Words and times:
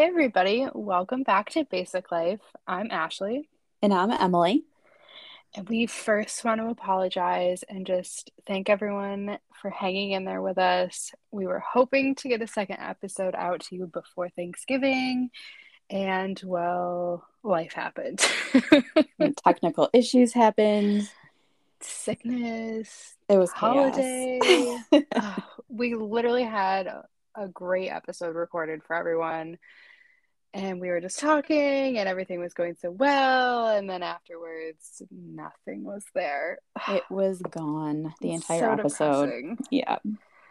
Hey, 0.00 0.06
everybody, 0.06 0.66
welcome 0.72 1.24
back 1.24 1.50
to 1.50 1.64
Basic 1.64 2.10
Life. 2.10 2.40
I'm 2.66 2.90
Ashley. 2.90 3.50
And 3.82 3.92
I'm 3.92 4.10
Emily. 4.10 4.64
And 5.54 5.68
we 5.68 5.84
first 5.84 6.42
want 6.42 6.58
to 6.58 6.68
apologize 6.68 7.64
and 7.64 7.86
just 7.86 8.30
thank 8.46 8.70
everyone 8.70 9.36
for 9.60 9.68
hanging 9.68 10.12
in 10.12 10.24
there 10.24 10.40
with 10.40 10.56
us. 10.56 11.12
We 11.30 11.46
were 11.46 11.58
hoping 11.58 12.14
to 12.14 12.28
get 12.30 12.40
a 12.40 12.46
second 12.46 12.78
episode 12.80 13.34
out 13.34 13.60
to 13.64 13.76
you 13.76 13.88
before 13.88 14.30
Thanksgiving, 14.30 15.28
and 15.90 16.40
well, 16.46 17.26
life 17.42 17.74
happened. 17.74 18.26
technical 19.44 19.90
issues 19.92 20.32
happened. 20.32 21.10
Sickness. 21.80 23.16
It 23.28 23.36
was 23.36 23.50
holiday. 23.50 24.38
oh, 25.14 25.36
we 25.68 25.94
literally 25.94 26.44
had 26.44 26.90
a 27.34 27.48
great 27.48 27.90
episode 27.90 28.34
recorded 28.34 28.82
for 28.82 28.96
everyone. 28.96 29.58
And 30.52 30.80
we 30.80 30.88
were 30.88 31.00
just 31.00 31.20
talking, 31.20 31.98
and 31.98 32.08
everything 32.08 32.40
was 32.40 32.54
going 32.54 32.74
so 32.74 32.90
well. 32.90 33.68
And 33.68 33.88
then 33.88 34.02
afterwards, 34.02 35.00
nothing 35.10 35.84
was 35.84 36.04
there. 36.14 36.58
It 36.88 37.04
was 37.08 37.40
gone 37.40 38.12
the 38.20 38.32
entire 38.32 38.60
so 38.60 38.72
episode. 38.72 39.26
Depressing. 39.26 39.58
Yeah. 39.70 39.98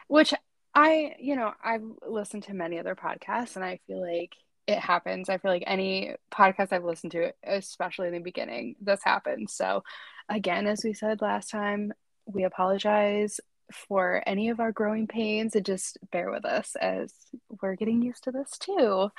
Which 0.07 0.33
I, 0.73 1.15
you 1.19 1.35
know, 1.35 1.51
I've 1.61 1.83
listened 2.07 2.43
to 2.43 2.53
many 2.53 2.79
other 2.79 2.95
podcasts, 2.95 3.57
and 3.57 3.65
I 3.65 3.79
feel 3.87 4.01
like 4.01 4.35
it 4.67 4.79
happens. 4.79 5.29
I 5.29 5.37
feel 5.37 5.51
like 5.51 5.63
any 5.67 6.15
podcast 6.31 6.71
I've 6.71 6.85
listened 6.85 7.11
to, 7.13 7.33
especially 7.43 8.07
in 8.07 8.13
the 8.13 8.19
beginning, 8.19 8.75
this 8.79 9.01
happens. 9.03 9.51
So, 9.53 9.83
again, 10.29 10.67
as 10.67 10.83
we 10.83 10.93
said 10.93 11.21
last 11.21 11.49
time, 11.49 11.91
we 12.25 12.43
apologize 12.43 13.39
for 13.71 14.23
any 14.25 14.49
of 14.49 14.59
our 14.59 14.71
growing 14.71 15.07
pains 15.07 15.55
and 15.55 15.65
just 15.65 15.97
bear 16.11 16.31
with 16.31 16.45
us 16.45 16.75
as 16.75 17.13
we're 17.61 17.75
getting 17.75 18.01
used 18.01 18.23
to 18.23 18.31
this 18.31 18.57
too. 18.57 19.09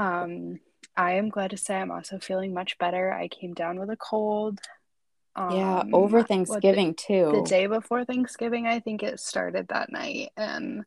Um, 0.00 0.60
I 0.96 1.12
am 1.12 1.28
glad 1.28 1.50
to 1.50 1.56
say 1.56 1.76
I'm 1.76 1.90
also 1.90 2.18
feeling 2.18 2.54
much 2.54 2.78
better. 2.78 3.12
I 3.12 3.28
came 3.28 3.54
down 3.54 3.78
with 3.78 3.90
a 3.90 3.96
cold. 3.96 4.60
Um, 5.36 5.56
yeah, 5.56 5.82
over 5.92 6.22
Thanksgiving 6.22 6.88
the, 6.88 6.94
too. 6.94 7.30
The 7.34 7.48
day 7.48 7.66
before 7.66 8.04
Thanksgiving, 8.04 8.66
I 8.66 8.80
think 8.80 9.02
it 9.02 9.20
started 9.20 9.68
that 9.68 9.92
night, 9.92 10.30
and 10.36 10.84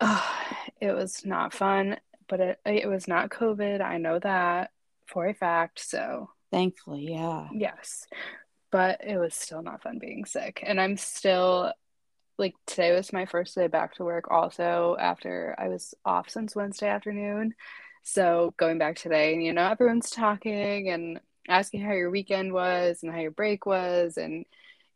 uh, 0.00 0.22
it 0.80 0.92
was 0.92 1.24
not 1.24 1.52
fun. 1.52 1.98
But 2.28 2.40
it 2.40 2.60
it 2.64 2.86
was 2.88 3.08
not 3.08 3.30
COVID. 3.30 3.80
I 3.80 3.98
know 3.98 4.18
that 4.18 4.70
for 5.06 5.26
a 5.26 5.34
fact. 5.34 5.80
So 5.80 6.30
thankfully, 6.50 7.10
yeah. 7.10 7.48
Yes 7.52 8.06
but 8.70 9.00
it 9.04 9.18
was 9.18 9.34
still 9.34 9.62
not 9.62 9.82
fun 9.82 9.98
being 9.98 10.24
sick. 10.24 10.62
And 10.64 10.80
I'm 10.80 10.96
still 10.96 11.72
like 12.38 12.54
today 12.66 12.94
was 12.94 13.12
my 13.12 13.26
first 13.26 13.54
day 13.54 13.66
back 13.66 13.94
to 13.94 14.04
work 14.04 14.30
also 14.30 14.96
after 14.98 15.54
I 15.58 15.68
was 15.68 15.94
off 16.04 16.30
since 16.30 16.54
Wednesday 16.54 16.88
afternoon. 16.88 17.54
So 18.08 18.54
going 18.56 18.78
back 18.78 18.96
today, 18.96 19.34
and 19.34 19.44
you 19.44 19.52
know, 19.52 19.68
everyone's 19.68 20.08
talking 20.08 20.88
and 20.88 21.20
asking 21.46 21.82
how 21.82 21.92
your 21.92 22.10
weekend 22.10 22.54
was 22.54 23.02
and 23.02 23.12
how 23.12 23.18
your 23.18 23.30
break 23.30 23.66
was. 23.66 24.16
And, 24.16 24.46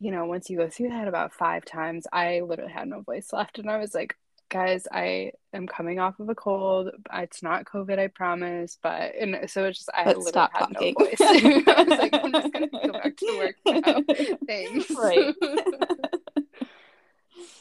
you 0.01 0.11
know, 0.11 0.25
once 0.25 0.49
you 0.49 0.57
go 0.57 0.71
through 0.71 0.89
that 0.89 1.09
about 1.09 1.35
five 1.35 1.67
times, 1.67 2.07
I 2.11 2.41
literally 2.41 2.73
had 2.73 2.89
no 2.89 3.03
voice 3.03 3.31
left. 3.31 3.59
And 3.59 3.71
I 3.71 3.77
was 3.77 3.95
like, 3.95 4.17
guys, 4.49 4.87
I 4.91 5.33
am 5.53 5.67
coming 5.67 5.99
off 5.99 6.21
of 6.21 6.31
a 6.31 6.35
cold. 6.35 6.91
It's 7.13 7.43
not 7.43 7.67
COVID, 7.67 7.99
I 7.99 8.07
promise. 8.07 8.79
But 8.83 9.15
and 9.21 9.39
so 9.51 9.67
it's 9.67 9.81
just 9.81 9.91
I 9.93 10.05
but 10.05 10.17
literally 10.17 10.49
had 10.55 10.59
talking. 10.59 10.95
no 10.99 11.05
voice. 11.05 11.21
I 11.21 11.85
was 11.87 11.99
like, 11.99 12.15
I'm 12.15 12.33
just 12.33 12.53
gonna 12.53 12.69
go 12.69 12.93
back 12.93 13.17
to 13.19 13.37
work 13.37 13.57
now. 13.67 14.37
Thanks. 14.47 14.91
Right. 14.91 15.35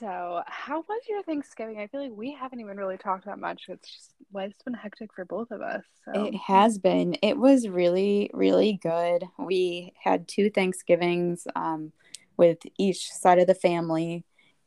so, 0.02 0.42
how 0.48 0.84
was 0.90 1.02
your 1.08 1.24
Thanksgiving? 1.24 1.80
I 1.80 1.88
feel 1.88 2.02
like 2.02 2.12
we 2.14 2.34
haven't 2.34 2.60
even 2.60 2.76
really 2.76 2.98
talked 2.98 3.26
that 3.26 3.40
much. 3.40 3.64
It's 3.70 3.90
just 3.90 4.14
life's 4.34 4.62
been 4.64 4.74
hectic 4.74 5.14
for 5.14 5.24
both 5.24 5.52
of 5.52 5.62
us. 5.62 5.84
So. 6.03 6.25
It 6.25 6.36
has 6.36 6.78
been. 6.78 7.16
It 7.22 7.38
was 7.38 7.70
really, 7.70 8.30
really 8.34 8.80
good. 8.81 9.24
We 9.40 9.94
had 10.03 10.28
two 10.28 10.50
Thanksgivings 10.50 11.48
um, 11.56 11.94
with 12.36 12.58
each 12.78 13.12
side 13.12 13.40
of 13.40 13.48
the 13.48 13.56
family 13.56 14.25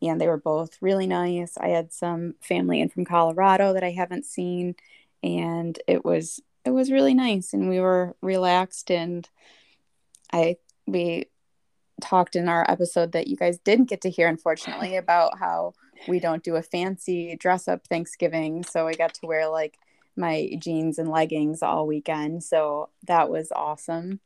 and 0.09 0.21
they 0.21 0.29
were 0.29 0.39
both 0.39 0.77
really 0.81 1.07
nice. 1.07 1.57
I 1.57 1.69
had 1.69 1.93
some 1.93 2.35
family 2.41 2.81
in 2.81 2.89
from 2.89 3.05
Colorado 3.05 3.73
that 3.73 3.85
I 3.85 3.91
haven't 3.91 4.27
seen, 4.27 4.75
and 5.23 5.79
it 5.87 6.05
was 6.05 6.41
it 6.65 6.71
was 6.71 6.93
really 6.93 7.15
nice, 7.15 7.53
and 7.53 7.69
we 7.69 7.81
were 7.81 8.17
relaxed. 8.21 8.91
And 8.91 9.29
I 10.33 10.57
we 10.87 11.27
talked 12.01 12.37
in 12.37 12.49
our 12.49 12.69
episode 12.71 13.13
that 13.13 13.29
you 13.29 13.37
guys 13.37 13.59
didn't 13.59 13.89
get 13.89 14.01
to 14.03 14.11
hear, 14.11 14.29
unfortunately, 14.29 14.97
about 14.97 15.39
how 15.39 15.75
we 16.09 16.21
don't 16.21 16.43
do 16.43 16.57
a 16.57 16.63
fancy 16.63 17.37
dress 17.37 17.69
up 17.69 17.87
Thanksgiving. 17.87 18.65
So 18.65 18.87
I 18.87 18.95
got 18.95 19.15
to 19.15 19.27
wear 19.27 19.49
like 19.49 19.79
my 20.17 20.51
jeans 20.59 20.99
and 20.99 21.09
leggings 21.09 21.63
all 21.63 21.87
weekend. 21.87 22.45
So 22.45 22.91
that 23.07 23.31
was 23.31 23.53
awesome 23.55 24.21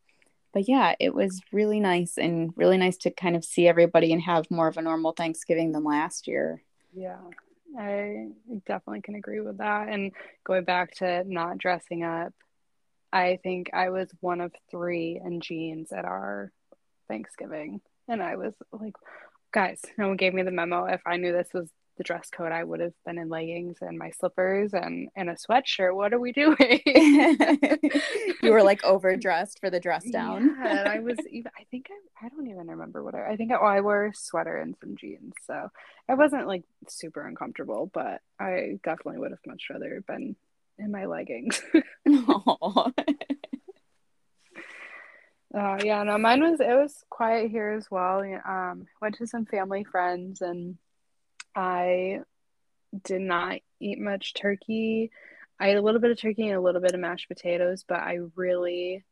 but 0.53 0.69
yeah, 0.69 0.95
it 0.99 1.15
was 1.15 1.41
really 1.53 1.81
nice 1.81 2.17
and 2.19 2.53
really 2.57 2.79
nice 2.79 2.97
to 2.99 3.11
kind 3.11 3.37
of 3.37 3.45
see 3.45 3.69
everybody 3.69 4.13
and 4.13 4.23
have 4.23 4.51
more 4.51 4.69
of 4.69 4.77
a 4.77 4.83
normal 4.83 5.13
Thanksgiving 5.13 5.73
than 5.73 5.85
last 5.85 6.27
year. 6.27 6.63
Yeah, 6.95 7.21
I 7.79 8.29
definitely 8.67 9.03
can 9.03 9.15
agree 9.15 9.41
with 9.41 9.59
that. 9.59 9.89
And 9.89 10.13
going 10.45 10.65
back 10.65 10.95
to 10.97 11.25
not 11.25 11.59
dressing 11.59 12.03
up, 12.03 12.33
I 13.13 13.39
think 13.43 13.71
I 13.73 13.91
was 13.91 14.09
one 14.21 14.41
of 14.41 14.53
three 14.71 15.21
in 15.23 15.41
jeans 15.41 15.93
at 15.93 16.05
our 16.05 16.51
Thanksgiving. 17.09 17.81
And 18.09 18.23
I 18.23 18.37
was 18.37 18.55
like, 18.73 18.95
guys, 19.53 19.81
no 19.97 20.09
one 20.09 20.17
gave 20.17 20.35
me 20.35 20.43
the 20.43 20.51
memo. 20.51 20.85
If 20.87 21.03
I 21.07 21.17
knew 21.17 21.33
this 21.33 21.49
was 21.53 21.69
the 21.97 22.05
dress 22.05 22.31
code, 22.31 22.53
I 22.53 22.65
would 22.65 22.81
have 22.81 22.95
been 23.05 23.19
in 23.19 23.29
leggings 23.29 23.79
and 23.81 23.99
my 23.99 24.11
slippers 24.11 24.73
and, 24.73 25.09
and 25.17 25.29
a 25.29 25.35
sweatshirt. 25.35 25.95
What 25.95 26.15
are 26.15 26.21
we 26.21 26.33
doing? 26.33 26.81
you 28.43 28.53
were 28.53 28.63
like 28.63 28.83
overdressed 28.85 29.59
for 29.59 29.69
the 29.69 29.81
dress 29.81 30.09
down. 30.11 30.57
Yeah, 30.63 30.85
I 30.87 31.01
was 31.01 31.19
even, 31.31 31.51
I 31.59 31.65
think 31.71 31.89
I, 31.91 32.27
I 32.27 32.29
don't 32.29 32.47
even 32.47 32.69
remember 32.69 33.03
what 33.03 33.15
I, 33.15 33.33
I 33.33 33.37
think 33.37 33.53
I, 33.53 33.57
oh, 33.57 33.67
I 33.67 33.81
wore 33.81 34.07
a 34.07 34.15
sweater 34.15 34.57
and 34.57 34.77
some 34.81 34.97
jeans. 34.97 35.35
So 35.47 35.69
I 36.09 36.15
wasn't 36.15 36.47
like 36.47 36.63
super 36.89 37.27
uncomfortable, 37.27 37.91
but 37.93 38.23
I 38.39 38.79
definitely 38.85 39.19
would 39.19 39.33
have 39.33 39.41
much 39.47 39.65
rather 39.71 40.03
been 40.07 40.37
in 40.79 40.91
my 40.91 41.07
leggings. 41.07 41.61
uh, 45.55 45.79
yeah, 45.83 46.03
no, 46.03 46.19
mine 46.19 46.43
was, 46.43 46.61
it 46.61 46.75
was 46.75 47.05
quiet 47.09 47.51
here 47.51 47.71
as 47.71 47.91
well. 47.91 48.23
Um, 48.47 48.87
went 49.01 49.17
to 49.17 49.27
some 49.27 49.47
family 49.47 49.85
friends 49.85 50.43
and 50.43 50.77
I 51.55 52.21
did 53.05 53.21
not 53.21 53.59
eat 53.81 53.99
much 53.99 54.35
turkey. 54.35 55.11
I 55.61 55.71
ate 55.71 55.77
a 55.77 55.83
little 55.83 56.01
bit 56.01 56.11
of 56.11 56.21
turkey 56.21 56.49
and 56.49 56.57
a 56.57 56.61
little 56.61 56.81
bit 56.81 56.95
of 56.95 57.01
mashed 57.01 57.29
potatoes, 57.29 57.85
but 57.87 57.99
I 57.99 58.19
really 58.37 59.05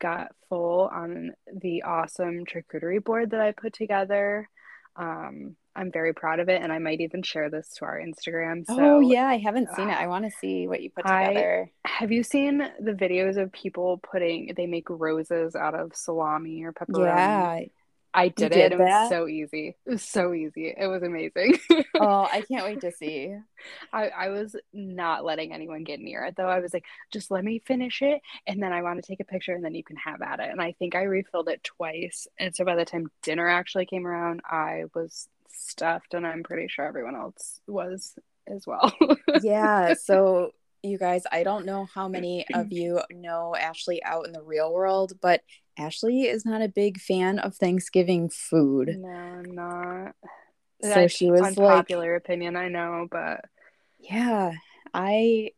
got 0.00 0.32
full 0.48 0.88
on 0.92 1.32
the 1.52 1.82
awesome 1.82 2.44
charcuterie 2.44 3.02
board 3.02 3.30
that 3.30 3.40
I 3.40 3.52
put 3.52 3.72
together. 3.72 4.48
Um, 4.96 5.56
I'm 5.74 5.90
very 5.90 6.12
proud 6.12 6.40
of 6.40 6.48
it, 6.48 6.62
and 6.62 6.72
I 6.72 6.78
might 6.78 7.00
even 7.00 7.22
share 7.22 7.48
this 7.50 7.68
to 7.76 7.84
our 7.84 7.98
Instagram. 7.98 8.66
So, 8.66 8.76
oh 8.78 9.00
yeah, 9.00 9.26
I 9.26 9.38
haven't 9.38 9.74
seen 9.74 9.88
uh, 9.88 9.92
it. 9.92 9.96
I 9.96 10.06
want 10.06 10.24
to 10.24 10.30
see 10.30 10.68
what 10.68 10.82
you 10.82 10.90
put 10.90 11.06
together. 11.06 11.70
I, 11.84 11.88
have 11.88 12.12
you 12.12 12.22
seen 12.22 12.58
the 12.80 12.92
videos 12.92 13.36
of 13.36 13.52
people 13.52 13.98
putting? 13.98 14.52
They 14.56 14.66
make 14.66 14.90
roses 14.90 15.56
out 15.56 15.74
of 15.74 15.94
salami 15.94 16.64
or 16.64 16.72
pepperoni. 16.72 17.06
Yeah, 17.06 17.60
I 18.14 18.28
did, 18.28 18.52
did 18.52 18.58
it. 18.58 18.72
It 18.72 18.78
was 18.78 19.08
so 19.08 19.26
easy. 19.26 19.76
It 19.86 19.90
was 19.90 20.02
so 20.02 20.34
easy. 20.34 20.74
It 20.76 20.86
was 20.86 21.02
amazing. 21.02 21.58
oh, 22.00 22.28
I 22.30 22.42
can't 22.42 22.64
wait 22.64 22.80
to 22.82 22.92
see. 22.92 23.34
I, 23.92 24.08
I 24.08 24.28
was 24.28 24.54
not 24.72 25.24
letting 25.24 25.52
anyone 25.52 25.84
get 25.84 26.00
near 26.00 26.24
it 26.24 26.36
though. 26.36 26.48
I 26.48 26.60
was 26.60 26.74
like, 26.74 26.84
just 27.10 27.30
let 27.30 27.44
me 27.44 27.60
finish 27.60 28.02
it 28.02 28.20
and 28.46 28.62
then 28.62 28.72
I 28.72 28.82
want 28.82 29.02
to 29.02 29.06
take 29.06 29.20
a 29.20 29.24
picture 29.24 29.54
and 29.54 29.64
then 29.64 29.74
you 29.74 29.84
can 29.84 29.96
have 29.96 30.20
at 30.20 30.40
it. 30.40 30.50
And 30.50 30.60
I 30.60 30.72
think 30.72 30.94
I 30.94 31.04
refilled 31.04 31.48
it 31.48 31.64
twice. 31.64 32.26
And 32.38 32.54
so 32.54 32.64
by 32.64 32.76
the 32.76 32.84
time 32.84 33.10
dinner 33.22 33.48
actually 33.48 33.86
came 33.86 34.06
around, 34.06 34.42
I 34.44 34.84
was 34.94 35.28
stuffed 35.52 36.14
and 36.14 36.26
I'm 36.26 36.42
pretty 36.42 36.68
sure 36.68 36.84
everyone 36.84 37.16
else 37.16 37.60
was 37.66 38.14
as 38.46 38.66
well. 38.66 38.92
yeah. 39.42 39.94
So 39.94 40.52
you 40.82 40.98
guys, 40.98 41.22
I 41.30 41.44
don't 41.44 41.64
know 41.64 41.86
how 41.94 42.08
many 42.08 42.44
of 42.54 42.72
you 42.72 43.00
know 43.10 43.54
Ashley 43.54 44.02
out 44.02 44.26
in 44.26 44.32
the 44.32 44.42
real 44.42 44.72
world, 44.72 45.12
but 45.20 45.42
Ashley 45.78 46.22
is 46.22 46.44
not 46.44 46.62
a 46.62 46.68
big 46.68 46.98
fan 46.98 47.38
of 47.38 47.54
Thanksgiving 47.54 48.28
food. 48.28 48.96
No, 48.98 49.08
I'm 49.08 49.54
not. 49.54 50.14
So 50.82 50.88
That's 50.88 51.14
she 51.14 51.30
was 51.30 51.42
unpopular 51.42 52.14
like, 52.14 52.22
opinion, 52.22 52.56
I 52.56 52.68
know, 52.68 53.06
but 53.10 53.44
yeah, 54.00 54.52
I 54.92 55.52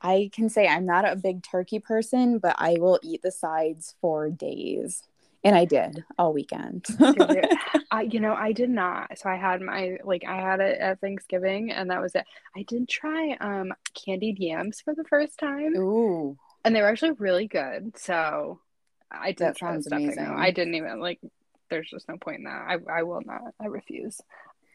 I 0.00 0.30
can 0.32 0.48
say 0.48 0.68
I'm 0.68 0.86
not 0.86 1.10
a 1.10 1.16
big 1.16 1.42
turkey 1.42 1.80
person, 1.80 2.38
but 2.38 2.54
I 2.58 2.76
will 2.78 3.00
eat 3.02 3.22
the 3.22 3.32
sides 3.32 3.96
for 4.00 4.30
days. 4.30 5.02
And 5.44 5.54
I 5.54 5.64
did 5.64 6.04
all 6.18 6.32
weekend. 6.32 6.86
I, 7.90 8.02
you 8.02 8.20
know, 8.20 8.34
I 8.34 8.52
did 8.52 8.70
not. 8.70 9.18
So 9.18 9.30
I 9.30 9.36
had 9.36 9.60
my 9.60 9.98
like 10.04 10.24
I 10.26 10.36
had 10.36 10.60
it 10.60 10.78
at 10.78 11.00
Thanksgiving, 11.00 11.70
and 11.70 11.90
that 11.90 12.00
was 12.00 12.14
it. 12.14 12.24
I 12.56 12.62
did 12.62 12.88
try 12.88 13.36
um 13.40 13.72
candied 13.94 14.38
yams 14.38 14.80
for 14.80 14.94
the 14.94 15.04
first 15.04 15.38
time. 15.38 15.76
Ooh, 15.76 16.36
and 16.64 16.74
they 16.74 16.82
were 16.82 16.88
actually 16.88 17.12
really 17.12 17.46
good. 17.46 17.96
So 17.98 18.60
I 19.10 19.28
did 19.28 19.38
that 19.38 19.58
sounds 19.58 19.86
amazing. 19.86 20.26
I 20.26 20.50
didn't 20.50 20.74
even 20.74 21.00
like. 21.00 21.20
There's 21.70 21.90
just 21.90 22.08
no 22.08 22.16
point 22.16 22.38
in 22.38 22.44
that. 22.44 22.66
I 22.66 23.00
I 23.00 23.02
will 23.02 23.22
not. 23.24 23.42
I 23.60 23.66
refuse. 23.66 24.20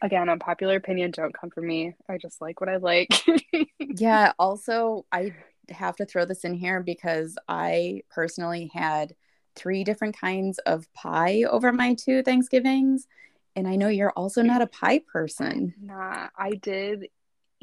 Again, 0.01 0.29
unpopular 0.29 0.75
opinion. 0.75 1.11
Don't 1.11 1.33
come 1.33 1.49
for 1.49 1.61
me. 1.61 1.93
I 2.09 2.17
just 2.17 2.41
like 2.41 2.59
what 2.61 2.69
I 2.69 2.77
like. 2.77 3.09
yeah. 3.79 4.33
Also, 4.37 5.05
I 5.11 5.33
have 5.69 5.95
to 5.97 6.05
throw 6.05 6.25
this 6.25 6.43
in 6.43 6.53
here 6.53 6.81
because 6.81 7.37
I 7.47 8.01
personally 8.09 8.69
had 8.73 9.15
three 9.55 9.83
different 9.83 10.17
kinds 10.17 10.59
of 10.59 10.91
pie 10.93 11.43
over 11.49 11.71
my 11.71 11.93
two 11.93 12.23
Thanksgivings. 12.23 13.07
And 13.55 13.67
I 13.67 13.75
know 13.75 13.87
you're 13.87 14.11
also 14.11 14.41
not 14.41 14.61
a 14.61 14.67
pie 14.67 14.99
person. 14.99 15.73
Nah, 15.79 16.29
I 16.37 16.51
did 16.51 17.07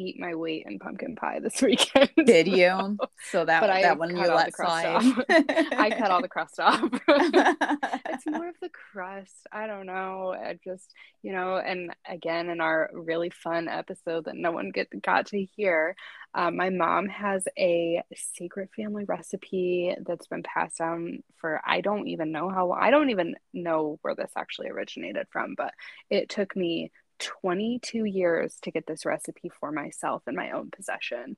eat 0.01 0.19
my 0.19 0.35
weight 0.35 0.65
in 0.67 0.79
pumpkin 0.79 1.15
pie 1.15 1.41
this 1.41 1.61
weekend. 1.63 2.11
Did 2.25 2.49
you? 2.49 2.97
So 3.31 3.45
that, 3.45 3.61
but 3.61 3.71
I 3.71 3.83
that 3.83 3.99
one 3.99 4.17
you 4.17 4.17
let 4.17 4.55
slide. 4.55 5.03
I 5.29 5.95
cut 5.97 6.11
all 6.11 6.23
the 6.23 6.29
crust 6.29 6.59
off. 6.59 6.81
it's 7.09 8.27
more 8.27 8.49
of 8.49 8.57
the 8.61 8.71
crust. 8.71 9.47
I 9.53 9.67
don't 9.67 9.87
know. 9.87 10.33
I 10.33 10.59
just, 10.65 10.93
you 11.23 11.33
know, 11.33 11.57
and 11.57 11.95
again, 12.09 12.49
in 12.49 12.61
our 12.61 12.91
really 12.93 13.31
fun 13.31 13.69
episode 13.69 14.25
that 14.25 14.37
no 14.37 14.53
one 14.53 14.71
get 14.71 14.89
got 15.03 15.27
to 15.27 15.45
hear, 15.45 15.95
um, 16.35 16.57
my 16.57 16.71
mom 16.71 17.09
has 17.09 17.47
a 17.59 18.03
secret 18.15 18.71
family 18.75 19.05
recipe 19.05 19.95
that's 20.07 20.29
been 20.29 20.43
passed 20.43 20.79
down 20.79 21.23
for 21.37 21.61
I 21.65 21.81
don't 21.81 22.09
even 22.09 22.33
know 22.33 22.49
how 22.49 22.67
long. 22.67 22.79
I 22.81 22.91
don't 22.91 23.11
even 23.11 23.35
know 23.53 23.99
where 24.03 24.15
this 24.15 24.31
actually 24.37 24.69
originated 24.69 25.27
from, 25.31 25.55
but 25.57 25.75
it 26.09 26.29
took 26.29 26.55
me 26.57 26.93
22 27.21 28.05
years 28.05 28.57
to 28.63 28.71
get 28.71 28.87
this 28.87 29.05
recipe 29.07 29.51
for 29.61 29.71
myself 29.73 30.23
in 30.27 30.35
my 30.35 30.51
own 30.53 30.71
possession. 30.71 31.37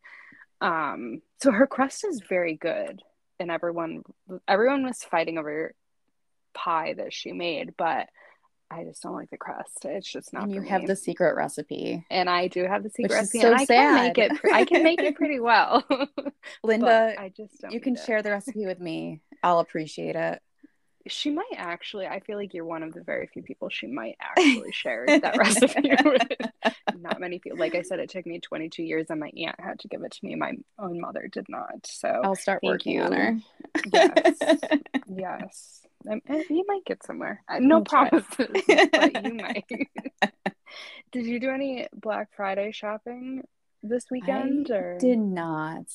Um, 0.61 1.23
so 1.41 1.51
her 1.53 1.67
crust 1.67 2.05
is 2.05 2.23
very 2.29 2.55
good, 2.57 3.03
and 3.41 3.51
everyone 3.51 4.03
everyone 4.47 4.85
was 4.85 5.03
fighting 5.03 5.39
over 5.39 5.75
pie 6.55 6.95
that 6.97 7.13
she 7.13 7.33
made, 7.33 7.75
but 7.77 8.09
I 8.71 8.85
just 8.85 9.03
don't 9.03 9.15
like 9.15 9.29
the 9.31 9.37
crust. 9.37 9.85
It's 9.85 10.11
just 10.11 10.33
not. 10.33 10.45
and 10.45 10.55
you 10.55 10.63
have 10.63 10.83
me. 10.83 10.87
the 10.87 10.97
secret 10.97 11.35
recipe. 11.37 12.07
and 12.11 12.31
I 12.31 12.49
do 12.49 12.65
have 12.65 12.83
the 12.83 12.89
secret 12.91 13.11
Which 13.11 13.19
recipe, 13.19 13.41
so 13.41 13.49
and 13.53 13.57
I 13.61 13.67
can 13.67 13.95
make 13.95 14.17
sad. 14.17 14.33
it. 14.45 14.53
I 14.55 14.65
can 14.65 14.83
make 14.83 15.01
it 15.01 15.15
pretty 15.17 15.41
well. 15.51 15.85
Linda, 16.65 17.15
I 17.19 17.31
just 17.37 17.61
don't. 17.61 17.73
you 17.73 17.81
can 17.81 17.95
it. 17.97 18.01
share 18.07 18.23
the 18.23 18.31
recipe 18.31 18.65
with 18.65 18.81
me. 18.81 19.21
I'll 19.43 19.59
appreciate 19.59 20.17
it. 20.17 20.41
She 21.09 21.31
might 21.31 21.55
actually. 21.57 22.07
I 22.07 22.21
feel 22.21 22.37
like 22.37 22.55
you're 22.55 22.65
one 22.65 22.83
of 22.83 22.93
the 22.93 23.03
very 23.03 23.27
few 23.27 23.43
people 23.43 23.69
she 23.69 23.87
might 23.87 24.17
actually 24.21 24.73
share 24.73 25.05
that 25.07 25.37
recipe 25.37 25.91
with. 26.05 26.73
Not 27.01 27.21
many 27.21 27.39
people. 27.39 27.59
Like 27.59 27.75
I 27.75 27.83
said, 27.83 27.99
it 27.99 28.11
took 28.11 28.27
me 28.27 28.39
22 28.39 28.83
years, 28.83 29.07
and 29.11 29.19
my 29.19 29.31
aunt 29.37 29.59
had 29.59 29.81
to 29.81 29.89
give 29.89 30.03
it 30.03 30.13
to 30.13 30.25
me. 30.25 30.35
My 30.37 30.53
own 30.79 31.01
mother 31.01 31.29
did 31.31 31.49
not. 31.49 31.87
So 31.87 32.09
I'll 32.23 32.37
start 32.37 32.63
working 32.63 33.01
on 33.01 33.13
her. 33.13 33.37
Yes. 33.93 34.39
yes, 35.09 35.83
you 36.05 36.65
might 36.69 36.85
get 36.85 37.05
somewhere. 37.05 37.43
No 37.59 37.77
I'll 37.77 37.85
promises, 37.85 38.49
but 38.67 39.25
you 39.25 39.35
might. 39.35 39.65
did 41.11 41.27
you 41.27 41.41
do 41.41 41.51
any 41.51 41.89
Black 41.93 42.29
Friday 42.37 42.73
shopping 42.73 43.43
this 43.83 44.05
weekend? 44.11 44.71
I 44.71 44.77
or 44.77 44.99
did 44.99 45.19
not. 45.19 45.87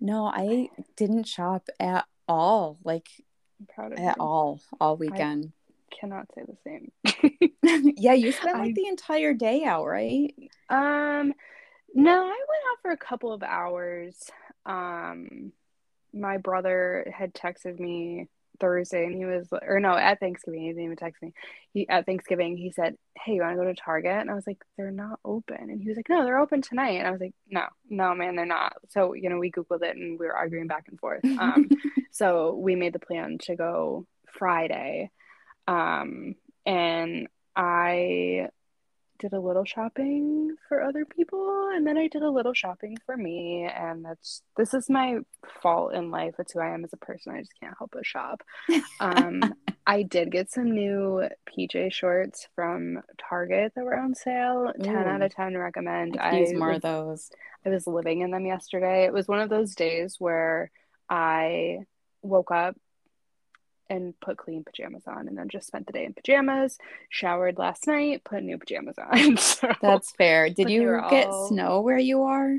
No, 0.00 0.26
I 0.26 0.68
didn't 0.96 1.24
shop 1.24 1.68
at 1.80 2.06
all. 2.28 2.78
Like 2.84 3.08
I'm 3.60 3.66
proud 3.66 3.92
of 3.92 3.98
at 3.98 4.16
you. 4.16 4.22
all, 4.22 4.60
all 4.80 4.96
weekend. 4.96 5.52
Cannot 5.98 6.26
say 6.34 6.42
the 6.46 6.56
same. 6.64 7.92
yeah, 7.96 8.12
you 8.12 8.32
spent 8.32 8.58
like 8.58 8.70
I- 8.70 8.74
the 8.74 8.86
entire 8.88 9.34
day 9.34 9.64
out, 9.64 9.86
right? 9.86 10.34
Um, 10.68 11.32
no, 11.94 12.12
I 12.12 12.24
went 12.24 12.64
out 12.70 12.82
for 12.82 12.90
a 12.90 12.96
couple 12.96 13.32
of 13.32 13.42
hours. 13.42 14.30
Um, 14.66 15.52
my 16.12 16.38
brother 16.38 17.10
had 17.16 17.32
texted 17.34 17.78
me 17.78 18.28
Thursday, 18.56 19.04
and 19.04 19.14
he 19.14 19.24
was, 19.24 19.48
or 19.62 19.80
no, 19.80 19.96
at 19.96 20.20
Thanksgiving, 20.20 20.62
he 20.62 20.68
didn't 20.68 20.84
even 20.84 20.96
text 20.96 21.22
me. 21.22 21.32
He 21.72 21.88
at 21.88 22.06
Thanksgiving, 22.06 22.56
he 22.56 22.70
said, 22.70 22.96
"Hey, 23.16 23.34
you 23.34 23.42
want 23.42 23.52
to 23.54 23.62
go 23.62 23.64
to 23.64 23.74
Target?" 23.74 24.20
And 24.20 24.30
I 24.30 24.34
was 24.34 24.46
like, 24.46 24.62
"They're 24.76 24.90
not 24.90 25.20
open." 25.24 25.70
And 25.70 25.80
he 25.82 25.88
was 25.88 25.96
like, 25.96 26.08
"No, 26.08 26.24
they're 26.24 26.38
open 26.38 26.62
tonight." 26.62 26.98
And 26.98 27.06
I 27.06 27.10
was 27.10 27.20
like, 27.20 27.34
"No, 27.48 27.64
no, 27.88 28.14
man, 28.14 28.36
they're 28.36 28.46
not." 28.46 28.74
So 28.88 29.14
you 29.14 29.28
know, 29.28 29.38
we 29.38 29.50
googled 29.50 29.82
it, 29.82 29.96
and 29.96 30.18
we 30.18 30.26
were 30.26 30.36
arguing 30.36 30.66
back 30.66 30.86
and 30.88 30.98
forth. 30.98 31.22
Um, 31.38 31.68
so 32.10 32.54
we 32.54 32.76
made 32.76 32.92
the 32.94 32.98
plan 32.98 33.38
to 33.42 33.56
go 33.56 34.06
Friday. 34.38 35.10
Um, 35.68 36.34
and 36.64 37.28
I 37.54 38.48
did 39.18 39.32
a 39.32 39.40
little 39.40 39.64
shopping 39.64 40.56
for 40.68 40.82
other 40.82 41.04
people 41.04 41.70
and 41.74 41.86
then 41.86 41.96
I 41.96 42.08
did 42.08 42.22
a 42.22 42.30
little 42.30 42.54
shopping 42.54 42.96
for 43.04 43.16
me 43.16 43.64
and 43.64 44.04
that's 44.04 44.42
this 44.56 44.74
is 44.74 44.88
my 44.88 45.18
fault 45.62 45.94
in 45.94 46.10
life. 46.10 46.34
It's 46.38 46.52
who 46.52 46.60
I 46.60 46.74
am 46.74 46.84
as 46.84 46.92
a 46.92 46.98
person. 46.98 47.34
I 47.34 47.40
just 47.40 47.58
can't 47.60 47.74
help 47.78 47.90
but 47.92 48.06
shop. 48.06 48.42
Um 49.00 49.54
I 49.86 50.02
did 50.02 50.32
get 50.32 50.50
some 50.50 50.72
new 50.72 51.28
PJ 51.48 51.92
shorts 51.92 52.48
from 52.54 53.02
Target 53.18 53.72
that 53.76 53.84
were 53.84 53.96
on 53.96 54.14
sale. 54.14 54.72
10 54.82 54.96
out 54.96 55.22
Ooh. 55.22 55.24
of 55.24 55.34
10 55.34 55.56
recommend. 55.56 56.16
I 56.18 56.30
could 56.30 56.38
use 56.40 56.54
more 56.54 56.72
of 56.72 56.82
those. 56.82 57.30
I 57.64 57.68
was 57.68 57.86
living 57.86 58.20
in 58.20 58.30
them 58.32 58.46
yesterday. 58.46 59.04
It 59.04 59.12
was 59.12 59.28
one 59.28 59.40
of 59.40 59.48
those 59.48 59.74
days 59.74 60.16
where 60.18 60.70
I 61.08 61.80
woke 62.22 62.50
up 62.50 62.76
and 63.88 64.18
put 64.20 64.36
clean 64.36 64.64
pajamas 64.64 65.04
on 65.06 65.28
and 65.28 65.38
then 65.38 65.48
just 65.48 65.66
spent 65.68 65.86
the 65.86 65.92
day 65.92 66.04
in 66.04 66.12
pajamas, 66.14 66.76
showered 67.08 67.58
last 67.58 67.86
night, 67.86 68.24
put 68.24 68.42
new 68.42 68.58
pajamas 68.58 68.96
on. 68.98 69.36
So 69.38 69.72
That's 69.80 70.10
fair. 70.12 70.50
Did 70.50 70.70
you 70.70 71.00
get 71.10 71.28
all- 71.28 71.48
snow 71.48 71.80
where 71.82 71.98
you 71.98 72.22
are? 72.24 72.56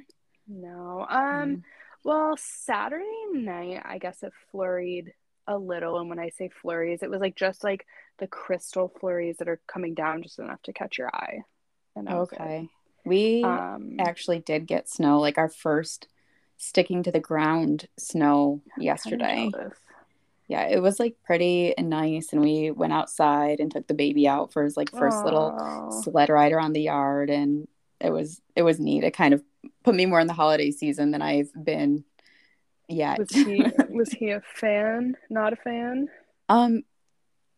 no. 0.47 1.05
Um 1.09 1.63
well 2.03 2.37
Saturday 2.37 3.25
night 3.33 3.81
I 3.83 3.97
guess 3.97 4.23
it 4.23 4.31
flurried 4.51 5.11
a 5.47 5.57
little 5.57 5.99
and 5.99 6.09
when 6.09 6.19
I 6.19 6.29
say 6.29 6.49
flurries 6.61 7.03
it 7.03 7.09
was 7.09 7.19
like 7.21 7.35
just 7.35 7.63
like 7.63 7.85
the 8.19 8.27
crystal 8.27 8.91
flurries 8.99 9.37
that 9.37 9.47
are 9.49 9.59
coming 9.67 9.93
down 9.93 10.23
just 10.23 10.39
enough 10.39 10.61
to 10.63 10.73
catch 10.73 10.97
your 10.97 11.09
eye. 11.13 11.41
And 11.95 12.07
that 12.07 12.15
was 12.17 12.31
it. 12.31 12.35
Okay. 12.35 12.69
We 13.05 13.43
Um 13.43 13.97
actually 13.99 14.39
did 14.39 14.65
get 14.67 14.87
snow, 14.89 15.19
like 15.19 15.37
our 15.37 15.49
first 15.49 16.07
sticking 16.57 17.03
to 17.03 17.11
the 17.11 17.19
ground 17.19 17.87
snow 17.97 18.61
yesterday. 18.77 19.49
jealous. 19.51 19.77
Yeah, 20.47 20.67
it 20.67 20.81
was 20.81 20.99
like 20.99 21.15
pretty 21.25 21.77
and 21.77 21.89
nice, 21.89 22.31
and 22.31 22.41
we 22.41 22.71
went 22.71 22.93
outside 22.93 23.59
and 23.59 23.69
took 23.71 23.87
the 23.87 23.93
baby 23.93 24.27
out 24.27 24.53
for 24.53 24.63
his 24.63 24.77
like 24.77 24.89
first 24.91 25.23
little 25.25 25.91
sled 26.03 26.29
ride 26.29 26.53
around 26.53 26.73
the 26.73 26.81
yard, 26.81 27.29
and 27.29 27.67
it 27.99 28.11
was 28.11 28.41
it 28.55 28.61
was 28.61 28.79
neat. 28.79 29.03
It 29.03 29.11
kind 29.11 29.33
of 29.33 29.43
put 29.83 29.93
me 29.95 30.05
more 30.05 30.19
in 30.21 30.27
the 30.27 30.33
holiday 30.33 30.71
season 30.71 31.11
than 31.11 31.21
I've 31.21 31.51
been 31.61 32.05
yet. 32.87 33.19
Was 33.19 33.29
he 33.31 33.65
was 33.89 34.09
he 34.11 34.29
a 34.31 34.41
fan? 34.55 35.15
Not 35.29 35.51
a 35.53 35.57
fan? 35.57 36.07
um, 36.49 36.83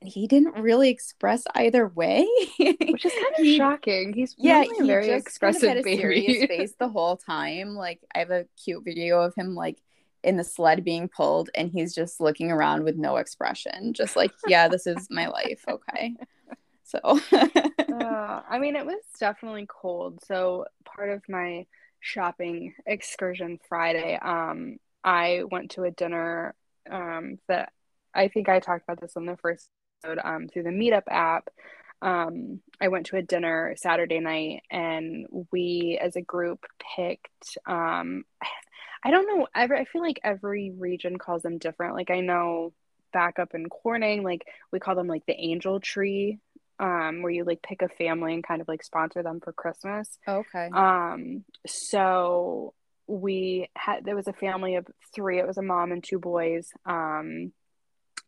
he 0.02 0.28
didn't 0.28 0.56
really 0.56 0.90
express 0.90 1.44
either 1.56 1.86
way, 1.88 2.26
Which 2.58 3.06
is 3.06 3.12
kind 3.14 3.36
of 3.38 3.44
He- 3.44 3.58
shocking. 3.58 4.14
He's 4.14 4.34
Yeah, 4.38 4.62
normally 4.64 4.78
a 4.80 4.82
he 4.84 4.88
very 4.88 5.08
just 5.08 5.10
kind 5.10 5.18
of 5.18 5.28
expressive 5.28 5.84
baby. 5.84 5.98
serious 5.98 6.46
face 6.48 6.74
the 6.80 6.88
whole 6.90 7.18
time. 7.18 7.76
Like 7.76 8.00
I 8.16 8.20
have 8.20 8.32
a 8.32 8.46
cute 8.64 8.84
video 8.86 9.22
of 9.22 9.36
him 9.36 9.56
like 9.56 9.78
in 10.24 10.38
the 10.38 10.44
sled 10.44 10.84
being 10.84 11.08
pulled, 11.08 11.50
and 11.56 11.72
he's 11.72 11.94
just 11.94 12.20
looking 12.20 12.52
around 12.52 12.84
with 12.84 12.98
no 12.98 13.18
expression, 13.18 13.94
just 13.94 14.16
like, 14.16 14.32
yeah, 14.48 14.68
this 14.68 14.86
is 14.88 15.08
my 15.10 15.28
life. 15.28 15.64
Okay, 15.68 16.16
so 16.84 17.20
Uh, 18.02 18.42
I 18.48 18.60
mean, 18.60 18.76
it 18.76 18.86
was 18.86 19.02
definitely 19.20 19.66
cold. 19.68 20.20
So 20.26 20.66
part 20.86 21.10
of 21.10 21.22
my 21.28 21.66
shopping 22.00 22.74
excursion 22.86 23.60
Friday, 23.68 24.18
um, 24.22 24.78
I 25.04 25.44
went 25.50 25.72
to 25.72 25.84
a 25.84 25.92
dinner 25.92 26.56
um, 26.90 27.40
that 27.48 27.72
I 28.14 28.28
think 28.28 28.50
I 28.50 28.60
talked 28.60 28.84
about 28.84 29.02
this 29.02 29.18
on 29.18 29.26
the 29.26 29.38
first 29.38 29.70
episode 30.04 30.20
um, 30.24 30.48
through 30.48 30.64
the 30.64 30.70
Meetup 30.70 31.04
app. 31.10 31.50
Um, 32.02 32.62
I 32.80 32.88
went 32.88 33.08
to 33.08 33.18
a 33.18 33.22
dinner 33.22 33.76
Saturday 33.78 34.20
night, 34.20 34.62
and 34.72 35.28
we, 35.52 36.00
as 36.02 36.16
a 36.16 36.22
group, 36.22 36.66
picked. 36.96 37.58
Um, 37.66 38.24
I 39.04 39.12
don't 39.12 39.28
know. 39.28 39.48
Every, 39.56 39.80
I 39.80 39.86
feel 39.86 40.02
like 40.02 40.20
every 40.24 40.72
region 40.72 41.18
calls 41.18 41.42
them 41.42 41.58
different. 41.58 41.96
Like 41.96 42.12
I 42.12 42.20
know 42.22 42.74
back 43.14 43.40
up 43.40 43.54
in 43.56 43.68
Corning, 43.70 44.24
like 44.24 44.46
we 44.72 44.80
call 44.80 44.96
them 44.96 45.08
like 45.08 45.26
the 45.26 45.40
angel 45.40 45.80
tree 45.80 46.40
um 46.80 47.22
where 47.22 47.32
you 47.32 47.44
like 47.44 47.62
pick 47.62 47.82
a 47.82 47.90
family 47.90 48.34
and 48.34 48.44
kind 48.44 48.62
of 48.62 48.68
like 48.70 48.84
sponsor 48.84 49.22
them 49.24 49.40
for 49.42 49.52
Christmas. 49.54 50.18
okay, 50.28 50.70
Um 50.74 51.44
so 51.68 52.74
we 53.08 53.70
had 53.76 54.06
there 54.06 54.16
was 54.16 54.28
a 54.28 54.34
family 54.34 54.76
of 54.76 54.88
three. 55.14 55.40
It 55.40 55.48
was 55.48 55.58
a 55.58 55.62
mom 55.64 55.92
and 55.92 56.04
two 56.04 56.20
boys. 56.20 56.70
Um 56.86 57.52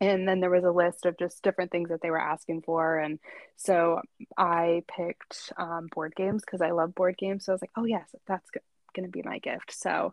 and 0.00 0.26
then 0.26 0.40
there 0.40 0.50
was 0.50 0.64
a 0.64 0.70
list 0.70 1.06
of 1.06 1.18
just 1.18 1.42
different 1.42 1.70
things 1.70 1.90
that 1.90 2.00
they 2.02 2.10
were 2.10 2.20
asking 2.20 2.62
for 2.62 2.98
and 2.98 3.18
so 3.56 4.00
I 4.36 4.82
picked 4.88 5.52
um 5.56 5.88
board 5.94 6.14
games 6.16 6.42
because 6.44 6.60
I 6.60 6.70
love 6.70 6.94
board 6.94 7.16
games. 7.16 7.44
So 7.44 7.52
I 7.52 7.54
was 7.54 7.62
like, 7.62 7.70
"Oh 7.76 7.84
yes, 7.84 8.08
that's 8.26 8.48
g- 8.52 8.60
going 8.94 9.06
to 9.06 9.10
be 9.12 9.22
my 9.22 9.38
gift." 9.38 9.72
So 9.72 10.12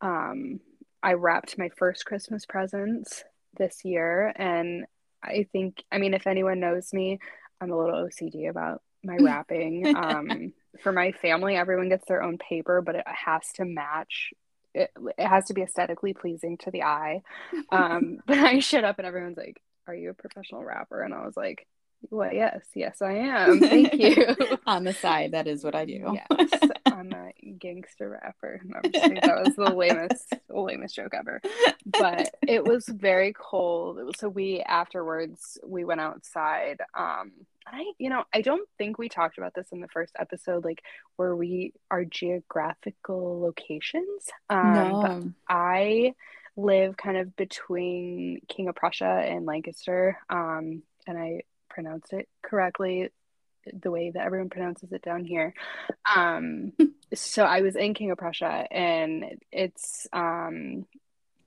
um 0.00 0.60
I 1.02 1.12
wrapped 1.14 1.58
my 1.58 1.68
first 1.76 2.04
Christmas 2.04 2.46
presents 2.46 3.24
this 3.56 3.84
year 3.84 4.32
and 4.36 4.84
I 5.22 5.46
think 5.52 5.82
I 5.90 5.98
mean 5.98 6.14
if 6.14 6.26
anyone 6.26 6.60
knows 6.60 6.92
me 6.92 7.18
I'm 7.60 7.70
a 7.70 7.78
little 7.78 8.06
OCD 8.06 8.50
about 8.50 8.82
my 9.06 9.16
wrapping. 9.20 9.94
Um, 9.96 10.52
for 10.82 10.92
my 10.92 11.12
family, 11.12 11.56
everyone 11.56 11.88
gets 11.88 12.06
their 12.06 12.22
own 12.22 12.38
paper, 12.38 12.82
but 12.82 12.96
it 12.96 13.04
has 13.06 13.52
to 13.54 13.64
match. 13.64 14.32
It, 14.74 14.90
it 15.16 15.26
has 15.26 15.46
to 15.46 15.54
be 15.54 15.62
aesthetically 15.62 16.12
pleasing 16.12 16.58
to 16.58 16.70
the 16.70 16.82
eye. 16.82 17.22
Um, 17.70 18.18
but 18.26 18.38
I 18.38 18.58
showed 18.58 18.84
up 18.84 18.98
and 18.98 19.06
everyone's 19.06 19.38
like, 19.38 19.60
"Are 19.86 19.94
you 19.94 20.10
a 20.10 20.14
professional 20.14 20.62
rapper?" 20.62 21.02
And 21.02 21.14
I 21.14 21.24
was 21.24 21.36
like, 21.36 21.66
"Well, 22.10 22.32
yes, 22.32 22.60
yes, 22.74 23.00
I 23.00 23.12
am. 23.12 23.60
Thank 23.60 23.94
you." 23.98 24.36
on 24.66 24.84
the 24.84 24.92
side, 24.92 25.32
that 25.32 25.46
is 25.46 25.64
what 25.64 25.74
I 25.74 25.86
do. 25.86 26.18
yes, 26.30 26.70
I'm 26.96 27.12
a 27.12 27.32
gangster 27.52 28.08
rapper. 28.22 28.60
No, 28.66 28.80
that 28.82 29.44
was 29.44 29.54
the 29.56 29.74
lamest, 29.74 30.32
lamest 30.48 30.94
joke 30.94 31.12
ever. 31.14 31.40
But 31.84 32.34
it 32.46 32.64
was 32.64 32.86
very 32.86 33.34
cold. 33.36 34.16
So 34.18 34.28
we 34.28 34.60
afterwards 34.60 35.58
we 35.64 35.84
went 35.84 36.00
outside. 36.00 36.80
Um, 36.94 37.32
I, 37.66 37.92
you 37.98 38.10
know, 38.10 38.24
I 38.32 38.40
don't 38.42 38.68
think 38.78 38.98
we 38.98 39.08
talked 39.08 39.38
about 39.38 39.54
this 39.54 39.68
in 39.72 39.80
the 39.80 39.88
first 39.88 40.14
episode, 40.18 40.64
like 40.64 40.82
where 41.16 41.34
we 41.34 41.72
are 41.90 42.04
geographical 42.04 43.40
locations. 43.40 44.30
Um, 44.48 44.72
no. 44.72 45.32
I 45.48 46.14
live 46.56 46.96
kind 46.96 47.18
of 47.18 47.36
between 47.36 48.40
King 48.48 48.68
of 48.68 48.74
Prussia 48.74 49.22
and 49.26 49.46
Lancaster. 49.46 50.18
Um, 50.30 50.82
and 51.06 51.18
I 51.18 51.42
pronounced 51.68 52.12
it 52.12 52.28
correctly 52.42 53.10
the 53.72 53.90
way 53.90 54.10
that 54.10 54.24
everyone 54.24 54.50
pronounces 54.50 54.92
it 54.92 55.02
down 55.02 55.24
here. 55.24 55.54
Um, 56.14 56.72
so 57.14 57.44
I 57.44 57.60
was 57.60 57.76
in 57.76 57.94
King 57.94 58.10
of 58.10 58.18
Prussia, 58.18 58.66
and 58.70 59.38
it's 59.52 60.06
um, 60.12 60.86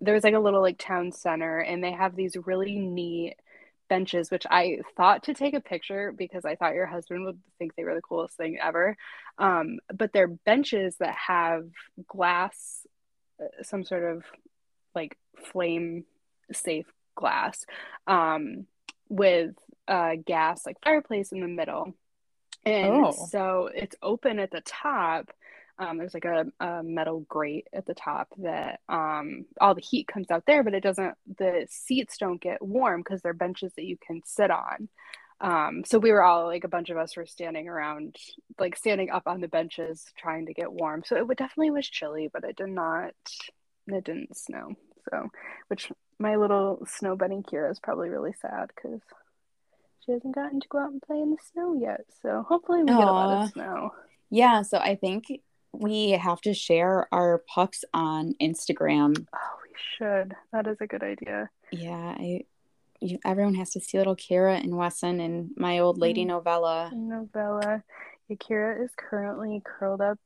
there 0.02 0.14
was 0.14 0.24
like 0.24 0.34
a 0.34 0.40
little 0.40 0.62
like 0.62 0.78
town 0.78 1.12
center, 1.12 1.60
and 1.60 1.84
they 1.84 1.92
have 1.92 2.16
these 2.16 2.36
really 2.36 2.78
neat 2.78 3.36
benches, 3.90 4.32
which 4.32 4.46
I 4.50 4.80
thought 4.96 5.24
to 5.24 5.34
take 5.34 5.54
a 5.54 5.60
picture 5.60 6.14
because 6.16 6.46
I 6.46 6.56
thought 6.56 6.76
your 6.76 6.86
husband 6.86 7.26
would 7.26 7.40
think 7.58 7.76
they 7.76 7.84
were 7.84 7.96
the 7.96 8.02
coolest 8.02 8.38
thing 8.38 8.58
ever. 8.62 8.96
Um, 9.38 9.80
but 9.94 10.14
they're 10.14 10.28
benches 10.28 10.96
that 10.98 11.16
have 11.16 11.68
glass, 12.08 12.86
uh, 13.42 13.64
some 13.64 13.84
sort 13.84 14.04
of 14.04 14.24
like 14.96 15.18
flame 15.52 16.06
safe 16.54 16.86
glass, 17.16 17.66
um, 18.08 18.68
with 19.10 19.56
a 19.88 20.16
gas 20.16 20.66
like 20.66 20.78
fireplace 20.84 21.32
in 21.32 21.42
the 21.42 21.48
middle 21.48 21.94
and 22.66 23.06
oh. 23.06 23.28
so 23.30 23.70
it's 23.74 23.96
open 24.02 24.40
at 24.40 24.52
the 24.52 24.62
top. 24.62 25.32
Um, 25.78 25.98
there's 25.98 26.14
like 26.14 26.26
a, 26.26 26.46
a, 26.60 26.84
metal 26.84 27.22
grate 27.30 27.68
at 27.72 27.86
the 27.86 27.94
top 27.94 28.28
that 28.40 28.82
um, 28.90 29.46
all 29.62 29.76
the 29.76 29.82
heat 29.82 30.08
comes 30.08 30.30
out 30.30 30.44
there, 30.46 30.62
but 30.62 30.74
it 30.74 30.84
doesn't. 30.84 31.16
The 31.38 31.68
seats 31.70 32.18
don't 32.18 32.42
get 32.42 32.62
warm 32.62 33.02
because 33.02 33.22
they're 33.22 33.34
benches 33.34 33.72
that 33.76 33.86
you 33.86 33.98
can 33.98 34.22
sit 34.26 34.52
on. 34.52 34.90
Um, 35.42 35.84
so 35.86 35.98
we 35.98 36.12
were 36.12 36.22
all 36.22 36.48
like 36.48 36.66
a 36.66 36.70
bunch 36.70 36.90
of 36.90 36.98
us 36.98 37.16
were 37.16 37.26
standing 37.26 37.70
around, 37.70 38.18
like 38.60 38.76
standing 38.76 39.10
up 39.10 39.24
on 39.26 39.40
the 39.40 39.48
benches 39.48 40.06
trying 40.18 40.48
to 40.48 40.54
get 40.54 40.72
warm. 40.72 41.04
So 41.06 41.16
it 41.16 41.26
would 41.26 41.38
definitely 41.38 41.72
was 41.72 41.88
chilly, 41.88 42.30
but 42.32 42.44
it 42.44 42.58
did 42.58 42.70
not. 42.70 43.14
It 43.88 44.04
didn't 44.04 44.38
snow. 44.38 44.74
So, 45.10 45.30
which 45.70 45.92
my 46.20 46.36
little 46.36 46.86
snow 46.86 47.16
bunny 47.16 47.42
Kira 47.42 47.72
is 47.72 47.80
probably 47.80 48.10
really 48.10 48.34
sad 48.42 48.70
because 48.76 49.00
she 50.10 50.14
hasn't 50.14 50.34
gotten 50.34 50.60
to 50.60 50.68
go 50.70 50.80
out 50.80 50.92
and 50.92 51.02
play 51.02 51.22
in 51.22 51.32
the 51.32 51.38
snow 51.54 51.78
yet. 51.80 52.02
So 52.22 52.44
hopefully 52.48 52.84
we 52.84 52.90
Aww. 52.90 52.98
get 52.98 53.08
a 53.08 53.12
lot 53.12 53.44
of 53.44 53.52
snow. 53.52 53.92
Yeah, 54.32 54.64
so 54.64 54.78
I 54.78 54.96
think 54.96 55.26
we 55.72 56.12
have 56.12 56.42
to 56.42 56.54
share 56.54 57.08
our 57.14 57.44
pucks 57.48 57.84
on 57.94 58.34
Instagram. 58.42 59.28
Oh, 59.34 59.58
we 59.64 59.76
should. 59.98 60.34
That 60.52 60.68
is 60.68 60.78
a 60.82 60.88
good 60.88 61.04
idea. 61.04 61.50
Yeah, 61.72 62.16
I 62.18 62.46
you, 63.02 63.18
everyone 63.24 63.56
has 63.56 63.70
to 63.72 63.80
see 63.80 63.98
little 63.98 64.16
Kira 64.16 64.62
and 64.62 64.76
Wesson 64.76 65.20
and 65.20 65.52
my 65.56 65.80
old 65.80 65.98
lady 66.00 66.24
mm. 66.24 66.28
novella. 66.28 66.92
Novella. 66.94 67.84
Yeah, 68.28 68.36
Kira 68.36 68.84
is 68.84 68.92
currently 68.98 69.62
curled 69.64 70.02
up 70.02 70.20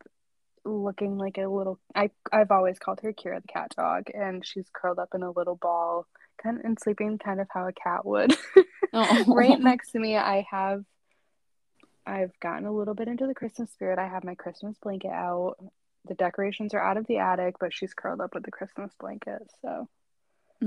looking 0.66 1.18
like 1.18 1.38
a 1.38 1.48
little 1.48 1.78
I 1.94 2.10
I've 2.32 2.52
always 2.52 2.80
called 2.80 3.02
her 3.04 3.12
Kira 3.12 3.42
the 3.42 3.48
cat 3.48 3.74
dog 3.76 4.08
and 4.14 4.46
she's 4.46 4.70
curled 4.72 4.98
up 4.98 5.10
in 5.14 5.22
a 5.22 5.32
little 5.32 5.58
ball 5.58 6.08
kind 6.42 6.58
of 6.58 6.66
and 6.66 6.80
sleeping 6.80 7.18
kind 7.18 7.42
of 7.42 7.48
how 7.52 7.68
a 7.68 7.74
cat 7.74 8.06
would. 8.06 8.36
oh. 8.96 9.26
right 9.28 9.60
next 9.60 9.92
to 9.92 10.00
me, 10.00 10.16
I 10.16 10.46
have 10.50 10.84
I've 12.06 12.38
gotten 12.40 12.66
a 12.66 12.72
little 12.72 12.94
bit 12.94 13.08
into 13.08 13.28
the 13.28 13.34
Christmas 13.34 13.72
spirit. 13.72 13.98
I 13.98 14.08
have 14.08 14.24
my 14.24 14.36
Christmas 14.36 14.78
blanket 14.82 15.12
out. 15.12 15.56
The 16.06 16.16
decorations 16.16 16.74
are 16.74 16.82
out 16.82 16.98
of 16.98 17.08
the 17.08 17.18
attic, 17.18 17.56
but 17.60 17.74
she's 17.74 17.94
curled 17.94 18.22
up 18.22 18.34
with 18.34 18.44
the 18.44 18.52
Christmas 18.52 18.92
blanket. 19.00 19.42
So, 19.62 19.88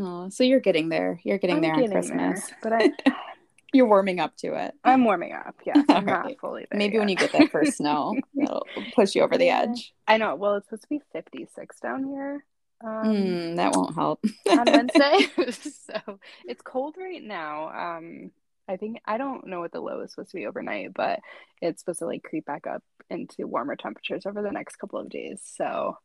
oh, 0.00 0.28
so 0.30 0.44
you're 0.44 0.60
getting 0.60 0.88
there. 0.88 1.20
You're 1.24 1.38
getting 1.38 1.56
I'm 1.56 1.62
there 1.62 1.74
getting 1.74 1.90
on 1.90 1.92
Christmas, 1.92 2.46
there, 2.46 2.58
but 2.62 2.72
I. 2.72 3.12
you're 3.72 3.86
warming 3.86 4.18
up 4.18 4.36
to 4.38 4.54
it. 4.54 4.74
I'm 4.82 5.04
warming 5.04 5.34
up. 5.34 5.54
Yes, 5.64 5.84
I'm 5.88 6.04
right. 6.06 6.24
not 6.24 6.40
fully 6.40 6.66
there. 6.70 6.78
Maybe 6.78 6.94
yet. 6.94 7.00
when 7.00 7.08
you 7.08 7.16
get 7.16 7.32
that 7.32 7.50
first 7.50 7.76
snow, 7.76 8.14
that'll 8.34 8.66
push 8.94 9.14
you 9.14 9.22
over 9.22 9.36
the 9.36 9.50
edge. 9.50 9.92
I 10.08 10.16
know. 10.16 10.34
Well, 10.34 10.56
it's 10.56 10.66
supposed 10.66 10.84
to 10.84 10.88
be 10.88 11.00
56 11.12 11.80
down 11.80 12.04
here. 12.04 12.44
Um, 12.84 13.06
mm, 13.06 13.56
that 13.56 13.74
won't 13.74 13.94
help. 13.94 14.24
on 14.50 14.64
Wednesday. 14.66 15.26
so 15.50 16.18
it's 16.46 16.62
cold 16.62 16.96
right 16.98 17.22
now. 17.22 17.96
Um, 17.96 18.30
I 18.68 18.76
think 18.76 19.00
I 19.04 19.18
don't 19.18 19.46
know 19.46 19.60
what 19.60 19.72
the 19.72 19.80
low 19.80 20.00
is 20.00 20.10
supposed 20.10 20.30
to 20.30 20.36
be 20.36 20.46
overnight, 20.46 20.92
but 20.94 21.20
it's 21.62 21.80
supposed 21.80 22.00
to 22.00 22.06
like 22.06 22.22
creep 22.22 22.44
back 22.46 22.66
up 22.66 22.82
into 23.10 23.46
warmer 23.46 23.76
temperatures 23.76 24.26
over 24.26 24.42
the 24.42 24.50
next 24.50 24.76
couple 24.76 24.98
of 24.98 25.08
days. 25.08 25.40
So 25.44 25.96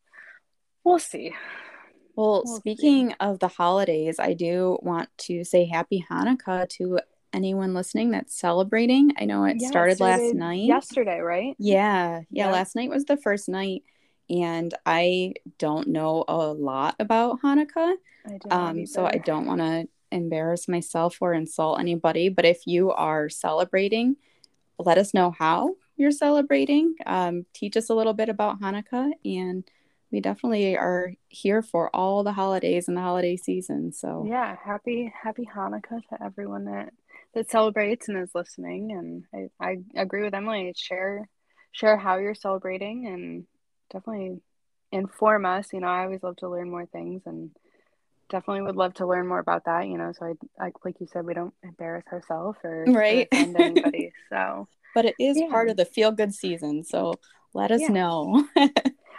we'll 0.84 1.00
see. 1.00 1.34
Well, 2.16 2.44
we'll 2.46 2.58
speaking 2.58 3.10
see. 3.10 3.16
of 3.20 3.40
the 3.40 3.48
holidays, 3.48 4.20
I 4.20 4.34
do 4.34 4.78
want 4.82 5.10
to 5.20 5.44
say 5.44 5.66
happy 5.66 6.06
Hanukkah 6.10 6.68
to 6.70 7.00
anyone 7.34 7.74
listening 7.74 8.12
that's 8.12 8.38
celebrating. 8.38 9.12
I 9.18 9.26
know 9.26 9.46
it 9.46 9.58
yeah, 9.60 9.68
started 9.70 10.00
last 10.00 10.34
night. 10.36 10.64
Yesterday, 10.64 11.20
right? 11.20 11.56
Yeah, 11.58 12.22
yeah. 12.30 12.48
Yeah. 12.48 12.52
Last 12.52 12.76
night 12.76 12.90
was 12.90 13.06
the 13.06 13.18
first 13.18 13.50
night 13.50 13.84
and 14.30 14.74
I 14.86 15.34
don't 15.58 15.90
know 15.90 16.24
a 16.28 16.54
lot 16.54 16.96
about 17.00 17.42
Hanukkah. 17.42 17.96
Um, 18.50 18.86
so 18.86 19.06
I 19.06 19.18
don't 19.18 19.46
want 19.46 19.62
to 19.62 19.88
embarrass 20.12 20.68
myself 20.68 21.18
or 21.22 21.34
insult 21.34 21.80
anybody. 21.80 22.30
But 22.30 22.46
if 22.46 22.68
you 22.68 22.92
are 22.92 23.30
celebrating, 23.30 24.18
let 24.78 24.98
us 24.98 25.14
know 25.14 25.32
how 25.32 25.76
you're 25.98 26.12
celebrating. 26.12 26.96
Um, 27.06 27.46
teach 27.54 27.78
us 27.78 27.90
a 27.90 27.96
little 27.96 28.14
bit 28.14 28.30
about 28.30 28.60
Hanukkah, 28.62 29.12
and 29.24 29.64
we 30.12 30.20
definitely 30.20 30.76
are 30.76 31.14
here 31.30 31.62
for 31.62 31.96
all 31.96 32.24
the 32.24 32.34
holidays 32.34 32.88
and 32.88 32.98
the 32.98 33.02
holiday 33.02 33.38
season. 33.38 33.94
So 33.94 34.26
yeah, 34.28 34.56
happy 34.64 35.12
happy 35.24 35.48
Hanukkah 35.54 36.02
to 36.10 36.24
everyone 36.24 36.66
that 36.66 36.94
that 37.34 37.50
celebrates 37.50 38.10
and 38.10 38.22
is 38.22 38.36
listening. 38.36 38.92
And 38.92 39.50
I, 39.62 39.66
I 39.66 39.78
agree 39.96 40.24
with 40.24 40.34
Emily. 40.34 40.74
Share 40.76 41.30
share 41.72 41.98
how 41.98 42.18
you're 42.18 42.36
celebrating 42.36 43.08
and 43.08 43.46
definitely 43.92 44.42
inform 44.92 45.46
us. 45.46 45.70
You 45.74 45.80
know, 45.80 45.88
I 45.88 46.04
always 46.04 46.24
love 46.24 46.38
to 46.38 46.50
learn 46.50 46.70
more 46.70 46.86
things 46.86 47.24
and 47.26 47.52
definitely 48.30 48.62
would 48.64 48.76
love 48.76 48.94
to 48.96 49.08
learn 49.08 49.28
more 49.28 49.40
about 49.40 49.66
that. 49.66 49.88
You 49.88 49.98
know, 49.98 50.14
so 50.18 50.26
I, 50.26 50.66
I 50.66 50.72
like 50.84 50.96
you 51.00 51.08
said, 51.12 51.26
we 51.26 51.34
don't 51.34 51.54
embarrass 51.64 52.06
ourselves 52.12 52.58
or 52.64 52.86
right 52.88 53.28
offend 53.32 53.60
anybody. 53.60 54.12
So, 54.30 54.68
but 54.96 55.06
it 55.06 55.16
is 55.20 55.38
yeah. 55.40 55.50
part 55.50 55.70
of 55.70 55.78
the 55.78 55.86
feel 55.86 56.12
good 56.12 56.34
season. 56.34 56.84
So 56.84 57.14
let 57.54 57.72
us 57.72 57.82
yeah. 57.82 57.90
know. 57.90 58.48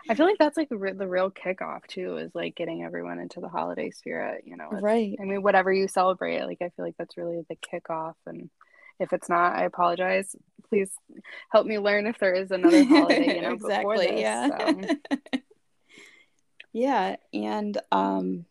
I 0.08 0.14
feel 0.14 0.26
like 0.26 0.38
that's 0.38 0.56
like 0.56 0.68
the, 0.68 0.94
the 0.98 1.06
real 1.06 1.30
kickoff 1.30 1.86
too, 1.86 2.16
is 2.16 2.34
like 2.34 2.56
getting 2.56 2.82
everyone 2.82 3.20
into 3.20 3.40
the 3.40 3.48
holiday 3.48 3.90
spirit. 3.90 4.44
You 4.46 4.56
know, 4.56 4.68
right? 4.70 5.14
I 5.20 5.24
mean, 5.24 5.42
whatever 5.42 5.72
you 5.72 5.86
celebrate, 5.86 6.42
like 6.44 6.58
I 6.60 6.70
feel 6.70 6.84
like 6.84 6.96
that's 6.98 7.16
really 7.16 7.42
the 7.48 7.56
kickoff 7.56 8.14
and 8.26 8.50
if 8.98 9.12
it's 9.12 9.28
not, 9.28 9.56
I 9.56 9.64
apologize. 9.64 10.34
Please 10.68 10.90
help 11.50 11.66
me 11.66 11.78
learn 11.78 12.06
if 12.06 12.18
there 12.18 12.34
is 12.34 12.50
another 12.50 12.84
holiday, 12.84 13.36
you 13.36 13.42
know, 13.42 13.52
exactly, 13.52 14.06
this, 14.06 14.20
yeah. 14.20 14.48
So. 14.58 15.18
yeah, 16.72 17.16
and 17.32 17.78
um 17.90 18.46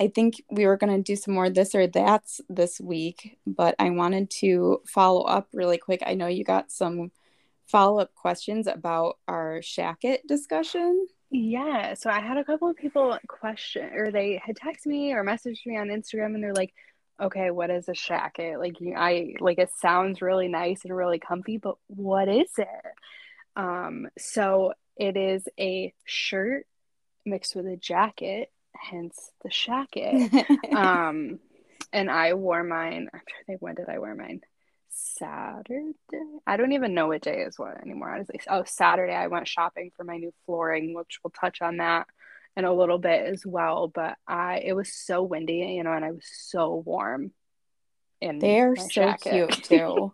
I 0.00 0.08
think 0.08 0.42
we 0.48 0.66
were 0.66 0.76
going 0.76 0.96
to 0.96 1.02
do 1.02 1.16
some 1.16 1.34
more 1.34 1.50
this 1.50 1.74
or 1.74 1.86
that's 1.88 2.40
this 2.48 2.80
week, 2.80 3.38
but 3.46 3.74
I 3.80 3.90
wanted 3.90 4.30
to 4.40 4.80
follow 4.86 5.22
up 5.22 5.48
really 5.52 5.76
quick. 5.76 6.02
I 6.06 6.14
know 6.14 6.28
you 6.28 6.44
got 6.44 6.70
some 6.70 7.10
follow 7.66 8.00
up 8.00 8.14
questions 8.14 8.66
about 8.66 9.18
our 9.26 9.58
shacket 9.58 10.18
discussion. 10.26 11.06
Yeah, 11.30 11.94
so 11.94 12.10
I 12.10 12.20
had 12.20 12.38
a 12.38 12.44
couple 12.44 12.70
of 12.70 12.76
people 12.76 13.18
question 13.26 13.90
or 13.92 14.10
they 14.10 14.40
had 14.42 14.56
texted 14.56 14.86
me 14.86 15.12
or 15.12 15.24
messaged 15.24 15.66
me 15.66 15.76
on 15.76 15.88
Instagram 15.88 16.34
and 16.34 16.42
they're 16.42 16.54
like, 16.54 16.72
okay, 17.20 17.50
what 17.50 17.70
is 17.70 17.88
a 17.88 17.92
shacket? 17.92 18.58
Like 18.58 18.80
you, 18.80 18.94
I 18.96 19.34
like 19.40 19.58
it 19.58 19.70
sounds 19.80 20.22
really 20.22 20.48
nice 20.48 20.84
and 20.84 20.96
really 20.96 21.18
comfy, 21.18 21.58
but 21.58 21.76
what 21.88 22.28
is 22.28 22.50
it? 22.56 22.68
Um, 23.56 24.08
so 24.18 24.74
it 24.96 25.16
is 25.16 25.48
a 25.58 25.92
shirt 26.04 26.66
mixed 27.26 27.56
with 27.56 27.66
a 27.66 27.76
jacket, 27.76 28.50
hence 28.74 29.32
the 29.42 29.50
shacket. 29.50 30.72
um, 30.74 31.38
and 31.92 32.10
I 32.10 32.34
wore 32.34 32.62
mine. 32.62 33.08
I'm 33.12 33.20
trying 33.26 33.40
to 33.40 33.44
think 33.46 33.62
when 33.62 33.74
did 33.74 33.88
I 33.88 33.98
wear 33.98 34.14
mine? 34.14 34.40
Saturday. 34.90 35.92
I 36.46 36.56
don't 36.56 36.72
even 36.72 36.94
know 36.94 37.08
what 37.08 37.22
day 37.22 37.42
is 37.42 37.58
what 37.58 37.80
anymore. 37.80 38.14
Honestly, 38.14 38.40
oh 38.48 38.64
Saturday 38.66 39.14
I 39.14 39.28
went 39.28 39.48
shopping 39.48 39.90
for 39.96 40.04
my 40.04 40.16
new 40.16 40.32
flooring, 40.44 40.94
which 40.94 41.20
we'll 41.22 41.30
touch 41.30 41.62
on 41.62 41.78
that 41.78 42.06
in 42.58 42.64
a 42.64 42.74
little 42.74 42.98
bit 42.98 43.24
as 43.24 43.46
well. 43.46 43.88
But 43.88 44.16
I 44.26 44.58
it 44.58 44.74
was 44.74 44.92
so 44.92 45.22
windy, 45.22 45.74
you 45.76 45.84
know, 45.84 45.92
and 45.92 46.04
I 46.04 46.10
was 46.10 46.26
so 46.28 46.82
warm. 46.84 47.32
And 48.20 48.40
they're 48.40 48.74
so 48.74 48.88
jacket. 48.88 49.30
cute 49.30 49.50
too. 49.64 50.12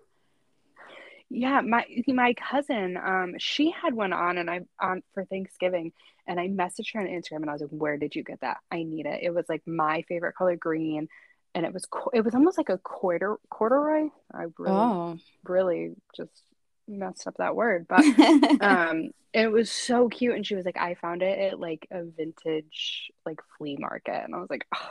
yeah, 1.30 1.62
my 1.62 1.86
my 2.06 2.34
cousin, 2.34 2.98
um, 2.98 3.34
she 3.38 3.70
had 3.70 3.94
one 3.94 4.12
on, 4.12 4.36
and 4.36 4.50
I 4.50 4.60
on 4.78 5.02
for 5.14 5.24
Thanksgiving, 5.24 5.92
and 6.26 6.38
I 6.38 6.48
messaged 6.48 6.92
her 6.92 7.00
on 7.00 7.06
Instagram, 7.06 7.40
and 7.40 7.50
I 7.50 7.54
was 7.54 7.62
like, 7.62 7.70
"Where 7.70 7.96
did 7.96 8.14
you 8.14 8.22
get 8.22 8.42
that? 8.42 8.58
I 8.70 8.82
need 8.82 9.06
it." 9.06 9.22
It 9.22 9.34
was 9.34 9.46
like 9.48 9.62
my 9.66 10.04
favorite 10.06 10.36
color, 10.36 10.54
green, 10.54 11.08
and 11.54 11.64
it 11.64 11.72
was 11.72 11.86
it 12.12 12.20
was 12.20 12.34
almost 12.34 12.58
like 12.58 12.68
a 12.68 12.76
quarter 12.76 13.38
corduroy. 13.48 14.10
I 14.34 14.44
really, 14.58 14.70
oh. 14.70 15.18
really 15.44 15.94
just 16.14 16.42
messed 16.88 17.26
up 17.26 17.36
that 17.38 17.56
word, 17.56 17.86
but 17.88 18.04
um, 18.60 19.10
it 19.32 19.50
was 19.50 19.70
so 19.70 20.08
cute. 20.08 20.34
And 20.34 20.46
she 20.46 20.54
was 20.54 20.64
like, 20.64 20.76
I 20.76 20.94
found 20.94 21.22
it 21.22 21.38
at 21.38 21.60
like 21.60 21.86
a 21.90 22.04
vintage 22.04 23.10
like 23.26 23.40
flea 23.58 23.76
market, 23.78 24.22
and 24.24 24.34
I 24.34 24.38
was 24.38 24.50
like, 24.50 24.66
oh, 24.74 24.90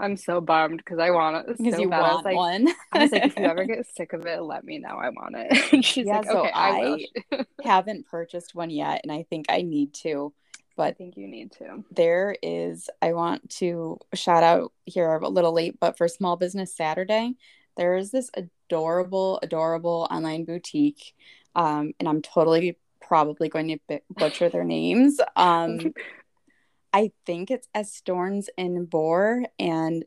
I'm 0.00 0.16
so 0.16 0.40
bummed 0.40 0.78
because 0.78 0.98
I 0.98 1.10
want 1.10 1.48
it 1.48 1.56
because 1.58 1.74
so 1.74 1.80
you 1.80 1.88
bad. 1.90 2.00
I 2.02 2.12
want 2.14 2.24
like, 2.24 2.36
one. 2.36 2.68
I 2.92 2.98
was 3.02 3.12
like, 3.12 3.24
if 3.26 3.36
you 3.36 3.44
ever 3.44 3.64
get 3.66 3.86
sick 3.94 4.12
of 4.12 4.26
it, 4.26 4.42
let 4.42 4.64
me 4.64 4.78
know. 4.78 4.96
I 4.96 5.10
want 5.10 5.36
it. 5.36 5.52
And 5.72 5.84
she's 5.84 6.06
Yeah, 6.06 6.18
like, 6.18 6.26
so 6.26 6.38
okay, 6.40 6.52
I. 6.54 7.06
I- 7.32 7.46
haven't 7.64 8.06
purchased 8.06 8.54
one 8.54 8.70
yet, 8.70 9.00
and 9.04 9.12
I 9.12 9.22
think 9.22 9.46
I 9.48 9.62
need 9.62 9.94
to. 10.02 10.32
But 10.76 10.88
I 10.88 10.92
think 10.92 11.16
you 11.16 11.28
need 11.28 11.52
to. 11.52 11.84
there 11.90 12.34
is, 12.42 12.88
I 13.00 13.12
want 13.12 13.50
to 13.58 13.98
shout 14.14 14.42
out 14.42 14.72
here 14.86 15.12
a 15.14 15.28
little 15.28 15.52
late, 15.52 15.78
but 15.78 15.96
for 15.98 16.08
Small 16.08 16.36
Business 16.36 16.74
Saturday, 16.74 17.34
there 17.76 17.94
is 17.96 18.10
this 18.10 18.30
adorable, 18.72 19.38
adorable 19.42 20.08
online 20.10 20.44
boutique. 20.44 21.14
Um, 21.54 21.92
and 22.00 22.08
I'm 22.08 22.22
totally 22.22 22.78
probably 23.02 23.50
going 23.50 23.68
to 23.68 23.78
bu- 23.86 24.14
butcher 24.18 24.48
their 24.48 24.64
names. 24.64 25.20
Um, 25.36 25.92
I 26.94 27.12
think 27.26 27.50
it's 27.50 27.68
Estorns 27.74 28.48
and 28.56 28.88
Boar. 28.88 29.44
And 29.58 30.04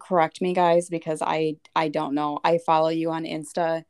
correct 0.00 0.40
me, 0.40 0.52
guys, 0.52 0.88
because 0.88 1.22
I 1.22 1.56
I 1.76 1.88
don't 1.88 2.14
know. 2.14 2.40
I 2.42 2.58
follow 2.58 2.88
you 2.88 3.10
on 3.12 3.24
Insta. 3.24 3.84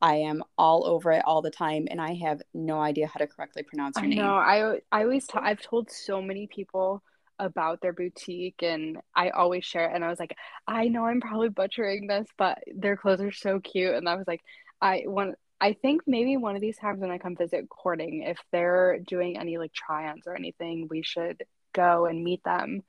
I 0.00 0.16
am 0.16 0.42
all 0.56 0.86
over 0.86 1.12
it 1.12 1.22
all 1.24 1.42
the 1.42 1.50
time, 1.50 1.86
and 1.90 2.00
I 2.00 2.14
have 2.14 2.40
no 2.54 2.80
idea 2.80 3.08
how 3.08 3.18
to 3.18 3.26
correctly 3.26 3.62
pronounce 3.62 3.96
your 3.96 4.06
I 4.06 4.08
name. 4.08 4.18
know. 4.18 4.34
I 4.34 4.80
I 4.90 5.02
always 5.04 5.26
t- 5.26 5.38
I've 5.40 5.62
told 5.62 5.90
so 5.90 6.20
many 6.20 6.46
people 6.48 7.02
about 7.38 7.80
their 7.80 7.92
boutique 7.92 8.62
and 8.62 8.98
I 9.14 9.30
always 9.30 9.64
share 9.64 9.88
it 9.90 9.94
and 9.94 10.04
I 10.04 10.08
was 10.08 10.18
like, 10.18 10.36
I 10.66 10.88
know 10.88 11.04
I'm 11.06 11.20
probably 11.20 11.48
butchering 11.48 12.06
this, 12.06 12.26
but 12.36 12.58
their 12.74 12.96
clothes 12.96 13.20
are 13.20 13.32
so 13.32 13.60
cute 13.60 13.94
and 13.94 14.08
I 14.08 14.16
was 14.16 14.26
like, 14.26 14.40
I 14.80 15.04
want 15.06 15.36
I 15.60 15.72
think 15.72 16.02
maybe 16.06 16.36
one 16.36 16.54
of 16.54 16.60
these 16.60 16.78
times 16.78 17.00
when 17.00 17.10
I 17.10 17.18
come 17.18 17.34
visit 17.34 17.68
Corning, 17.68 18.22
if 18.22 18.38
they're 18.52 19.00
doing 19.00 19.36
any 19.38 19.58
like 19.58 19.72
try-ons 19.72 20.22
or 20.26 20.36
anything, 20.36 20.86
we 20.88 21.02
should 21.02 21.42
go 21.72 22.06
and 22.06 22.22
meet 22.22 22.44
them. 22.44 22.82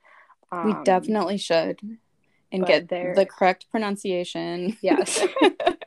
We 0.52 0.72
Um, 0.72 0.84
definitely 0.84 1.38
should, 1.38 1.80
and 2.52 2.64
get 2.64 2.88
they're- 2.88 3.14
the 3.16 3.26
correct 3.26 3.66
pronunciation. 3.72 4.76
Yes. 4.82 5.20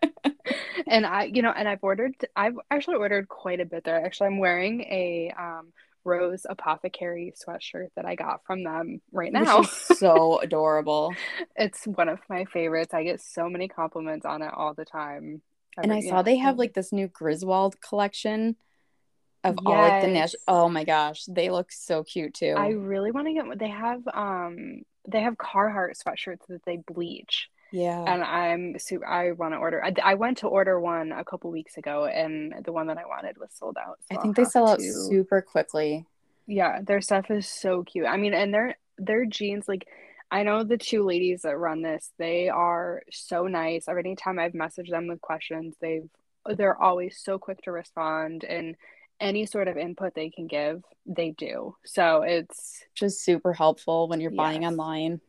and 0.88 1.06
I, 1.06 1.24
you 1.24 1.42
know, 1.42 1.52
and 1.56 1.68
I've 1.68 1.84
ordered, 1.84 2.16
I've 2.36 2.56
actually 2.70 2.96
ordered 2.96 3.28
quite 3.28 3.60
a 3.62 3.66
bit 3.66 3.84
there. 3.84 4.04
Actually, 4.04 4.28
I'm 4.28 4.40
wearing 4.40 4.82
a 4.82 5.34
um, 5.38 5.72
Rose 6.06 6.46
Apothecary 6.50 7.34
sweatshirt 7.36 7.90
that 7.96 8.06
I 8.06 8.16
got 8.16 8.46
from 8.46 8.64
them 8.64 9.02
right 9.12 9.32
now. 9.32 9.62
so 9.64 10.40
adorable. 10.40 11.14
It's 11.56 11.86
one 11.86 12.10
of 12.10 12.20
my 12.30 12.46
favorites. 12.46 12.94
I 12.94 13.04
get 13.04 13.22
so 13.22 13.48
many 13.48 13.68
compliments 13.68 14.26
on 14.26 14.42
it 14.42 14.52
all 14.54 14.74
the 14.74 14.86
time. 14.86 15.42
And 15.78 15.94
I 15.94 16.02
saw 16.02 16.18
yeah. 16.18 16.22
they 16.24 16.38
have 16.38 16.58
like 16.58 16.74
this 16.74 16.92
new 16.92 17.08
Griswold 17.08 17.80
collection 17.82 18.56
of 19.44 19.58
all 19.66 19.74
like 19.74 20.02
the 20.02 20.08
Nash. 20.08 20.36
Oh 20.48 20.70
my 20.70 20.84
gosh, 20.84 21.26
they 21.26 21.50
look 21.50 21.72
so 21.72 22.04
cute 22.04 22.34
too. 22.34 22.56
I 22.58 22.70
really 22.70 23.12
want 23.12 23.28
to 23.28 23.34
get 23.34 23.46
one. 23.46 23.58
They 23.58 23.70
have 23.70 24.02
um 24.14 24.84
they 25.08 25.22
have 25.22 25.36
Carhartt 25.36 26.02
sweatshirts 26.02 26.48
that 26.50 26.64
they 26.66 26.78
bleach, 26.78 27.50
yeah. 27.74 28.04
and 28.06 28.24
I'm 28.24 28.78
super. 28.78 29.06
I 29.06 29.32
want 29.32 29.56
to 29.56 29.58
order. 29.58 29.84
I, 29.84 29.94
I 30.04 30.14
went 30.14 30.38
to 30.40 30.48
order 30.48 30.80
one 30.80 31.12
a 31.12 31.26
couple 31.26 31.50
weeks 31.50 31.76
ago, 31.76 32.06
and 32.06 32.54
the 32.64 32.72
one 32.72 32.86
that 32.86 33.00
I 33.00 33.06
wanted 33.08 33.40
was 33.40 33.50
sold 33.52 33.78
out. 33.84 33.98
so 34.02 34.08
I 34.12 34.16
I'll 34.16 34.22
think 34.22 34.36
they 34.36 34.46
sell 34.46 34.70
out 34.70 34.80
super 34.80 35.42
quickly. 35.42 36.06
Yeah, 36.46 36.82
their 36.84 37.02
stuff 37.02 37.32
is 37.32 37.48
so 37.48 37.84
cute. 37.84 38.06
I 38.06 38.18
mean, 38.18 38.36
and 38.36 38.54
their 38.54 38.78
their 39.00 39.26
jeans, 39.26 39.68
like 39.68 39.88
I 40.30 40.44
know 40.44 40.64
the 40.64 40.78
two 40.78 41.04
ladies 41.04 41.42
that 41.42 41.58
run 41.58 41.82
this, 41.82 42.12
they 42.20 42.48
are 42.48 43.02
so 43.12 43.48
nice. 43.48 43.88
Every 43.88 44.16
time 44.16 44.38
I've 44.38 44.54
messaged 44.54 44.92
them 44.92 45.08
with 45.08 45.20
questions, 45.22 45.74
they've 45.82 46.08
they're 46.46 46.80
always 46.80 47.20
so 47.24 47.40
quick 47.40 47.64
to 47.64 47.72
respond 47.72 48.44
and 48.44 48.76
any 49.20 49.48
sort 49.48 49.68
of 49.68 49.78
input 49.78 50.14
they 50.14 50.30
can 50.30 50.46
give, 50.46 50.84
they 51.08 51.32
do. 51.32 51.76
So 51.86 52.22
it's 52.22 52.84
Just 52.94 53.24
super 53.24 53.54
helpful 53.54 54.08
when 54.08 54.20
you're 54.20 54.32
buying 54.32 54.66
online. 54.66 55.22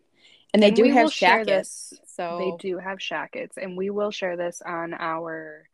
And 0.54 0.62
they 0.62 0.68
And 0.68 0.76
do 0.76 0.84
have 0.84 1.12
shackets. 1.12 1.92
So 2.06 2.38
they 2.38 2.68
do 2.68 2.78
have 2.78 3.02
shackets 3.02 3.58
and 3.58 3.76
we 3.76 3.90
will 3.90 4.12
share 4.12 4.36
this 4.36 4.62
on 4.64 4.94
our 4.94 5.68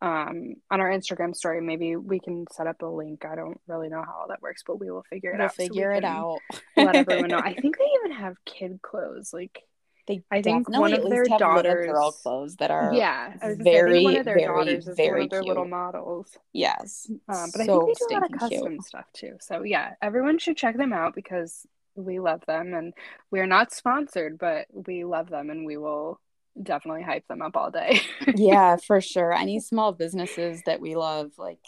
um 0.00 0.54
on 0.70 0.80
our 0.80 0.90
Instagram 0.90 1.36
story. 1.36 1.60
Maybe 1.60 1.94
we 1.96 2.18
can 2.18 2.46
set 2.50 2.66
up 2.66 2.82
a 2.82 2.86
link. 2.86 3.24
I 3.24 3.36
don't 3.36 3.60
really 3.68 3.88
know 3.90 4.02
how 4.02 4.20
all 4.22 4.28
that 4.28 4.42
works, 4.42 4.64
but 4.66 4.80
we 4.80 4.90
will 4.90 5.04
figure 5.08 5.30
it 5.32 5.36
we'll 5.36 5.44
out. 5.44 5.52
so 5.54 5.56
figure 5.62 5.92
it 5.92 6.02
out. 6.04 6.38
let 6.76 6.96
everyone 6.96 7.28
know. 7.28 7.38
I 7.44 7.54
think 7.54 7.76
they 7.78 7.84
even 8.00 8.16
have 8.16 8.36
kid 8.44 8.80
clothes. 8.82 9.32
Like 9.34 9.60
They 10.08 10.24
I 10.30 10.40
think 10.42 10.68
one 10.68 10.92
of 10.94 11.08
their 11.08 11.24
daughters- 11.24 11.86
girl 11.86 12.10
clothes 12.10 12.56
that 12.56 12.70
are 12.70 12.92
yeah, 12.94 13.34
I 13.42 13.48
was 13.48 13.58
gonna 13.58 13.64
say, 13.64 13.70
I 13.70 13.74
very, 13.82 14.02
one 14.04 14.16
of 14.16 14.24
their 14.24 14.34
very, 14.36 14.46
daughters 14.46 14.82
is 14.84 14.86
one 14.86 14.96
very 14.96 15.24
of 15.24 15.30
their 15.30 15.44
little 15.44 15.68
models. 15.68 16.36
yes. 16.54 17.06
Um, 17.28 17.50
but 17.52 17.60
I 17.60 17.66
think 17.66 17.86
they 17.86 17.92
do 17.92 18.06
a 18.10 18.14
lot 18.14 18.24
of 18.32 18.38
custom 18.40 18.72
cute. 18.72 18.84
stuff 18.84 19.04
too. 19.12 19.36
So 19.40 19.62
yeah, 19.62 19.92
everyone 20.00 20.38
should 20.38 20.56
check 20.56 20.76
them 20.78 20.92
out 20.94 21.14
because 21.14 21.64
we 21.94 22.20
love 22.20 22.42
them 22.46 22.74
and 22.74 22.94
we 23.30 23.40
are 23.40 23.46
not 23.46 23.72
sponsored, 23.72 24.38
but 24.38 24.66
we 24.72 25.04
love 25.04 25.28
them 25.28 25.50
and 25.50 25.66
we 25.66 25.76
will 25.76 26.20
definitely 26.60 27.02
hype 27.02 27.26
them 27.28 27.42
up 27.42 27.56
all 27.56 27.70
day. 27.70 28.00
yeah, 28.34 28.76
for 28.86 29.00
sure. 29.00 29.32
Any 29.32 29.60
small 29.60 29.92
businesses 29.92 30.62
that 30.66 30.80
we 30.80 30.96
love, 30.96 31.32
like 31.38 31.60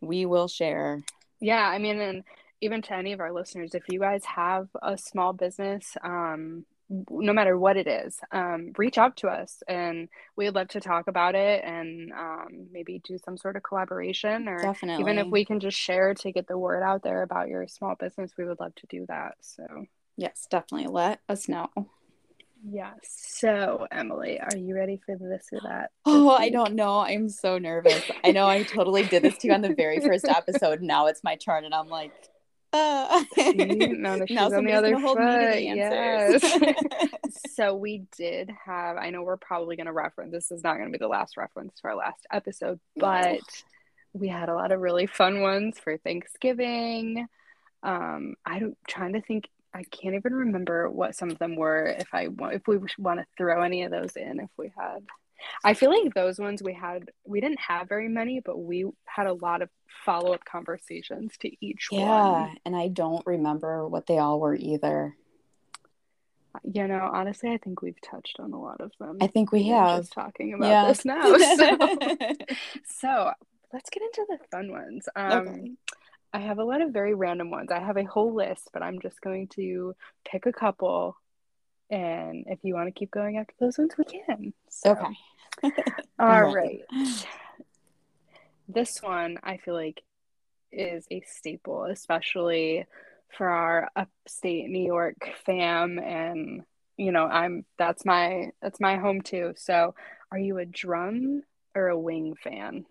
we 0.00 0.26
will 0.26 0.48
share. 0.48 1.02
Yeah, 1.40 1.66
I 1.66 1.78
mean, 1.78 2.00
and 2.00 2.24
even 2.60 2.82
to 2.82 2.94
any 2.94 3.12
of 3.12 3.20
our 3.20 3.32
listeners, 3.32 3.74
if 3.74 3.82
you 3.88 4.00
guys 4.00 4.24
have 4.24 4.68
a 4.82 4.96
small 4.96 5.32
business, 5.32 5.96
um, 6.02 6.64
no 6.88 7.32
matter 7.32 7.58
what 7.58 7.76
it 7.76 7.86
is, 7.86 8.18
um, 8.32 8.72
reach 8.76 8.96
out 8.98 9.16
to 9.18 9.28
us 9.28 9.62
and 9.66 10.08
we'd 10.36 10.50
love 10.50 10.68
to 10.68 10.80
talk 10.80 11.08
about 11.08 11.34
it 11.34 11.64
and 11.64 12.12
um, 12.12 12.68
maybe 12.72 13.00
do 13.04 13.18
some 13.18 13.36
sort 13.36 13.56
of 13.56 13.62
collaboration 13.62 14.48
or 14.48 14.58
Definitely. 14.62 15.02
even 15.02 15.18
if 15.18 15.26
we 15.26 15.44
can 15.44 15.58
just 15.60 15.76
share 15.76 16.14
to 16.14 16.32
get 16.32 16.46
the 16.46 16.58
word 16.58 16.82
out 16.82 17.02
there 17.02 17.22
about 17.22 17.48
your 17.48 17.66
small 17.66 17.94
business, 17.96 18.32
we 18.38 18.44
would 18.44 18.60
love 18.60 18.74
to 18.76 18.86
do 18.88 19.04
that. 19.08 19.34
So, 19.40 19.86
Yes, 20.16 20.46
definitely. 20.50 20.88
Let 20.88 21.20
us 21.28 21.48
know. 21.48 21.68
yes. 22.64 22.98
So, 23.02 23.86
Emily, 23.90 24.40
are 24.40 24.56
you 24.56 24.74
ready 24.74 24.98
for 25.04 25.16
this 25.16 25.48
or 25.52 25.60
that? 25.64 25.90
Oh, 26.06 26.30
I 26.30 26.50
don't 26.50 26.74
know. 26.74 27.00
I'm 27.00 27.28
so 27.28 27.58
nervous. 27.58 28.02
I 28.24 28.30
know 28.30 28.46
I 28.46 28.62
totally 28.62 29.02
did 29.02 29.22
this 29.24 29.36
to 29.38 29.48
you 29.48 29.54
on 29.54 29.60
the 29.60 29.74
very 29.74 30.00
first 30.00 30.24
episode. 30.28 30.80
Now 30.82 31.06
it's 31.06 31.24
my 31.24 31.36
turn, 31.36 31.64
and 31.64 31.74
I'm 31.74 31.88
like, 31.88 32.12
uh. 32.76 33.24
Now 33.36 34.18
that 34.18 34.28
she's 34.28 34.36
now 34.36 34.52
on 34.52 34.64
the 34.64 34.72
other 34.72 34.92
gonna 34.92 35.06
hold 35.06 35.18
me 35.18 35.24
to 35.24 35.52
foot. 35.52 35.62
Yes. 35.62 37.14
so 37.54 37.74
we 37.74 38.04
did 38.16 38.50
have, 38.64 38.96
I 38.96 39.10
know 39.10 39.22
we're 39.22 39.36
probably 39.36 39.76
going 39.76 39.86
to 39.86 39.92
reference, 39.92 40.32
this 40.32 40.50
is 40.50 40.62
not 40.62 40.76
going 40.76 40.92
to 40.92 40.98
be 40.98 41.02
the 41.02 41.08
last 41.08 41.36
reference 41.36 41.74
to 41.80 41.88
our 41.88 41.96
last 41.96 42.26
episode, 42.32 42.80
No. 42.96 43.06
but 43.06 43.40
we 44.12 44.28
had 44.28 44.48
a 44.48 44.54
lot 44.54 44.72
of 44.72 44.80
really 44.80 45.06
fun 45.06 45.40
ones 45.40 45.78
for 45.78 45.96
Thanksgiving. 45.98 47.26
Um, 47.82 48.34
I'm 48.44 48.76
trying 48.88 49.14
to 49.14 49.20
think, 49.20 49.48
I 49.74 49.84
can't 49.84 50.14
even 50.14 50.34
remember 50.34 50.88
what 50.90 51.14
some 51.14 51.30
of 51.30 51.38
them 51.38 51.56
were. 51.56 51.86
If 51.86 52.08
I 52.12 52.28
want, 52.28 52.54
if 52.54 52.66
we 52.66 52.78
want 52.98 53.20
to 53.20 53.26
throw 53.36 53.62
any 53.62 53.82
of 53.82 53.90
those 53.90 54.16
in, 54.16 54.40
if 54.40 54.50
we 54.56 54.72
had, 54.76 55.04
I 55.64 55.74
feel 55.74 55.90
like 55.90 56.14
those 56.14 56.38
ones 56.38 56.62
we 56.62 56.74
had, 56.74 57.10
we 57.24 57.40
didn't 57.40 57.60
have 57.60 57.88
very 57.88 58.08
many, 58.08 58.40
but 58.40 58.58
we 58.58 58.86
had 59.06 59.26
a 59.26 59.32
lot 59.32 59.62
of 59.62 59.68
follow 60.04 60.32
up 60.32 60.44
conversations 60.44 61.36
to 61.40 61.50
each 61.64 61.88
yeah, 61.90 62.48
one. 62.48 62.56
and 62.64 62.76
I 62.76 62.88
don't 62.88 63.24
remember 63.26 63.86
what 63.88 64.06
they 64.06 64.18
all 64.18 64.40
were 64.40 64.54
either. 64.54 65.16
You 66.64 66.88
know, 66.88 67.10
honestly, 67.12 67.50
I 67.50 67.58
think 67.58 67.82
we've 67.82 68.00
touched 68.00 68.40
on 68.40 68.52
a 68.52 68.60
lot 68.60 68.80
of 68.80 68.90
them. 68.98 69.18
I 69.20 69.26
think 69.26 69.52
we 69.52 69.60
Even 69.60 69.74
have. 69.74 70.00
just 70.00 70.12
talking 70.12 70.54
about 70.54 70.68
Yeah. 70.68 70.88
this 70.88 71.04
now. 71.04 71.34
So, 71.56 72.36
so 72.86 73.30
let's 73.72 73.90
get 73.90 74.02
into 74.02 74.24
the 74.28 74.38
fun 74.50 74.70
ones. 74.72 75.08
Um, 75.14 75.48
Okay. 75.48 75.72
I 76.32 76.40
have 76.40 76.58
a 76.58 76.64
lot 76.64 76.82
of 76.82 76.92
very 76.92 77.14
random 77.14 77.50
ones. 77.50 77.70
I 77.70 77.80
have 77.80 77.96
a 77.96 78.04
whole 78.04 78.34
list, 78.34 78.70
but 78.72 78.82
I'm 78.82 79.00
just 79.00 79.20
going 79.20 79.48
to 79.48 79.94
pick 80.24 80.46
a 80.46 80.52
couple. 80.52 81.16
And 81.90 82.44
if 82.48 82.58
you 82.62 82.74
want 82.74 82.88
to 82.88 82.98
keep 82.98 83.10
going 83.10 83.36
after 83.36 83.54
those 83.60 83.78
ones, 83.78 83.92
we 83.96 84.04
can. 84.04 84.52
So, 84.68 84.90
Okay. 84.90 85.72
all 86.18 86.42
right. 86.42 86.80
This 88.68 89.00
one 89.00 89.38
I 89.42 89.58
feel 89.58 89.74
like 89.74 90.02
is 90.72 91.06
a 91.10 91.20
staple, 91.26 91.84
especially 91.84 92.86
for 93.36 93.48
our 93.48 93.88
upstate 93.96 94.68
New 94.68 94.84
York 94.84 95.30
fam 95.44 95.98
and 95.98 96.62
you 96.96 97.12
know, 97.12 97.26
I'm 97.26 97.64
that's 97.78 98.04
my 98.04 98.50
that's 98.62 98.80
my 98.80 98.96
home 98.96 99.20
too. 99.20 99.52
So, 99.56 99.94
are 100.32 100.38
you 100.38 100.58
a 100.58 100.64
drum 100.64 101.42
or 101.74 101.88
a 101.88 101.98
wing 101.98 102.34
fan? 102.42 102.86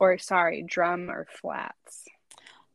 Or 0.00 0.16
sorry, 0.18 0.64
drum 0.66 1.10
or 1.10 1.26
flats? 1.40 2.04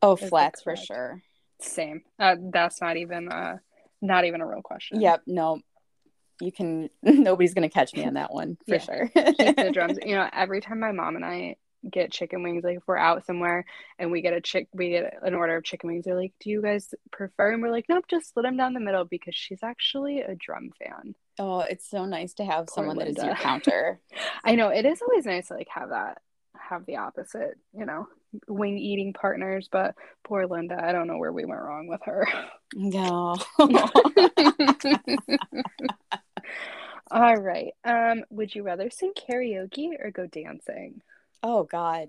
Oh, 0.00 0.14
flats 0.16 0.62
for 0.62 0.76
sure. 0.76 1.22
Same. 1.60 2.02
Uh, 2.18 2.36
that's 2.52 2.80
not 2.80 2.96
even 2.96 3.28
uh 3.30 3.58
not 4.00 4.24
even 4.24 4.40
a 4.40 4.46
real 4.46 4.62
question. 4.62 5.00
Yep. 5.00 5.22
No, 5.26 5.60
you 6.40 6.52
can. 6.52 6.88
Nobody's 7.02 7.54
gonna 7.54 7.68
catch 7.70 7.94
me 7.94 8.04
on 8.04 8.14
that 8.14 8.32
one 8.32 8.56
for 8.68 8.74
Yeah. 8.76 8.80
sure. 8.80 9.10
The 9.14 9.70
drums. 9.72 9.98
You 10.04 10.14
know, 10.16 10.28
every 10.32 10.60
time 10.60 10.80
my 10.80 10.92
mom 10.92 11.16
and 11.16 11.24
I 11.24 11.56
get 11.88 12.10
chicken 12.10 12.42
wings, 12.42 12.64
like 12.64 12.78
if 12.78 12.82
we're 12.88 12.96
out 12.98 13.24
somewhere 13.24 13.64
and 14.00 14.10
we 14.10 14.20
get 14.20 14.32
a 14.34 14.40
chick, 14.40 14.66
we 14.72 14.90
get 14.90 15.14
an 15.22 15.34
order 15.34 15.56
of 15.56 15.64
chicken 15.64 15.88
wings. 15.90 16.04
They're 16.04 16.16
like, 16.16 16.32
"Do 16.40 16.50
you 16.50 16.60
guys 16.62 16.92
prefer?" 17.12 17.52
And 17.52 17.62
we're 17.62 17.70
like, 17.70 17.86
"Nope, 17.88 18.04
just 18.08 18.28
split 18.28 18.44
them 18.44 18.56
down 18.56 18.74
the 18.74 18.80
middle." 18.80 19.04
Because 19.04 19.34
she's 19.34 19.62
actually 19.62 20.20
a 20.20 20.34
drum 20.34 20.70
fan. 20.78 21.14
Oh, 21.38 21.60
it's 21.60 21.88
so 21.88 22.04
nice 22.04 22.34
to 22.34 22.44
have 22.44 22.66
Poor 22.66 22.74
someone 22.74 22.98
that 22.98 23.08
is 23.08 23.16
your 23.16 23.34
counter. 23.36 24.00
I 24.44 24.56
know 24.56 24.68
it 24.70 24.84
is 24.84 25.00
always 25.02 25.24
nice 25.24 25.48
to 25.48 25.54
like 25.54 25.68
have 25.70 25.90
that 25.90 26.20
have 26.68 26.86
the 26.86 26.96
opposite, 26.96 27.58
you 27.72 27.86
know, 27.86 28.06
wing 28.46 28.78
eating 28.78 29.12
partners, 29.12 29.68
but 29.70 29.94
poor 30.24 30.46
Linda, 30.46 30.78
I 30.82 30.92
don't 30.92 31.06
know 31.06 31.18
where 31.18 31.32
we 31.32 31.44
went 31.44 31.62
wrong 31.62 31.86
with 31.88 32.02
her. 32.04 32.26
No. 32.74 33.36
All 37.10 37.36
right. 37.36 37.72
Um, 37.84 38.24
would 38.30 38.54
you 38.54 38.62
rather 38.62 38.90
sing 38.90 39.12
karaoke 39.16 39.92
or 39.98 40.10
go 40.10 40.26
dancing? 40.26 41.00
oh 41.42 41.64
God. 41.64 42.08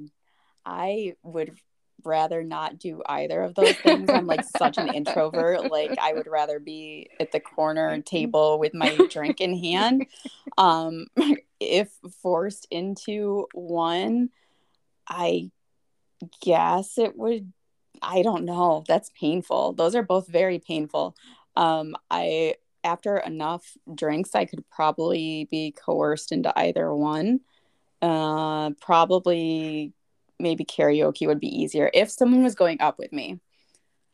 I 0.65 1.15
would 1.23 1.55
rather 2.03 2.43
not 2.43 2.79
do 2.79 3.01
either 3.05 3.41
of 3.41 3.55
those 3.55 3.75
things. 3.77 4.09
I'm 4.09 4.27
like 4.27 4.43
such 4.43 4.77
an 4.77 4.93
introvert. 4.93 5.71
Like 5.71 5.97
I 5.99 6.13
would 6.13 6.27
rather 6.27 6.59
be 6.59 7.09
at 7.19 7.31
the 7.31 7.39
corner 7.39 8.01
table 8.05 8.59
with 8.59 8.73
my 8.73 8.95
drink 9.09 9.41
in 9.41 9.57
hand. 9.57 10.05
Um 10.57 11.07
if 11.59 11.91
forced 12.21 12.67
into 12.71 13.47
one, 13.53 14.29
I 15.09 15.51
guess 16.41 16.97
it 16.97 17.17
would 17.17 17.51
I 18.01 18.21
don't 18.21 18.45
know. 18.45 18.83
That's 18.87 19.11
painful. 19.19 19.73
Those 19.73 19.95
are 19.95 20.03
both 20.03 20.27
very 20.27 20.59
painful. 20.59 21.15
Um 21.55 21.95
I 22.09 22.55
after 22.83 23.17
enough 23.17 23.77
drinks 23.93 24.35
I 24.35 24.45
could 24.45 24.63
probably 24.69 25.47
be 25.51 25.71
coerced 25.71 26.31
into 26.31 26.57
either 26.57 26.93
one. 26.93 27.41
Uh 28.01 28.71
probably 28.81 29.93
maybe 30.39 30.63
karaoke 30.63 31.27
would 31.27 31.39
be 31.39 31.61
easier 31.61 31.89
if 31.93 32.09
someone 32.09 32.43
was 32.43 32.55
going 32.55 32.79
up 32.81 32.97
with 32.97 33.11
me. 33.11 33.39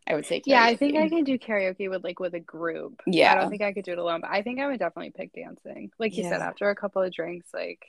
I 0.08 0.15
would 0.15 0.25
say 0.25 0.39
karaoke. 0.39 0.43
Yeah, 0.47 0.63
I 0.63 0.75
think 0.75 0.97
I 0.97 1.10
could 1.10 1.25
do 1.25 1.38
karaoke 1.38 1.89
with 1.89 2.03
like 2.03 2.19
with 2.19 2.34
a 2.34 2.39
group. 2.39 3.01
Yeah. 3.05 3.34
I 3.34 3.36
don't 3.36 3.49
think 3.49 3.62
I 3.62 3.73
could 3.73 3.86
do 3.86 3.91
it 3.91 3.97
alone, 3.97 4.21
but 4.21 4.31
I 4.31 4.41
think 4.41 4.60
I 4.60 4.67
would 4.67 4.79
definitely 4.79 5.12
pick 5.12 5.34
dancing. 5.34 5.91
Like 5.99 6.15
you 6.17 6.23
said, 6.23 6.41
after 6.41 6.69
a 6.69 6.75
couple 6.75 7.01
of 7.01 7.13
drinks, 7.13 7.47
like 7.53 7.86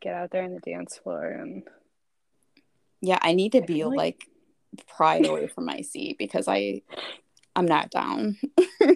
get 0.00 0.14
out 0.14 0.30
there 0.30 0.42
on 0.42 0.54
the 0.54 0.60
dance 0.60 0.98
floor 0.98 1.24
and 1.24 1.62
Yeah, 3.00 3.18
I 3.22 3.32
need 3.34 3.52
to 3.52 3.62
be 3.62 3.84
like, 3.84 3.96
like- 3.96 4.26
pried 4.96 5.26
away 5.26 5.48
from 5.48 5.64
my 5.64 5.80
seat 5.80 6.16
because 6.18 6.46
I 6.46 6.82
I'm 7.56 7.66
not 7.66 7.90
down. 7.90 8.36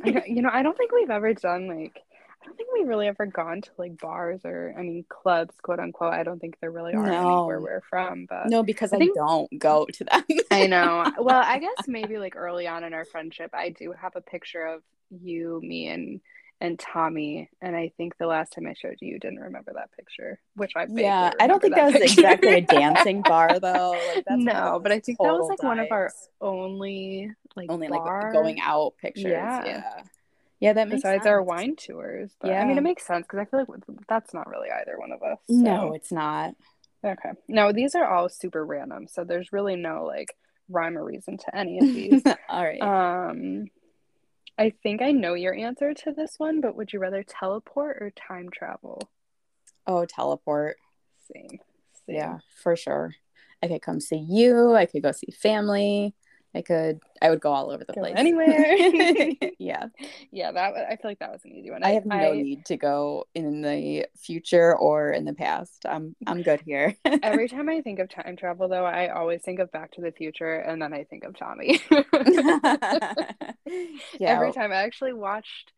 You 0.07 0.41
know, 0.43 0.51
I 0.53 0.63
don't 0.63 0.77
think 0.79 0.93
we've 0.93 1.11
ever 1.11 1.35
done 1.35 1.67
like 1.69 2.01
I 2.43 2.47
don't 2.47 2.57
think 2.57 2.69
we've 2.75 2.87
really 2.89 3.07
ever 3.09 3.27
gone 3.27 3.61
to 3.63 3.71
like 3.79 3.99
bars 3.99 4.41
or 4.45 4.75
I 4.79 4.83
mean 4.83 5.05
clubs, 5.09 5.55
quote 5.63 5.79
unquote. 5.81 6.13
I 6.15 6.23
don't 6.23 6.39
think 6.39 6.59
there 6.61 6.71
really 6.71 6.93
are 6.95 7.05
No. 7.07 7.47
where 7.47 7.61
we're 7.61 7.83
from, 7.91 8.27
but 8.29 8.49
no, 8.49 8.63
because 8.63 8.93
I, 8.93 8.97
I 8.97 8.99
think- 9.01 9.15
don't 9.15 9.59
go 9.59 9.87
to 9.93 10.05
them. 10.05 10.23
I 10.51 10.67
know. 10.67 11.11
Well, 11.19 11.43
I 11.45 11.59
guess 11.59 11.87
maybe 11.89 12.19
like 12.19 12.37
early 12.37 12.67
on 12.67 12.85
in 12.85 12.95
our 12.95 13.05
friendship, 13.05 13.51
I 13.55 13.71
do 13.71 13.93
have 14.01 14.13
a 14.17 14.21
picture 14.21 14.65
of 14.65 14.83
you, 15.11 15.61
me, 15.63 15.89
and 15.89 16.21
and 16.65 16.79
Tommy, 16.79 17.51
and 17.61 17.77
I 17.77 17.93
think 17.97 18.17
the 18.19 18.27
last 18.27 18.53
time 18.55 18.67
I 18.67 18.75
showed 18.75 18.97
you, 19.01 19.13
you 19.13 19.19
didn't 19.19 19.41
remember 19.41 19.73
that 19.75 19.91
picture, 19.93 20.39
which 20.57 20.73
I 20.77 20.87
yeah, 20.91 21.33
I 21.39 21.47
don't 21.47 21.61
think 21.61 21.75
remember 21.77 21.99
that 21.99 22.03
was 22.03 22.13
exactly 22.13 22.55
a 22.55 22.61
dancing 22.63 23.23
bar 23.33 23.61
though. 23.61 23.91
Like, 24.15 24.25
that's 24.27 24.43
no, 24.43 24.81
but 24.83 24.91
I 24.93 25.01
think 25.01 25.19
that 25.19 25.33
was 25.33 25.49
like 25.49 25.63
one 25.63 25.79
of 25.79 25.89
our 25.91 26.11
only 26.41 27.31
like 27.57 27.71
only 27.71 27.89
bar, 27.89 28.23
like 28.25 28.33
going 28.33 28.61
out 28.61 28.95
pictures. 29.01 29.25
Yeah. 29.33 29.65
Yeah, 29.65 30.03
yeah, 30.61 30.73
that 30.73 30.89
makes 30.89 31.03
besides 31.03 31.27
our 31.27 31.43
wine 31.43 31.77
tours. 31.77 32.31
But 32.41 32.53
I 32.53 32.65
mean, 32.65 32.79
it 32.79 32.83
makes 32.83 33.07
sense 33.07 33.27
because 33.27 33.41
I 33.41 33.45
feel 33.45 33.65
like 33.69 33.81
that's 34.09 34.33
not 34.33 34.49
really 34.49 34.71
either 34.71 34.99
one 34.99 35.13
of 35.13 35.23
us. 35.23 35.39
so- 35.49 35.55
No, 35.55 35.93
it's 35.93 36.13
not. 36.13 36.55
Okay. 37.05 37.31
No, 37.49 37.71
these 37.73 37.95
are 37.95 38.07
all 38.07 38.29
super 38.31 38.65
random, 38.65 39.07
so 39.09 39.25
there's 39.25 39.53
really 39.53 39.77
no 39.77 40.05
like 40.07 40.35
rhyme 40.71 40.97
or 40.97 41.05
reason 41.05 41.37
to 41.37 41.55
any 41.57 41.79
of 41.79 41.85
these. 41.95 42.23
All 42.49 42.65
right. 42.65 42.81
Um, 42.81 43.67
I 44.57 44.73
think 44.83 45.03
I 45.03 45.11
know 45.11 45.35
your 45.35 45.55
answer 45.55 45.95
to 45.95 46.13
this 46.13 46.35
one, 46.39 46.61
but 46.61 46.77
would 46.77 46.93
you 46.93 47.01
rather 47.01 47.23
teleport 47.25 47.99
or 48.01 48.11
time 48.11 48.51
travel? 48.51 49.01
oh, 49.87 50.07
teleport. 50.07 50.77
Same. 51.33 51.59
Same. 52.07 52.17
Yeah, 52.17 52.39
for 52.63 52.77
sure. 52.77 53.15
I 53.63 53.69
could 53.69 53.83
come 53.83 54.01
see 54.01 54.25
you. 54.29 54.75
I 54.75 54.87
could 54.87 55.03
go 55.03 55.13
see 55.13 55.33
family. 55.33 56.15
I 56.55 56.63
could. 56.63 57.01
I 57.21 57.31
would 57.31 57.41
go 57.41 57.53
all 57.53 57.71
over 57.71 57.85
the 57.85 57.93
Go 57.93 58.01
place. 58.03 58.15
anywhere. 58.17 58.77
yeah, 59.59 59.87
Yeah, 60.31 60.53
that 60.53 60.75
I 60.75 60.97
feel 60.97 61.11
like 61.11 61.19
that 61.19 61.33
was 61.33 61.41
an 61.45 61.53
easy 61.53 61.71
one. 61.71 61.83
I 61.83 61.91
have 61.91 62.07
no 62.07 62.33
need 62.33 62.65
to 62.67 62.77
go 62.77 63.27
in 63.35 63.61
the 63.63 64.07
future 64.17 64.77
or 64.77 65.11
in 65.11 65.25
the 65.25 65.33
past. 65.35 65.85
I'm 65.85 66.15
I'm 66.27 66.43
good 66.43 66.61
here. 66.61 66.95
Every 67.23 67.49
time 67.49 67.69
I 67.69 67.81
think 67.81 67.99
of 67.99 68.09
time 68.09 68.37
travel, 68.37 68.69
though, 68.69 68.85
I 68.85 69.09
always 69.09 69.43
think 69.43 69.59
of 69.59 69.73
Back 69.73 69.93
to 69.93 70.01
the 70.01 70.13
Future, 70.13 70.55
and 70.55 70.81
then 70.81 70.93
I 70.93 71.05
think 71.05 71.25
of 71.25 71.37
Tommy. 71.37 71.81
yeah. 71.93 73.23
Every 74.21 74.53
time 74.53 74.73
I 74.73 74.77
actually 74.77 75.13
watched, 75.13 75.73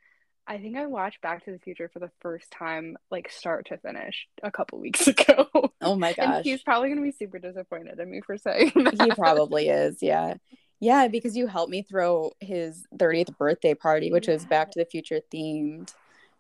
I 0.47 0.59
think 0.59 0.77
I 0.77 0.87
watched 0.87 1.21
Back 1.23 1.45
to 1.45 1.53
the 1.53 1.59
Future 1.59 1.89
for 1.93 1.99
the 2.01 2.11
first 2.21 2.51
time, 2.51 2.97
like 3.11 3.31
start 3.31 3.67
to 3.67 3.79
finish, 3.79 4.27
a 4.43 4.51
couple 4.51 4.79
weeks 4.81 5.07
ago. 5.09 5.47
Oh 5.81 5.97
my 5.97 6.09
And 6.09 6.17
gosh. 6.17 6.45
he's 6.45 6.63
probably 6.63 6.89
gonna 6.89 7.03
be 7.03 7.13
super 7.13 7.39
disappointed 7.39 7.99
in 7.99 8.11
me 8.11 8.21
for 8.21 8.37
saying 8.39 8.73
that. 8.75 9.01
he 9.03 9.11
probably 9.13 9.69
is. 9.69 10.03
Yeah. 10.03 10.35
Yeah, 10.81 11.09
because 11.09 11.37
you 11.37 11.47
helped 11.47 11.71
me 11.71 11.83
throw 11.83 12.33
his 12.41 12.87
30th 12.95 13.37
birthday 13.39 13.75
party, 13.75 14.13
which 14.13 14.29
was 14.29 14.45
Back 14.45 14.71
to 14.73 14.79
the 14.79 14.85
Future 14.85 15.21
themed, 15.33 15.95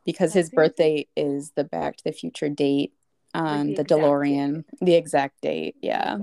because 0.04 0.34
his 0.34 0.50
That's 0.50 0.56
amazing. 0.56 0.70
birthday 0.70 1.06
is 1.16 1.52
the 1.52 1.64
Back 1.64 1.96
to 1.96 2.04
the 2.04 2.12
Future 2.12 2.48
date 2.48 2.92
on 3.34 3.68
the 3.68 3.76
the, 3.76 3.84
DeLorean, 3.84 4.64
the 4.80 4.94
exact 4.94 5.40
date. 5.40 5.76
Yeah. 5.80 6.18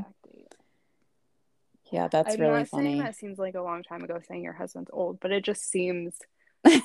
Yeah, 1.91 2.08
that's 2.08 2.34
I'm 2.34 2.41
really 2.41 2.60
not 2.60 2.69
funny. 2.69 2.86
saying 2.86 3.04
that 3.04 3.15
seems 3.15 3.38
like 3.38 3.54
a 3.54 3.62
long 3.62 3.84
time 3.84 4.04
ago 4.04 4.19
saying 4.28 4.43
your 4.43 4.54
husband's 4.54 4.89
old, 4.91 5.19
but 5.19 5.32
it 5.32 5.43
just 5.43 5.69
seems 5.69 6.15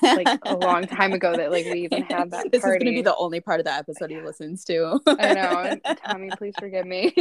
like 0.03 0.39
a 0.45 0.57
long 0.57 0.87
time 0.87 1.13
ago 1.13 1.37
that 1.37 1.51
like 1.51 1.65
we 1.67 1.83
even 1.85 2.03
had 2.05 2.31
that 2.33 2.51
this 2.51 2.63
party. 2.63 2.77
is 2.79 2.83
going 2.83 2.93
to 2.95 2.99
be 2.99 3.03
the 3.03 3.17
only 3.17 3.41
part 3.41 3.61
of 3.61 3.65
the 3.65 3.73
episode 3.73 4.11
he 4.11 4.21
listens 4.21 4.65
to. 4.65 5.01
I 5.07 5.35
know. 5.35 5.95
Tommy, 6.07 6.31
please 6.37 6.55
forgive 6.59 6.87
me. 6.87 7.13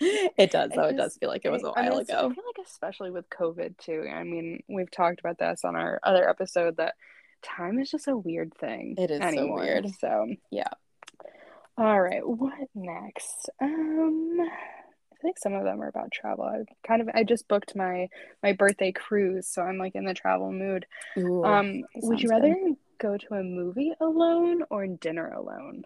it 0.00 0.50
does, 0.50 0.70
though. 0.74 0.84
It 0.84 0.96
does 0.96 1.16
feel 1.16 1.28
like 1.28 1.44
it 1.44 1.50
was 1.50 1.62
a 1.62 1.70
while 1.70 1.98
I 1.98 2.00
ago. 2.02 2.30
feel 2.34 2.44
like 2.46 2.66
especially 2.66 3.10
with 3.10 3.28
COVID 3.30 3.78
too. 3.78 4.06
I 4.12 4.24
mean, 4.24 4.62
we've 4.68 4.90
talked 4.90 5.20
about 5.20 5.38
this 5.38 5.64
on 5.64 5.76
our 5.76 6.00
other 6.02 6.28
episode 6.28 6.76
that 6.76 6.94
time 7.42 7.78
is 7.78 7.90
just 7.90 8.08
a 8.08 8.16
weird 8.16 8.54
thing. 8.54 8.94
It 8.98 9.10
is 9.10 9.20
so 9.20 9.52
weird. 9.54 9.88
So 10.00 10.26
Yeah. 10.50 10.68
All 11.78 12.00
right, 12.00 12.20
what 12.26 12.52
next? 12.74 13.48
Um, 13.60 14.36
I 14.40 14.81
think 15.22 15.38
some 15.38 15.54
of 15.54 15.64
them 15.64 15.80
are 15.82 15.88
about 15.88 16.10
travel. 16.12 16.44
I 16.44 16.64
kind 16.86 17.00
of 17.00 17.08
I 17.14 17.24
just 17.24 17.48
booked 17.48 17.74
my 17.76 18.08
my 18.42 18.52
birthday 18.52 18.92
cruise, 18.92 19.46
so 19.48 19.62
I'm 19.62 19.78
like 19.78 19.94
in 19.94 20.04
the 20.04 20.14
travel 20.14 20.52
mood. 20.52 20.84
Ooh, 21.18 21.44
Um, 21.44 21.84
would 22.02 22.20
you 22.20 22.28
rather 22.28 22.52
good. 22.54 22.76
go 22.98 23.16
to 23.16 23.34
a 23.34 23.42
movie 23.42 23.92
alone 24.00 24.64
or 24.70 24.86
dinner 24.86 25.28
alone? 25.30 25.84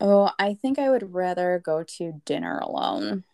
Oh, 0.00 0.30
I 0.38 0.54
think 0.54 0.78
I 0.78 0.90
would 0.90 1.14
rather 1.14 1.60
go 1.64 1.82
to 1.98 2.20
dinner 2.24 2.58
alone. 2.58 3.24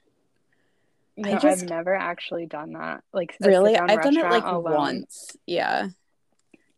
You 1.16 1.24
I 1.28 1.32
know, 1.34 1.38
just- 1.38 1.62
I've 1.62 1.68
never 1.70 1.94
actually 1.94 2.46
done 2.46 2.72
that. 2.74 3.02
Like 3.12 3.36
Really? 3.40 3.76
I've 3.76 4.02
done 4.02 4.16
it 4.16 4.24
like 4.24 4.44
alone. 4.44 4.74
once. 4.74 5.36
Yeah. 5.46 5.88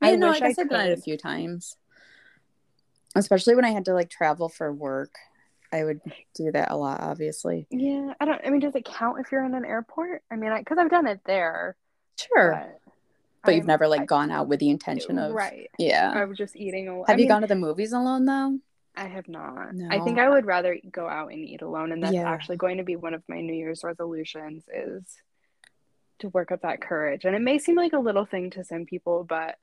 I 0.01 0.13
I 0.13 0.17
know. 0.17 0.29
I 0.29 0.31
wish 0.31 0.43
I 0.43 0.49
guess 0.49 0.59
I've 0.61 0.69
done 0.71 0.87
it 0.87 0.99
a 0.99 1.03
few 1.03 1.17
times. 1.17 1.77
Especially 3.17 3.57
when 3.57 3.65
I 3.65 3.71
had 3.71 3.85
to 3.87 3.95
like 3.95 4.11
travel 4.11 4.49
for 4.49 4.73
work. 4.73 5.15
I 5.73 5.85
would 5.85 6.01
do 6.35 6.51
that 6.53 6.71
a 6.71 6.77
lot, 6.77 7.01
obviously. 7.01 7.67
Yeah, 7.71 8.15
I 8.21 8.25
don't. 8.25 8.41
I 8.45 8.51
mean, 8.51 8.61
does 8.61 8.75
it 8.75 8.85
count 8.85 9.21
if 9.21 9.31
you're 9.33 9.45
in 9.45 9.55
an 9.55 9.65
airport? 9.65 10.23
I 10.31 10.37
mean, 10.37 10.53
because 10.59 10.79
I've 10.79 10.91
done 10.91 11.07
it 11.07 11.21
there, 11.27 11.77
Sure. 12.17 12.53
but, 12.53 12.93
But 13.45 13.55
you've 13.55 13.67
never 13.67 13.87
like 13.87 14.03
I- 14.03 14.07
gone 14.07 14.31
out 14.31 14.49
with 14.49 14.61
the 14.61 14.71
intention 14.71 15.19
of 15.19 15.33
right. 15.35 15.71
Yeah. 15.79 16.11
I 16.15 16.25
was 16.25 16.39
just 16.39 16.57
eating. 16.57 16.87
Have 16.87 17.05
I 17.09 17.13
you 17.13 17.19
mean, 17.19 17.29
gone 17.29 17.43
to 17.43 17.47
the 17.49 17.55
movies 17.55 17.93
alone 17.93 18.25
though? 18.25 18.59
I 18.97 19.05
have 19.07 19.29
not. 19.29 19.75
No. 19.75 19.89
I 19.91 20.01
think 20.05 20.19
I 20.19 20.29
would 20.29 20.45
rather 20.47 20.77
go 20.91 21.07
out 21.09 21.31
and 21.33 21.45
eat 21.45 21.63
alone, 21.63 21.93
and 21.93 22.03
that's 22.03 22.15
Yeah. 22.15 22.29
actually 22.29 22.57
going 22.57 22.79
to 22.79 22.83
be 22.83 22.97
one 22.97 23.15
of 23.15 23.23
my 23.29 23.41
New 23.41 23.53
Year's 23.55 23.85
resolutions 23.85 24.65
is 24.75 25.05
to 26.21 26.29
work 26.31 26.51
up 26.51 26.63
that 26.63 26.81
courage. 26.81 27.25
And 27.25 27.37
it 27.37 27.43
may 27.43 27.59
seem 27.59 27.77
like 27.77 27.93
a 27.93 27.99
little 28.01 28.25
thing 28.25 28.51
to 28.51 28.65
some 28.65 28.87
people, 28.87 29.23
but 29.23 29.57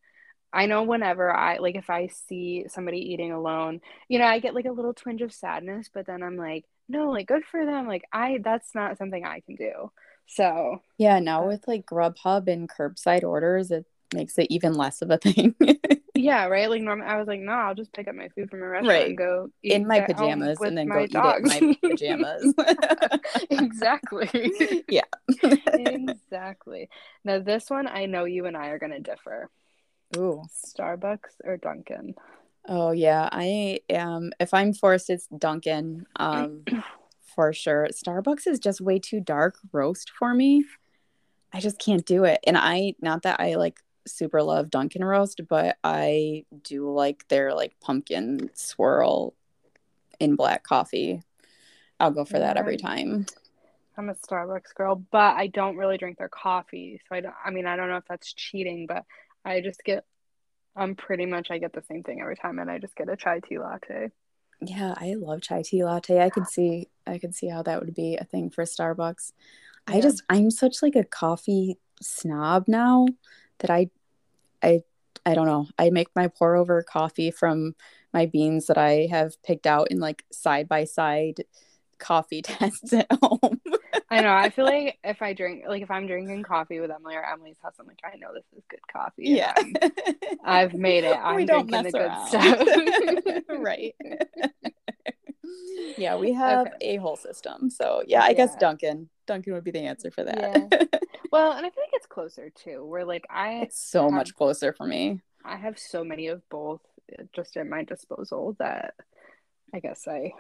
I 0.56 0.68
know 0.68 0.84
whenever 0.84 1.32
I 1.36 1.58
like 1.58 1.76
if 1.76 1.90
I 1.90 2.08
see 2.08 2.66
somebody 2.70 3.00
eating 3.14 3.32
alone, 3.34 3.82
you 4.10 4.20
know, 4.20 4.26
I 4.26 4.40
get 4.40 4.56
like 4.56 4.66
a 4.66 4.72
little 4.72 4.94
twinge 4.96 5.22
of 5.22 5.34
sadness, 5.34 5.90
but 5.94 6.08
then 6.08 6.24
I'm 6.24 6.38
like, 6.38 6.66
no, 6.90 7.12
like 7.12 7.28
good 7.28 7.46
for 7.46 7.66
them. 7.66 7.88
Like 7.88 8.04
I 8.14 8.40
that's 8.44 8.76
not 8.76 8.98
something 8.98 9.26
I 9.26 9.42
can 9.42 9.56
do. 9.56 9.92
So 10.28 10.82
Yeah, 10.98 11.20
now 11.20 11.46
uh 11.46 11.48
with 11.48 11.68
like 11.68 11.86
Grubhub 11.86 12.48
and 12.48 12.70
curbside 12.70 13.24
orders, 13.24 13.72
it 13.72 13.86
makes 14.14 14.38
it 14.38 14.48
even 14.50 14.74
less 14.74 15.02
of 15.02 15.12
a 15.12 15.18
thing. 15.20 15.56
yeah, 16.18 16.46
right. 16.46 16.70
Like 16.70 16.82
normally 16.82 17.08
I 17.08 17.18
was 17.18 17.28
like, 17.28 17.42
no, 17.42 17.52
I'll 17.52 17.76
just 17.76 17.92
pick 17.94 18.08
up 18.08 18.16
my 18.16 18.30
food 18.30 18.50
from 18.50 18.62
a 18.62 18.68
restaurant 18.68 18.88
Right. 18.88 19.10
and 19.10 19.18
go 19.18 19.50
eat 19.64 19.76
in 19.76 19.88
my 19.88 20.00
pajamas 20.02 20.60
and 20.62 20.78
then 20.78 20.88
go 20.90 21.04
eat 21.04 21.12
dogs. 21.12 21.52
it 21.56 21.62
in 21.62 21.70
my 21.72 21.90
pajamas. 21.90 22.54
exactly. 23.50 24.30
Yeah. 24.88 25.04
exactly. 25.76 26.90
Now 27.24 27.40
this 27.40 27.70
one 27.70 27.88
I 27.88 28.06
know 28.06 28.26
you 28.26 28.46
and 28.46 28.56
I 28.56 28.68
are 28.68 28.80
gonna 28.80 29.00
differ. 29.00 29.50
Ooh. 30.18 30.44
Starbucks 30.66 31.42
or 31.44 31.58
Dunkin'? 31.58 32.16
Oh 32.68 32.92
yeah, 32.92 33.30
I 33.32 33.80
am. 33.90 34.32
If 34.40 34.54
I'm 34.54 34.74
forced, 34.74 35.10
it's 35.10 35.28
Dunkin', 35.28 36.06
um, 36.16 36.64
for 37.36 37.54
sure. 37.54 37.88
Starbucks 37.92 38.48
is 38.48 38.60
just 38.60 38.82
way 38.82 39.00
too 39.00 39.20
dark 39.20 39.58
roast 39.72 40.12
for 40.18 40.34
me. 40.34 40.66
I 41.54 41.60
just 41.60 41.80
can't 41.80 42.06
do 42.06 42.24
it. 42.24 42.40
And 42.46 42.58
I, 42.58 42.96
not 43.02 43.24
that 43.24 43.40
I 43.40 43.56
like 43.56 43.80
super 44.08 44.42
love 44.42 44.70
Dunkin' 44.70 45.04
roast, 45.04 45.42
but 45.48 45.78
I 45.84 46.46
do 46.64 46.92
like 46.92 47.28
their 47.28 47.54
like 47.54 47.80
pumpkin 47.80 48.50
swirl 48.54 49.34
in 50.20 50.36
black 50.36 50.64
coffee. 50.64 51.22
I'll 52.00 52.12
go 52.12 52.26
for 52.26 52.40
that 52.40 52.58
every 52.58 52.78
time. 52.78 53.26
I'm 53.98 54.10
a 54.10 54.16
Starbucks 54.16 54.76
girl, 54.76 54.96
but 55.12 55.36
I 55.36 55.48
don't 55.48 55.78
really 55.78 55.98
drink 55.98 56.18
their 56.18 56.30
coffee. 56.30 57.00
So 57.08 57.16
I 57.16 57.22
don't, 57.22 57.36
I 57.46 57.52
mean, 57.52 57.66
I 57.66 57.78
don't 57.78 57.90
know 57.90 57.98
if 57.98 58.08
that's 58.08 58.34
cheating, 58.34 58.88
but 58.88 59.06
I 59.46 59.62
just 59.62 59.84
get, 59.84 60.04
I'm 60.76 60.96
pretty 60.96 61.26
much, 61.26 61.52
I 61.52 61.60
get 61.60 61.72
the 61.74 61.84
same 61.84 62.04
thing 62.04 62.20
every 62.20 62.36
time 62.36 62.60
and 62.60 62.70
I 62.70 62.80
just 62.80 62.96
get 62.96 63.10
a 63.10 63.16
chai 63.16 63.40
tea 63.40 63.60
latte. 63.60 64.12
Yeah, 64.62 64.94
I 64.98 65.16
love 65.16 65.42
chai 65.42 65.62
tea 65.64 65.84
latte. 65.84 66.20
I 66.20 66.30
could 66.30 66.48
see 66.48 66.90
I 67.06 67.18
could 67.18 67.36
see 67.36 67.48
how 67.48 67.62
that 67.64 67.82
would 67.82 67.94
be 67.94 68.16
a 68.16 68.24
thing 68.24 68.50
for 68.50 68.64
Starbucks. 68.64 69.34
I 69.88 70.02
just 70.02 70.24
I'm 70.30 70.50
such 70.50 70.82
like 70.82 70.96
a 70.96 71.04
coffee 71.04 71.78
snob 72.02 72.66
now 72.68 73.06
that 73.60 73.70
I 73.70 73.90
I 74.64 74.82
I 75.26 75.36
don't 75.36 75.48
know. 75.48 75.68
I 75.78 75.90
make 75.90 76.08
my 76.16 76.28
pour 76.28 76.56
over 76.56 76.82
coffee 76.84 77.32
from 77.32 77.76
my 78.14 78.26
beans 78.26 78.68
that 78.68 78.78
I 78.78 79.08
have 79.12 79.42
picked 79.44 79.68
out 79.68 79.92
in 79.92 80.00
like 80.00 80.24
side 80.32 80.68
by 80.70 80.86
side 80.86 81.44
coffee 82.00 82.42
tests 82.44 82.94
at 82.94 83.08
home. 83.22 83.62
I 84.10 84.22
know. 84.22 84.34
I 84.34 84.50
feel 84.50 84.66
like 84.66 84.98
if 85.04 85.22
I 85.22 85.34
drink, 85.34 85.64
like 85.68 85.82
if 85.82 85.90
I'm 85.90 86.06
drinking 86.08 86.44
coffee 86.44 86.80
with 86.80 86.92
Emily 86.92 87.16
or 87.16 87.26
Emily's 87.26 87.58
house, 87.64 87.74
I'm 87.80 87.88
like, 87.88 88.00
I 88.04 88.18
know 88.18 88.30
this 88.34 88.44
is 88.56 88.64
good 88.70 88.80
coffee. 88.92 89.24
yeah. 89.30 89.54
I've 90.44 90.74
made 90.74 91.04
it. 91.04 91.18
I'm 91.22 91.36
we 91.36 91.46
don't 91.46 91.68
drinking 91.68 91.84
mess 91.84 91.92
the 91.92 92.00
around. 92.06 93.26
good 93.26 93.44
stuff. 93.48 93.60
right. 93.60 93.96
yeah, 95.98 96.16
we 96.18 96.34
have 96.34 96.68
Okay. 96.68 96.96
a 96.96 96.96
whole 96.98 97.16
system. 97.18 97.70
So 97.70 98.04
yeah, 98.08 98.22
I 98.24 98.34
guess 98.34 98.56
Dunkin'. 98.56 99.10
Dunkin' 99.28 99.54
would 99.54 99.64
be 99.64 99.72
the 99.72 99.80
answer 99.80 100.12
for 100.12 100.24
that. 100.24 100.90
Well, 101.32 101.52
and 101.54 101.66
I 101.66 101.70
feel 101.70 101.84
like 101.84 101.94
it's 101.94 102.06
closer 102.06 102.50
too. 102.52 102.86
Where 102.86 103.06
like 103.06 103.26
I 103.30 103.62
it's 103.64 103.80
so 103.90 104.04
have- 104.04 104.12
much 104.12 104.36
closer 104.36 104.72
for 104.74 104.86
me. 104.86 105.22
I 105.44 105.58
have 105.58 105.78
so 105.78 106.04
many 106.04 106.28
of 106.28 106.42
both 106.50 106.82
uh, 107.20 107.24
just 107.34 107.56
at 107.58 107.68
my 107.68 107.84
disposal 107.84 108.56
that 108.60 108.96
I 109.74 109.80
guess 109.80 110.08
I 110.08 110.32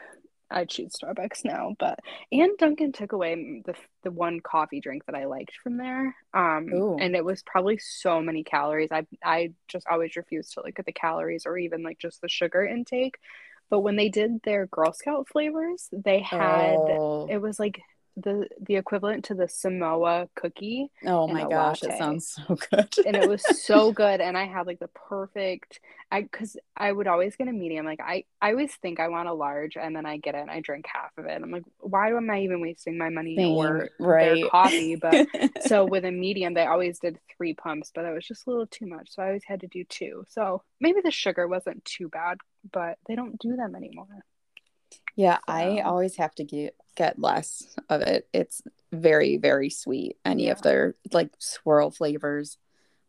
I 0.49 0.65
choose 0.65 0.93
Starbucks 1.01 1.43
now. 1.43 1.75
But 1.79 1.99
and 2.31 2.57
Dunkin' 2.57 2.91
took 2.91 3.11
away 3.11 3.61
the 3.65 3.75
the 4.03 4.11
one 4.11 4.39
coffee 4.39 4.79
drink 4.79 5.05
that 5.05 5.15
I 5.15 5.25
liked 5.25 5.53
from 5.63 5.77
there. 5.77 6.15
Um, 6.33 6.69
Ooh. 6.73 6.97
and 6.99 7.15
it 7.15 7.25
was 7.25 7.43
probably 7.43 7.77
so 7.77 8.21
many 8.21 8.43
calories. 8.43 8.91
I 8.91 9.05
I 9.23 9.51
just 9.67 9.87
always 9.89 10.15
refused 10.15 10.53
to 10.53 10.61
look 10.63 10.79
at 10.79 10.85
the 10.85 10.91
calories 10.91 11.45
or 11.45 11.57
even 11.57 11.83
like 11.83 11.99
just 11.99 12.21
the 12.21 12.29
sugar 12.29 12.63
intake. 12.65 13.17
But 13.69 13.79
when 13.79 13.95
they 13.95 14.09
did 14.09 14.41
their 14.43 14.67
Girl 14.67 14.93
Scout 14.93 15.27
flavors, 15.27 15.89
they 15.91 16.19
had 16.19 16.75
oh, 16.77 17.27
it 17.29 17.41
was 17.41 17.59
like 17.59 17.81
the 18.17 18.47
the 18.61 18.75
equivalent 18.75 19.25
to 19.25 19.33
the 19.33 19.47
Samoa 19.47 20.29
cookie 20.35 20.89
oh 21.05 21.27
my 21.27 21.47
gosh, 21.47 21.83
it 21.83 21.97
sounds 21.97 22.37
so 22.47 22.55
good. 22.71 22.89
and 23.05 23.15
it 23.15 23.27
was 23.27 23.43
so 23.63 23.91
good 23.91 24.21
and 24.21 24.37
i 24.37 24.45
had 24.45 24.65
like 24.65 24.79
the 24.79 24.87
perfect 24.87 25.79
i 26.11 26.21
because 26.21 26.55
i 26.77 26.91
would 26.91 27.07
always 27.07 27.35
get 27.35 27.47
a 27.47 27.51
medium 27.51 27.85
like 27.85 27.99
i 27.99 28.23
i 28.41 28.51
always 28.51 28.73
think 28.75 28.99
i 28.99 29.09
want 29.09 29.27
a 29.27 29.33
large 29.33 29.75
and 29.75 29.95
then 29.95 30.05
i 30.05 30.17
get 30.17 30.35
it 30.35 30.39
and 30.39 30.51
i 30.51 30.61
drink 30.61 30.85
half 30.87 31.11
of 31.17 31.25
it 31.25 31.41
i'm 31.41 31.51
like 31.51 31.63
why 31.79 32.09
am 32.09 32.29
i 32.29 32.39
even 32.39 32.61
wasting 32.61 32.97
my 32.97 33.09
money 33.09 33.35
Same, 33.35 33.53
or 33.53 33.89
right. 33.99 34.35
their 34.35 34.49
coffee 34.49 34.95
but 34.95 35.27
so 35.65 35.83
with 35.83 36.05
a 36.05 36.11
medium 36.11 36.53
they 36.53 36.65
always 36.65 36.99
did 36.99 37.19
three 37.35 37.53
pumps 37.53 37.91
but 37.93 38.03
that 38.03 38.13
was 38.13 38.25
just 38.25 38.47
a 38.47 38.49
little 38.49 38.67
too 38.67 38.85
much 38.85 39.09
so 39.11 39.23
i 39.23 39.27
always 39.27 39.43
had 39.45 39.59
to 39.59 39.67
do 39.67 39.83
two 39.83 40.23
so 40.29 40.61
maybe 40.79 41.01
the 41.03 41.11
sugar 41.11 41.47
wasn't 41.47 41.83
too 41.83 42.07
bad 42.07 42.37
but 42.71 42.97
they 43.07 43.15
don't 43.15 43.37
do 43.39 43.55
them 43.55 43.75
anymore 43.75 44.07
yeah, 45.15 45.39
I 45.47 45.79
always 45.81 46.15
have 46.17 46.35
to 46.35 46.43
get 46.43 46.75
get 46.95 47.19
less 47.19 47.75
of 47.89 48.01
it. 48.01 48.27
It's 48.33 48.61
very 48.91 49.37
very 49.37 49.69
sweet. 49.69 50.17
Any 50.25 50.49
of 50.49 50.59
Yeah. 50.59 50.61
their 50.63 50.95
like 51.11 51.31
swirl 51.39 51.91
flavors, 51.91 52.57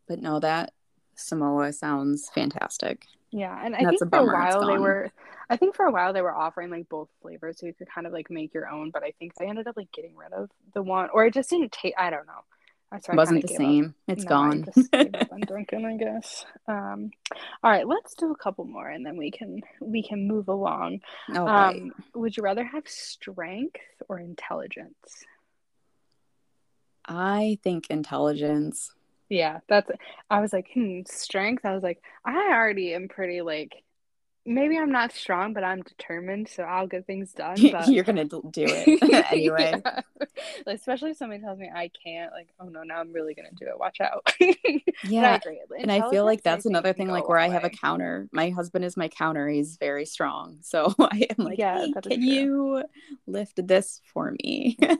but 0.07 0.19
no, 0.19 0.39
that 0.39 0.73
Samoa 1.15 1.73
sounds 1.73 2.29
fantastic. 2.29 3.05
Yeah, 3.31 3.59
and 3.63 3.75
I 3.75 3.83
That's 3.83 3.99
think 3.99 4.11
for 4.11 4.19
a 4.19 4.25
while 4.25 4.65
they 4.65 4.77
were 4.77 5.11
I 5.49 5.57
think 5.57 5.75
for 5.75 5.85
a 5.85 5.91
while 5.91 6.13
they 6.13 6.21
were 6.21 6.35
offering 6.35 6.69
like 6.69 6.89
both 6.89 7.09
flavors 7.21 7.59
so 7.59 7.65
you 7.65 7.73
could 7.73 7.89
kind 7.89 8.05
of 8.07 8.13
like 8.13 8.29
make 8.29 8.53
your 8.53 8.69
own, 8.69 8.91
but 8.91 9.03
I 9.03 9.11
think 9.19 9.35
they 9.35 9.47
ended 9.47 9.67
up 9.67 9.77
like 9.77 9.91
getting 9.91 10.15
rid 10.15 10.33
of 10.33 10.49
the 10.73 10.81
one 10.81 11.09
or 11.13 11.25
it 11.25 11.33
just 11.33 11.49
didn't 11.49 11.71
taste 11.71 11.95
I 11.97 12.09
don't 12.09 12.27
know. 12.27 12.43
So 13.01 13.13
I 13.13 13.15
Wasn't 13.17 13.41
the 13.41 13.47
gave 13.47 13.55
up. 13.55 13.61
same. 13.61 13.95
It's 14.07 14.23
No, 14.23 14.29
gone. 14.29 14.65
just 14.65 14.91
gave 14.91 15.13
up 15.15 15.31
on 15.31 15.41
Dunkin', 15.41 15.85
I 15.85 15.97
guess. 15.97 16.45
Um 16.67 17.11
all 17.63 17.69
right, 17.71 17.87
let's 17.87 18.13
do 18.15 18.31
a 18.31 18.35
couple 18.37 18.65
more 18.65 18.87
and 18.87 19.05
then 19.05 19.17
we 19.17 19.29
can 19.31 19.61
we 19.81 20.01
can 20.03 20.27
move 20.27 20.47
along. 20.47 21.01
All 21.35 21.45
right. 21.45 21.75
Um 21.81 21.91
would 22.15 22.37
you 22.37 22.43
rather 22.43 22.63
have 22.63 22.87
strength 22.87 23.81
or 24.07 24.19
intelligence? 24.19 25.25
I 27.05 27.57
think 27.63 27.87
intelligence. 27.89 28.91
Yeah, 29.29 29.59
that's 29.67 29.91
I 30.29 30.39
was 30.39 30.53
like, 30.53 30.67
hmm, 30.73 31.01
strength. 31.05 31.65
I 31.65 31.73
was 31.73 31.83
like, 31.83 32.01
I 32.25 32.49
already 32.53 32.93
am 32.93 33.09
pretty 33.09 33.41
like 33.41 33.83
maybe 34.47 34.77
I'm 34.77 34.91
not 34.91 35.11
strong, 35.11 35.53
but 35.53 35.63
I'm 35.63 35.81
determined, 35.83 36.47
so 36.49 36.63
I'll 36.63 36.87
get 36.87 37.05
things 37.05 37.33
done. 37.33 37.57
But 37.71 37.87
You're 37.89 38.03
gonna 38.03 38.25
do 38.25 38.41
it 38.55 39.25
anyway. 39.31 39.81
Yeah. 39.85 40.01
Especially 40.65 41.11
if 41.11 41.17
somebody 41.17 41.41
tells 41.41 41.59
me 41.59 41.69
I 41.73 41.91
can't, 42.03 42.31
like, 42.31 42.47
oh 42.59 42.65
no, 42.69 42.83
now 42.83 42.99
I'm 42.99 43.11
really 43.13 43.33
gonna 43.35 43.49
do 43.59 43.65
it. 43.67 43.77
Watch 43.79 43.99
out. 44.01 44.23
I 44.41 44.81
Yeah, 45.03 45.39
and 45.79 45.91
I 45.91 46.09
feel 46.09 46.25
like 46.25 46.41
that's 46.43 46.65
another 46.65 46.93
thing 46.93 47.07
like 47.09 47.27
where 47.29 47.37
I 47.39 47.49
have 47.49 47.63
a 47.63 47.69
counter. 47.69 48.27
My 48.31 48.49
husband 48.49 48.85
is 48.85 48.97
my 48.97 49.07
counter. 49.09 49.47
He's 49.49 49.77
very 49.77 50.05
strong. 50.05 50.57
So 50.61 50.93
I 50.99 51.27
am 51.37 51.45
like, 51.45 51.57
Yeah, 51.59 51.85
"Hey, 51.85 51.91
can 52.01 52.21
you 52.21 52.83
lift 53.27 53.65
this 53.67 54.01
for 54.13 54.31
me? 54.43 54.77
Yeah, 54.79 54.95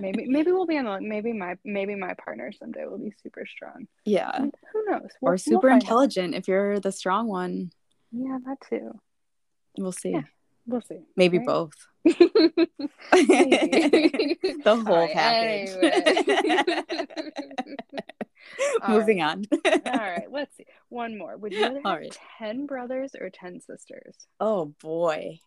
maybe 0.00 0.26
maybe 0.26 0.52
we'll 0.52 0.66
be 0.66 0.78
on 0.78 0.84
the 0.84 1.00
maybe 1.00 1.32
my 1.32 1.56
maybe 1.64 1.94
my 1.94 2.14
partner 2.14 2.52
someday 2.52 2.84
will 2.86 2.98
be 2.98 3.12
super 3.22 3.44
strong. 3.46 3.86
yeah. 4.04 4.38
Who 4.72 4.84
knows? 4.86 5.08
We'll- 5.20 5.30
Or 5.30 5.32
we'll 5.32 5.38
super 5.38 5.70
out. 5.70 5.74
intelligent 5.82 6.34
if 6.34 6.46
you're 6.48 6.80
the 6.80 6.92
strong 6.92 7.26
one. 7.28 7.70
Yeah, 8.12 8.38
that 8.46 8.58
too. 8.68 8.98
We'll 9.76 9.92
see. 9.92 10.10
Yeah, 10.10 10.22
We'll 10.68 10.82
see. 10.82 10.98
Maybe 11.16 11.38
right? 11.38 11.46
both. 11.46 11.72
Maybe. 12.04 12.18
the 14.64 14.82
whole 14.86 14.96
right, 14.96 15.12
package. 15.12 15.70
anyway. 15.70 16.82
Moving 18.88 19.22
on. 19.22 19.44
All 19.64 19.92
right, 19.92 20.30
let's 20.30 20.54
see. 20.56 20.66
One 20.90 21.16
more. 21.16 21.36
Would 21.36 21.52
you 21.52 21.62
rather 21.62 21.80
All 21.84 21.92
have 21.92 22.00
right. 22.00 22.18
10 22.38 22.66
brothers 22.66 23.14
or 23.18 23.30
10 23.30 23.60
sisters? 23.60 24.14
Oh 24.40 24.74
boy. 24.82 25.40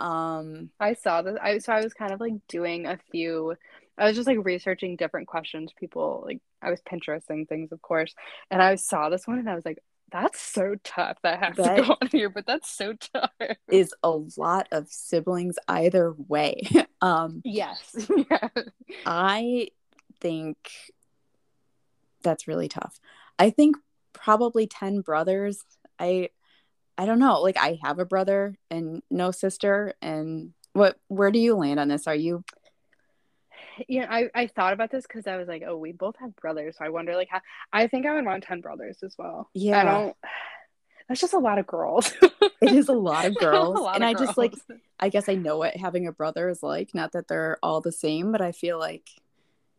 Um 0.00 0.70
I 0.78 0.94
saw 0.94 1.22
this. 1.22 1.36
I 1.40 1.58
so 1.58 1.72
I 1.72 1.82
was 1.82 1.94
kind 1.94 2.12
of 2.12 2.20
like 2.20 2.34
doing 2.48 2.86
a 2.86 2.98
few 3.12 3.54
I 3.96 4.06
was 4.06 4.16
just 4.16 4.28
like 4.28 4.44
researching 4.44 4.96
different 4.96 5.26
questions 5.28 5.72
people 5.78 6.22
like 6.24 6.40
I 6.62 6.70
was 6.70 6.80
Pinteresting 6.82 7.48
things, 7.48 7.70
of 7.72 7.80
course, 7.82 8.14
and 8.50 8.60
I 8.62 8.74
saw 8.74 9.08
this 9.08 9.26
one 9.26 9.38
and 9.38 9.48
I 9.48 9.54
was 9.54 9.64
like, 9.64 9.78
that's 10.10 10.40
so 10.40 10.74
tough. 10.84 11.18
That 11.22 11.38
has 11.42 11.56
That- 11.56 11.76
to 11.76 11.82
go 11.82 11.96
on 12.00 12.08
here, 12.10 12.28
but 12.30 12.46
that's 12.46 12.70
so 12.70 12.94
tough. 12.94 13.30
is 13.70 13.94
a 14.02 14.10
lot 14.36 14.68
of 14.72 14.88
siblings 14.88 15.56
either 15.68 16.12
way. 16.16 16.62
Um 17.00 17.42
Yes. 17.44 17.94
yeah. 18.30 18.48
I 19.06 19.68
think 20.20 20.56
that's 22.22 22.48
really 22.48 22.66
tough. 22.68 22.98
I 23.38 23.50
think 23.50 23.76
probably 24.12 24.66
10 24.66 25.02
brothers. 25.02 25.62
I 26.00 26.30
I 26.96 27.06
don't 27.06 27.20
know. 27.20 27.40
Like 27.40 27.56
I 27.56 27.78
have 27.84 28.00
a 28.00 28.04
brother 28.04 28.56
and 28.70 29.02
no 29.10 29.30
sister 29.30 29.94
and 30.02 30.52
what 30.72 30.98
where 31.06 31.30
do 31.30 31.38
you 31.38 31.54
land 31.54 31.78
on 31.78 31.86
this? 31.86 32.08
Are 32.08 32.14
you 32.14 32.42
Yeah, 33.88 34.06
I, 34.10 34.30
I 34.34 34.46
thought 34.46 34.72
about 34.72 34.90
this 34.90 35.06
because 35.06 35.26
I 35.26 35.36
was 35.36 35.48
like, 35.48 35.62
oh, 35.66 35.76
we 35.76 35.92
both 35.92 36.16
have 36.20 36.34
brothers, 36.36 36.76
so 36.78 36.84
I 36.84 36.88
wonder 36.88 37.14
like 37.14 37.28
how 37.30 37.40
I 37.72 37.86
think 37.86 38.06
I 38.06 38.14
would 38.14 38.24
want 38.24 38.44
10 38.44 38.60
brothers 38.60 38.98
as 39.02 39.14
well. 39.18 39.50
Yeah. 39.54 39.80
I 39.80 39.84
don't 39.84 40.16
that's 41.08 41.20
just 41.20 41.34
a 41.34 41.38
lot 41.38 41.58
of 41.58 41.66
girls. 41.66 42.12
it 42.60 42.72
is 42.72 42.88
a 42.88 42.92
lot 42.92 43.24
of 43.26 43.34
girls 43.38 43.78
lot 43.78 43.94
and 43.94 44.04
of 44.04 44.10
I 44.10 44.14
just 44.14 44.36
like. 44.36 44.54
I 45.00 45.08
guess 45.10 45.28
I 45.28 45.36
know 45.36 45.58
what 45.58 45.76
having 45.76 46.06
a 46.06 46.12
brother 46.12 46.48
is 46.48 46.62
like. 46.62 46.94
Not 46.94 47.12
that 47.12 47.28
they're 47.28 47.58
all 47.62 47.80
the 47.80 47.92
same, 47.92 48.32
but 48.32 48.40
I 48.40 48.52
feel 48.52 48.78
like 48.78 49.08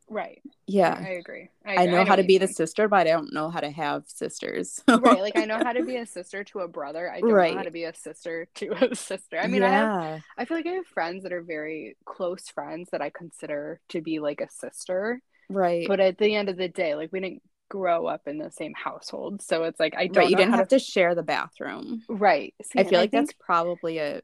right. 0.10 0.42
yeah. 0.68 0.98
I 1.00 1.10
agree. 1.12 1.50
I, 1.66 1.72
I 1.72 1.84
agree. 1.84 1.94
know 1.94 2.06
how 2.06 2.16
to 2.16 2.24
be 2.24 2.38
the 2.38 2.48
sister, 2.48 2.88
but 2.88 3.02
I 3.02 3.04
don't 3.12 3.34
know 3.34 3.50
how 3.50 3.60
to 3.60 3.70
have 3.70 4.04
sisters. 4.08 4.82
right 4.88 5.22
like 5.22 5.38
i 5.38 5.46
know 5.46 5.58
how 5.58 5.74
to 5.74 5.84
be 5.84 5.98
a 5.98 6.06
sister 6.06 6.44
to 6.44 6.60
a 6.60 6.68
brother 6.68 7.12
i 7.12 7.20
don't 7.20 7.30
know 7.30 7.58
how 7.58 7.64
to 7.64 7.72
be 7.72 7.84
a 7.84 7.94
sister 7.94 8.48
to 8.56 8.72
a 8.72 8.96
sister 9.10 9.38
i 9.40 9.48
mean 9.48 9.64
i 9.64 9.70
have 9.70 10.22
i 10.38 10.46
feel 10.46 10.58
like 10.58 10.66
i 10.68 10.72
have 10.72 10.86
friends 10.88 11.24
that 11.24 11.34
are 11.34 11.42
very 11.42 11.96
close 12.06 12.50
friends 12.50 12.90
that 12.92 13.02
i 13.02 13.10
consider 13.10 13.80
to 13.90 14.02
be 14.02 14.20
like 14.20 14.42
a 14.42 14.50
sister 14.50 15.22
right. 15.50 15.88
but 15.88 16.00
at 16.00 16.18
the 16.18 16.36
end 16.36 16.50
of 16.50 16.58
the 16.58 16.68
day 16.68 16.96
like 16.96 17.12
we 17.12 17.20
didn't 17.20 17.42
grow 17.70 18.08
up 18.08 18.28
in 18.28 18.38
the 18.38 18.52
same 18.52 18.74
household 18.74 19.42
so 19.42 19.64
it's 19.64 19.80
like 19.80 19.96
i 19.96 20.08
don't 20.08 20.18
right. 20.18 20.30
You 20.30 20.36
didn't 20.36 20.54
have 20.56 20.70
to 20.70 20.80
share 20.80 21.14
the 21.14 21.24
bathroom. 21.24 22.02
right 22.10 22.54
See, 22.64 22.80
I 22.80 22.84
feel 22.84 23.00
like 23.00 23.12
think- 23.12 23.28
that's 23.28 23.38
probably 23.40 24.00
a 24.00 24.22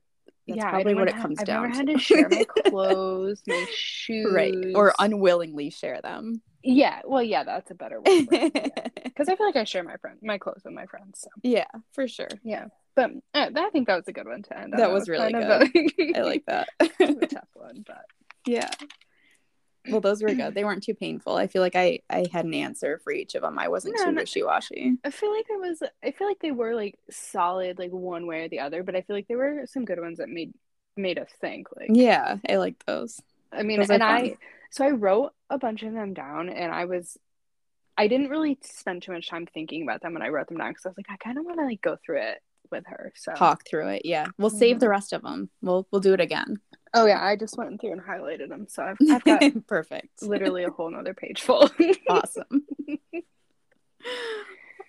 that's 0.47 0.57
yeah, 0.57 0.69
probably 0.69 0.95
what 0.95 1.07
it 1.07 1.15
comes 1.15 1.39
I've 1.39 1.45
down 1.45 1.63
never 1.63 1.73
to. 1.73 1.77
had 1.77 1.87
to 1.87 1.97
share 1.99 2.29
my 2.29 2.43
clothes 2.69 3.41
my 3.47 3.65
shoes 3.73 4.31
right. 4.33 4.53
Or 4.75 4.93
unwillingly 4.99 5.69
share 5.71 6.01
them. 6.01 6.41
yeah 6.63 7.01
well 7.05 7.23
yeah 7.23 7.43
that's 7.43 7.71
a 7.71 7.75
better 7.75 7.97
word 8.01 8.27
because 8.29 9.29
i 9.29 9.35
feel 9.35 9.45
like 9.45 9.55
i 9.55 9.63
share 9.63 9.83
my 9.83 9.97
friend 9.97 10.17
my 10.21 10.37
clothes 10.37 10.61
with 10.65 10.73
my 10.73 10.85
friends 10.85 11.21
so 11.21 11.29
yeah, 11.43 11.65
for 11.93 12.07
sure. 12.07 12.27
Yeah, 12.43 12.65
but 12.95 13.11
uh, 13.33 13.49
I 13.55 13.69
think 13.71 13.87
that 13.87 13.95
was 13.97 14.07
a 14.07 14.13
good 14.13 14.27
one 14.27 14.41
to 14.43 14.57
end. 14.57 14.73
on. 14.73 14.79
That 14.79 14.91
was 14.91 15.09
really 15.09 15.33
of 15.33 15.41
a- 15.43 16.17
I 16.17 16.21
like 16.21 16.43
that. 16.47 16.69
a 16.79 17.27
tough 17.27 17.49
one, 17.53 17.83
but 17.85 18.05
yeah. 18.47 18.69
Well, 19.89 20.01
those 20.01 20.21
were 20.21 20.33
good. 20.33 20.53
They 20.55 20.63
weren't 20.63 20.83
too 20.83 20.93
painful. 20.93 21.35
I 21.35 21.47
feel 21.47 21.61
like 21.61 21.75
I 21.75 21.99
I 22.09 22.25
had 22.31 22.45
an 22.45 22.53
answer 22.53 22.99
for 23.03 23.11
each 23.11 23.35
of 23.35 23.41
them. 23.41 23.59
I 23.59 23.67
wasn't 23.67 23.95
No, 23.97 24.05
too 24.05 24.11
no. 24.11 24.21
wishy 24.21 24.43
washy. 24.43 24.97
I 25.03 25.09
feel 25.09 25.31
like 25.31 25.47
there 25.47 25.59
was. 25.59 25.83
I 26.03 26.11
feel 26.11 26.27
like 26.27 26.39
they 26.39 26.51
were 26.51 26.75
like 26.75 26.97
solid, 27.09 27.79
like 27.79 27.91
one 27.91 28.27
way 28.27 28.45
or 28.45 28.49
the 28.49 28.59
other. 28.59 28.83
But 28.83 28.95
I 28.95 29.01
feel 29.01 29.15
like 29.15 29.27
there 29.27 29.37
were 29.37 29.65
some 29.65 29.85
good 29.85 29.99
ones 29.99 30.19
that 30.19 30.29
made 30.29 30.53
made 30.97 31.19
us 31.19 31.29
think. 31.41 31.67
Like, 31.75 31.89
yeah, 31.91 32.37
I 32.47 32.57
like 32.57 32.83
those. 32.85 33.21
I 33.51 33.63
mean, 33.63 33.79
Those 33.79 33.89
and. 33.89 34.03
I 34.03 34.37
so 34.71 34.85
I 34.85 34.91
wrote 34.91 35.33
a 35.49 35.57
bunch 35.57 35.83
of 35.83 35.93
them 35.93 36.13
down, 36.13 36.49
and 36.49 36.71
I 36.71 36.85
was 36.85 37.17
I 37.97 38.07
didn't 38.07 38.29
really 38.29 38.57
spend 38.61 39.03
too 39.03 39.13
much 39.13 39.29
time 39.29 39.47
thinking 39.53 39.83
about 39.83 40.01
them 40.01 40.13
when 40.13 40.21
I 40.21 40.29
wrote 40.29 40.47
them 40.47 40.57
down 40.57 40.71
because 40.71 40.85
I 40.85 40.89
was 40.89 40.97
like, 40.97 41.09
I 41.09 41.17
kind 41.17 41.37
of 41.37 41.45
want 41.45 41.59
to 41.59 41.65
like 41.65 41.81
go 41.81 41.97
through 42.05 42.21
it 42.21 42.41
with 42.71 42.83
her. 42.87 43.13
So 43.15 43.33
Talk 43.33 43.65
through 43.65 43.89
it. 43.89 44.01
Yeah, 44.05 44.27
we'll 44.37 44.49
save 44.49 44.79
the 44.79 44.85
mm-hmm. 44.85 44.91
rest 44.91 45.13
of 45.13 45.21
them. 45.21 45.49
We'll 45.61 45.87
we'll 45.91 46.01
do 46.01 46.13
it 46.13 46.21
again. 46.21 46.57
Oh 46.97 47.05
yeah, 47.05 47.21
I 47.21 47.35
just 47.35 47.57
went 47.57 47.81
through 47.81 47.91
and 47.91 48.01
highlighted 48.01 48.47
them, 48.47 48.67
so 48.69 48.81
I've, 48.81 48.97
I've 49.11 49.23
got 49.25 49.43
Perfect. 49.67 50.21
literally 50.21 50.63
a 50.63 50.69
whole 50.69 50.89
nother 50.89 51.13
page 51.13 51.41
full. 51.41 51.69
awesome. 52.09 52.65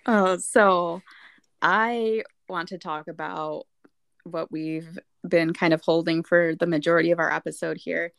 Oh, 0.05 0.37
so 0.37 1.01
I 1.61 2.23
want 2.47 2.69
to 2.69 2.77
talk 2.77 3.09
about 3.09 3.67
what 4.23 4.49
we've 4.51 4.97
been 5.27 5.51
kind 5.51 5.73
of 5.73 5.81
holding 5.81 6.23
for 6.23 6.55
the 6.55 6.65
majority 6.65 7.11
of 7.11 7.19
our 7.19 7.31
episode 7.31 7.75
here. 7.77 8.13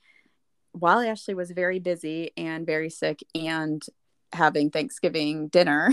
While 0.72 1.00
Ashley 1.00 1.32
was 1.32 1.50
very 1.50 1.78
busy 1.78 2.32
and 2.36 2.66
very 2.66 2.90
sick 2.90 3.20
and 3.34 3.82
having 4.34 4.70
Thanksgiving 4.70 5.48
dinner, 5.48 5.92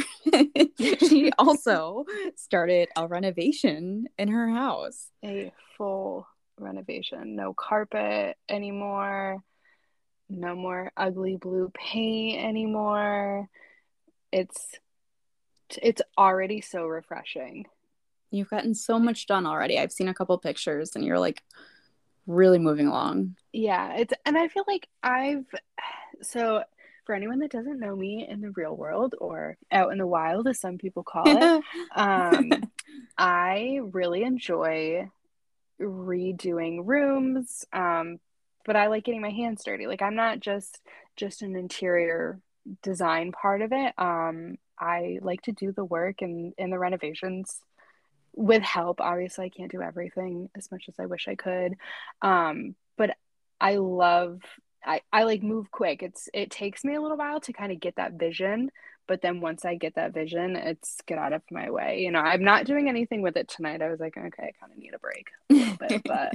she 0.77 1.31
also 1.37 2.03
started 2.35 2.89
a 2.97 3.07
renovation 3.07 4.07
in 4.17 4.27
her 4.27 4.49
house. 4.49 5.07
a 5.23 5.53
full 5.77 6.27
renovation. 6.59 7.35
No 7.35 7.53
carpet 7.53 8.37
anymore. 8.49 9.43
No 10.29 10.55
more 10.55 10.91
ugly 10.97 11.37
blue 11.37 11.71
paint 11.73 12.43
anymore. 12.43 13.47
It's 14.31 14.79
it's 15.81 16.01
already 16.17 16.61
so 16.61 16.85
refreshing. 16.85 17.65
You've 18.31 18.49
gotten 18.49 18.73
so 18.73 18.99
much 18.99 19.27
done 19.27 19.45
already. 19.45 19.79
I've 19.79 19.91
seen 19.91 20.07
a 20.07 20.13
couple 20.13 20.37
pictures 20.37 20.95
and 20.95 21.05
you're 21.05 21.19
like 21.19 21.43
really 22.27 22.59
moving 22.59 22.87
along. 22.87 23.35
Yeah, 23.53 23.95
it's 23.95 24.13
and 24.25 24.37
I 24.37 24.47
feel 24.47 24.65
like 24.67 24.87
I've 25.03 25.45
so 26.21 26.63
for 27.05 27.13
anyone 27.13 27.39
that 27.39 27.51
doesn't 27.51 27.79
know 27.79 27.95
me 27.95 28.27
in 28.27 28.41
the 28.41 28.49
real 28.51 28.75
world 28.75 29.13
or 29.19 29.57
out 29.71 29.91
in 29.91 29.99
the 29.99 30.07
wild 30.07 30.47
as 30.47 30.59
some 30.59 30.77
people 30.77 31.03
call 31.03 31.23
it, 31.27 31.63
um 31.95 32.49
I 33.17 33.79
really 33.91 34.23
enjoy 34.23 35.09
redoing 35.81 36.81
rooms 36.85 37.65
um 37.73 38.19
but 38.65 38.75
I 38.75 38.87
like 38.87 39.03
getting 39.03 39.21
my 39.21 39.29
hands 39.29 39.63
dirty. 39.63 39.87
Like 39.87 40.01
I'm 40.01 40.15
not 40.15 40.39
just 40.39 40.81
just 41.15 41.41
an 41.43 41.55
interior 41.55 42.39
design 42.81 43.31
part 43.31 43.61
of 43.61 43.71
it. 43.71 43.93
Um 43.97 44.55
I 44.79 45.19
like 45.21 45.43
to 45.43 45.51
do 45.51 45.71
the 45.71 45.85
work 45.85 46.21
and 46.21 46.53
in 46.57 46.69
the 46.71 46.79
renovations 46.79 47.59
with 48.33 48.61
help. 48.63 48.99
Obviously, 48.99 49.45
I 49.45 49.49
can't 49.49 49.71
do 49.71 49.81
everything 49.81 50.49
as 50.55 50.69
much 50.71 50.85
as 50.89 50.95
I 50.99 51.05
wish 51.05 51.27
I 51.27 51.35
could. 51.35 51.75
Um 52.21 52.75
but 52.97 53.11
I 53.61 53.75
love 53.75 54.41
I, 54.85 55.01
I 55.11 55.23
like 55.23 55.41
move 55.43 55.71
quick. 55.71 56.03
It's 56.03 56.29
it 56.33 56.51
takes 56.51 56.83
me 56.83 56.95
a 56.95 57.01
little 57.01 57.17
while 57.17 57.39
to 57.41 57.53
kind 57.53 57.71
of 57.71 57.79
get 57.79 57.95
that 57.95 58.13
vision, 58.13 58.71
but 59.07 59.21
then 59.21 59.41
once 59.41 59.65
I 59.65 59.75
get 59.75 59.95
that 59.95 60.13
vision, 60.13 60.55
it's 60.55 60.97
get 61.05 61.17
out 61.17 61.33
of 61.33 61.41
my 61.51 61.69
way. 61.69 61.99
You 61.99 62.11
know, 62.11 62.19
I'm 62.19 62.43
not 62.43 62.65
doing 62.65 62.89
anything 62.89 63.21
with 63.21 63.37
it 63.37 63.47
tonight. 63.47 63.81
I 63.81 63.89
was 63.89 63.99
like, 63.99 64.17
okay, 64.17 64.43
I 64.43 64.51
kind 64.59 64.71
of 64.71 64.77
need 64.77 64.93
a 64.93 64.99
break 64.99 65.27
a 65.49 65.53
little 65.53 65.77
bit, 65.77 66.01
but 66.05 66.33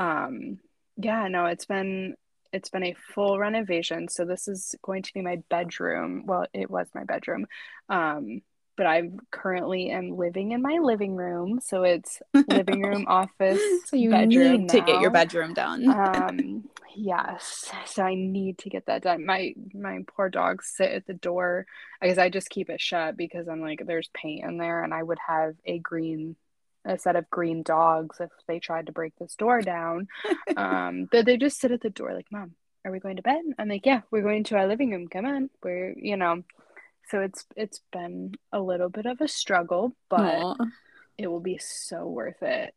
um 0.00 0.58
yeah, 0.96 1.28
no, 1.28 1.46
it's 1.46 1.66
been 1.66 2.14
it's 2.52 2.70
been 2.70 2.84
a 2.84 2.94
full 3.14 3.38
renovation. 3.38 4.08
So 4.08 4.24
this 4.24 4.46
is 4.46 4.74
going 4.82 5.02
to 5.02 5.12
be 5.12 5.22
my 5.22 5.42
bedroom. 5.50 6.24
Well, 6.26 6.46
it 6.52 6.70
was 6.70 6.88
my 6.94 7.04
bedroom. 7.04 7.46
Um 7.88 8.42
but 8.76 8.86
I 8.86 9.10
currently 9.30 9.90
am 9.90 10.16
living 10.16 10.52
in 10.52 10.62
my 10.62 10.78
living 10.82 11.14
room, 11.16 11.60
so 11.62 11.82
it's 11.82 12.20
living 12.48 12.82
room, 12.88 13.06
office, 13.08 13.60
so 13.86 13.96
you 13.96 14.10
bedroom 14.10 14.62
need 14.62 14.68
to 14.70 14.80
get 14.80 15.00
your 15.00 15.10
bedroom 15.10 15.54
done. 15.54 15.88
um 15.88 16.64
yes 16.96 17.72
so 17.86 18.04
i 18.04 18.14
need 18.14 18.56
to 18.58 18.68
get 18.68 18.86
that 18.86 19.02
done. 19.02 19.26
My 19.26 19.52
my 19.72 20.04
poor 20.06 20.28
dogs 20.28 20.72
sit 20.76 20.92
at 20.92 21.06
the 21.06 21.14
door. 21.14 21.66
Because 22.00 22.18
i 22.18 22.28
just 22.28 22.50
keep 22.50 22.70
it 22.70 22.80
shut 22.80 23.16
because 23.16 23.48
i'm 23.48 23.60
like 23.60 23.82
there's 23.84 24.10
paint 24.14 24.44
in 24.44 24.58
there 24.58 24.84
and 24.84 24.92
i 24.94 25.02
would 25.02 25.18
have 25.26 25.54
a 25.64 25.78
green 25.78 26.36
a 26.84 26.98
set 26.98 27.16
of 27.16 27.28
green 27.30 27.62
dogs 27.62 28.20
if 28.20 28.30
they 28.46 28.58
tried 28.60 28.86
to 28.86 28.92
break 28.92 29.14
this 29.18 29.34
door 29.36 29.62
down. 29.62 30.06
Um 30.56 31.08
but 31.10 31.24
they 31.24 31.36
just 31.36 31.58
sit 31.58 31.72
at 31.72 31.80
the 31.80 31.90
door 31.90 32.12
like 32.14 32.30
mom 32.30 32.52
are 32.84 32.92
we 32.92 33.00
going 33.00 33.16
to 33.16 33.22
bed? 33.22 33.40
I'm 33.58 33.68
like 33.68 33.86
yeah 33.86 34.02
we're 34.10 34.22
going 34.22 34.44
to 34.44 34.56
our 34.56 34.66
living 34.66 34.90
room. 34.90 35.08
Come 35.08 35.24
on. 35.24 35.50
We're 35.62 35.94
you 35.96 36.16
know 36.16 36.44
so 37.10 37.20
it's 37.20 37.44
it's 37.56 37.80
been 37.92 38.34
a 38.52 38.60
little 38.60 38.88
bit 38.88 39.06
of 39.06 39.20
a 39.20 39.28
struggle 39.28 39.94
but 40.08 40.20
Aw. 40.20 40.56
it 41.18 41.26
will 41.26 41.40
be 41.40 41.58
so 41.58 42.06
worth 42.06 42.42
it 42.42 42.74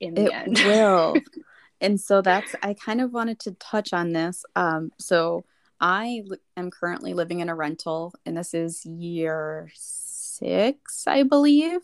in 0.00 0.14
the 0.14 0.32
end. 0.32 0.58
It 0.58 0.66
end 0.66 0.68
will. 0.68 1.16
and 1.80 2.00
so 2.00 2.22
that's 2.22 2.54
I 2.62 2.74
kind 2.74 3.00
of 3.00 3.12
wanted 3.12 3.40
to 3.40 3.52
touch 3.52 3.92
on 3.92 4.12
this. 4.12 4.44
Um, 4.56 4.90
so 4.98 5.44
I 5.80 6.22
li- 6.24 6.38
am 6.56 6.70
currently 6.70 7.14
living 7.14 7.40
in 7.40 7.48
a 7.48 7.54
rental, 7.54 8.14
and 8.24 8.36
this 8.36 8.54
is 8.54 8.84
year 8.86 9.70
six, 9.74 11.06
I 11.06 11.22
believe, 11.24 11.80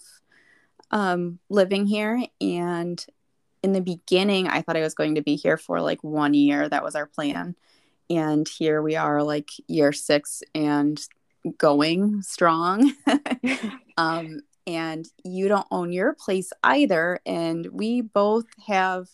um, 0.90 1.38
living 1.48 1.86
here. 1.86 2.22
And 2.40 3.04
in 3.62 3.72
the 3.72 3.80
beginning, 3.80 4.48
I 4.48 4.62
thought 4.62 4.76
I 4.76 4.82
was 4.82 4.94
going 4.94 5.16
to 5.16 5.22
be 5.22 5.36
here 5.36 5.56
for 5.56 5.80
like 5.80 6.02
one 6.02 6.34
year. 6.34 6.68
That 6.68 6.84
was 6.84 6.94
our 6.94 7.06
plan. 7.06 7.56
And 8.08 8.48
here 8.48 8.82
we 8.82 8.96
are, 8.96 9.22
like 9.22 9.50
year 9.68 9.92
six 9.92 10.42
and 10.54 11.00
going 11.58 12.22
strong. 12.22 12.92
um, 13.96 14.40
and 14.66 15.06
you 15.24 15.48
don't 15.48 15.66
own 15.70 15.92
your 15.92 16.14
place 16.14 16.52
either. 16.62 17.20
And 17.26 17.66
we 17.72 18.02
both 18.02 18.46
have 18.66 19.08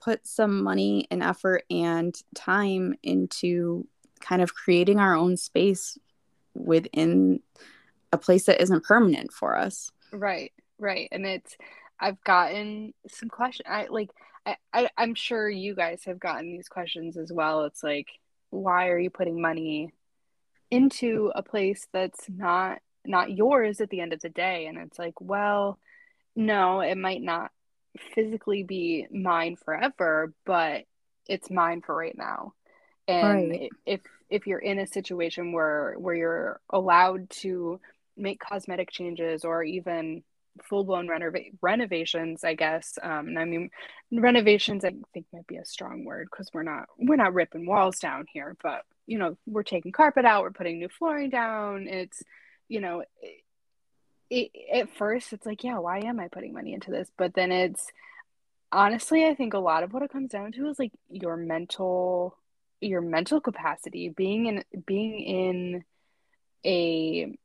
put 0.00 0.26
some 0.26 0.62
money 0.62 1.06
and 1.10 1.22
effort 1.22 1.64
and 1.70 2.14
time 2.34 2.94
into 3.02 3.86
kind 4.20 4.42
of 4.42 4.54
creating 4.54 4.98
our 4.98 5.14
own 5.14 5.36
space 5.36 5.98
within 6.54 7.40
a 8.12 8.18
place 8.18 8.46
that 8.46 8.60
isn't 8.60 8.84
permanent 8.84 9.32
for 9.32 9.56
us. 9.56 9.90
Right, 10.12 10.52
right. 10.78 11.08
And 11.12 11.26
it's 11.26 11.56
I've 11.98 12.22
gotten 12.24 12.94
some 13.08 13.28
question 13.28 13.66
I 13.68 13.86
like 13.90 14.10
I, 14.46 14.56
I 14.72 14.88
I'm 14.96 15.14
sure 15.14 15.48
you 15.48 15.74
guys 15.74 16.02
have 16.06 16.18
gotten 16.18 16.52
these 16.52 16.68
questions 16.68 17.16
as 17.16 17.32
well. 17.32 17.64
It's 17.64 17.82
like, 17.82 18.08
why 18.50 18.88
are 18.88 18.98
you 18.98 19.10
putting 19.10 19.40
money 19.40 19.92
into 20.70 21.32
a 21.34 21.42
place 21.42 21.86
that's 21.92 22.28
not 22.28 22.78
not 23.06 23.30
yours 23.32 23.80
at 23.80 23.90
the 23.90 24.00
end 24.00 24.12
of 24.12 24.20
the 24.20 24.28
day? 24.28 24.66
And 24.66 24.78
it's 24.78 24.98
like, 24.98 25.20
well, 25.20 25.78
no, 26.36 26.80
it 26.80 26.96
might 26.98 27.22
not 27.22 27.50
physically 28.14 28.62
be 28.62 29.06
mine 29.12 29.56
forever, 29.56 30.32
but 30.46 30.84
it's 31.28 31.50
mine 31.50 31.82
for 31.82 31.94
right 31.94 32.16
now. 32.16 32.54
And 33.08 33.56
Right. 33.56 33.72
if 33.86 34.00
if 34.30 34.46
you're 34.46 34.58
in 34.60 34.78
a 34.78 34.86
situation 34.86 35.52
where 35.52 35.94
where 35.98 36.14
you're 36.14 36.60
allowed 36.70 37.30
to 37.42 37.80
make 38.16 38.40
cosmetic 38.40 38.90
changes 38.90 39.44
or 39.44 39.62
even 39.64 40.22
full-blown 40.68 41.08
renova- 41.08 41.52
renovations, 41.62 42.44
I 42.44 42.54
guess. 42.54 42.98
Um, 43.02 43.28
and 43.28 43.38
I 43.38 43.44
mean, 43.44 43.70
renovations 44.12 44.84
I 44.84 44.92
think 45.14 45.26
might 45.32 45.46
be 45.46 45.56
a 45.56 45.64
strong 45.64 46.04
word 46.04 46.28
because 46.30 46.48
we're 46.52 46.62
not 46.62 46.86
we're 46.98 47.16
not 47.16 47.34
ripping 47.34 47.66
walls 47.66 47.98
down 47.98 48.26
here, 48.32 48.56
but 48.62 48.82
you 49.10 49.18
know, 49.18 49.36
we're 49.44 49.64
taking 49.64 49.90
carpet 49.90 50.24
out, 50.24 50.42
we're 50.42 50.52
putting 50.52 50.78
new 50.78 50.88
flooring 50.88 51.30
down. 51.30 51.88
It's 51.88 52.22
you 52.68 52.80
know, 52.80 53.02
it, 54.30 54.52
at 54.72 54.96
first 54.96 55.32
it's 55.32 55.44
like, 55.44 55.64
yeah, 55.64 55.78
why 55.78 55.98
am 55.98 56.20
I 56.20 56.28
putting 56.28 56.52
money 56.52 56.72
into 56.72 56.92
this? 56.92 57.10
But 57.18 57.34
then 57.34 57.50
it's 57.50 57.84
honestly, 58.70 59.26
I 59.26 59.34
think 59.34 59.52
a 59.52 59.58
lot 59.58 59.82
of 59.82 59.92
what 59.92 60.04
it 60.04 60.12
comes 60.12 60.30
down 60.30 60.52
to 60.52 60.68
is 60.68 60.78
like 60.78 60.92
your 61.10 61.36
mental 61.36 62.36
your 62.80 63.00
mental 63.00 63.40
capacity, 63.40 64.10
being 64.10 64.46
in 64.46 64.64
being 64.86 65.18
in 65.20 65.84
a 66.64 67.36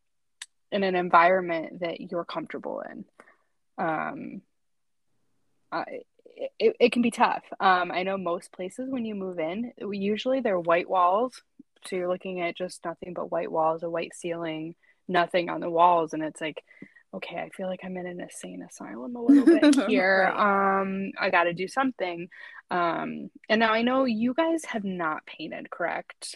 in 0.72 0.84
an 0.84 0.96
environment 0.96 1.80
that 1.80 2.00
you're 2.00 2.26
comfortable 2.26 2.84
in. 2.88 3.06
Um, 3.80 4.42
I, 5.72 6.02
it, 6.60 6.76
it 6.80 6.92
can 6.92 7.02
be 7.02 7.12
tough. 7.12 7.44
Um, 7.60 7.92
I 7.92 8.04
know 8.04 8.18
most 8.18 8.52
places 8.52 8.90
when 8.90 9.06
you 9.06 9.16
move 9.16 9.40
in, 9.40 9.72
usually 9.92 10.42
they're 10.42 10.60
white 10.60 10.90
walls. 10.90 11.42
So 11.88 11.96
you're 11.96 12.10
looking 12.10 12.42
at 12.42 12.58
just 12.58 12.84
nothing 12.86 13.14
but 13.14 13.32
white 13.32 13.52
walls, 13.52 13.84
a 13.84 13.90
white 13.90 14.14
ceiling, 14.16 14.76
nothing 15.08 15.50
on 15.50 15.62
the 15.62 15.70
walls. 15.70 16.14
And 16.14 16.24
it's 16.24 16.42
like, 16.42 16.64
okay, 17.14 17.38
I 17.38 17.50
feel 17.50 17.68
like 17.68 17.82
I'm 17.84 17.98
in 17.98 18.08
an 18.08 18.20
insane 18.20 18.62
asylum 18.68 19.16
a 19.16 19.22
little 19.22 19.46
bit 19.46 19.76
here. 19.90 20.28
Um, 20.28 21.12
I 21.20 21.30
got 21.30 21.44
to 21.46 21.54
do 21.54 21.68
something. 21.68 22.28
Um, 22.72 23.30
and 23.50 23.60
now 23.60 23.72
I 23.72 23.82
know 23.82 24.06
you 24.06 24.34
guys 24.34 24.66
have 24.66 24.84
not 24.84 25.26
painted, 25.26 25.70
correct? 25.70 26.36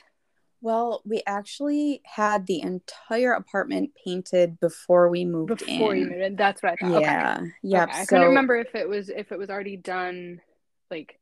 Well, 0.62 1.02
we 1.06 1.22
actually 1.26 2.02
had 2.04 2.45
the 2.45 2.62
entire 2.62 3.32
apartment 3.32 3.91
painted 4.06 4.60
before 4.60 5.10
we 5.10 5.24
moved 5.24 5.58
Before 5.60 5.95
in. 5.95 6.02
you 6.02 6.10
moved 6.10 6.22
in, 6.22 6.36
that's 6.36 6.62
what 6.62 6.74
I 6.74 6.76
thought. 6.76 6.95
Okay. 6.95 7.02
Yeah. 7.02 7.39
Yep. 7.64 7.89
Okay, 7.89 8.02
I 8.02 8.06
couldn't 8.06 8.28
remember 8.28 8.58
if 8.58 8.76
it 8.76 8.88
was 8.88 9.10
if 9.10 9.32
it 9.32 9.39
was 9.39 9.50
already 9.50 9.78
done, 9.78 10.41
like 10.91 11.18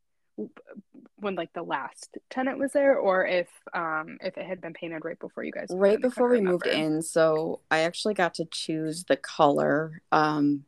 when 1.19 1.35
like 1.35 1.51
the 1.53 1.63
last 1.63 2.17
tenant 2.29 2.59
was 2.59 2.73
there, 2.73 2.97
or 2.97 3.25
if 3.25 3.47
um 3.73 4.17
if 4.21 4.37
it 4.37 4.45
had 4.45 4.61
been 4.61 4.73
painted 4.73 5.03
right 5.03 5.19
before 5.19 5.43
you 5.43 5.51
guys 5.51 5.67
right 5.71 6.01
before 6.01 6.29
we 6.29 6.41
moved 6.41 6.67
in, 6.67 7.01
so 7.01 7.59
I 7.71 7.79
actually 7.79 8.13
got 8.13 8.35
to 8.35 8.45
choose 8.45 9.03
the 9.05 9.17
color. 9.17 10.01
Um 10.11 10.65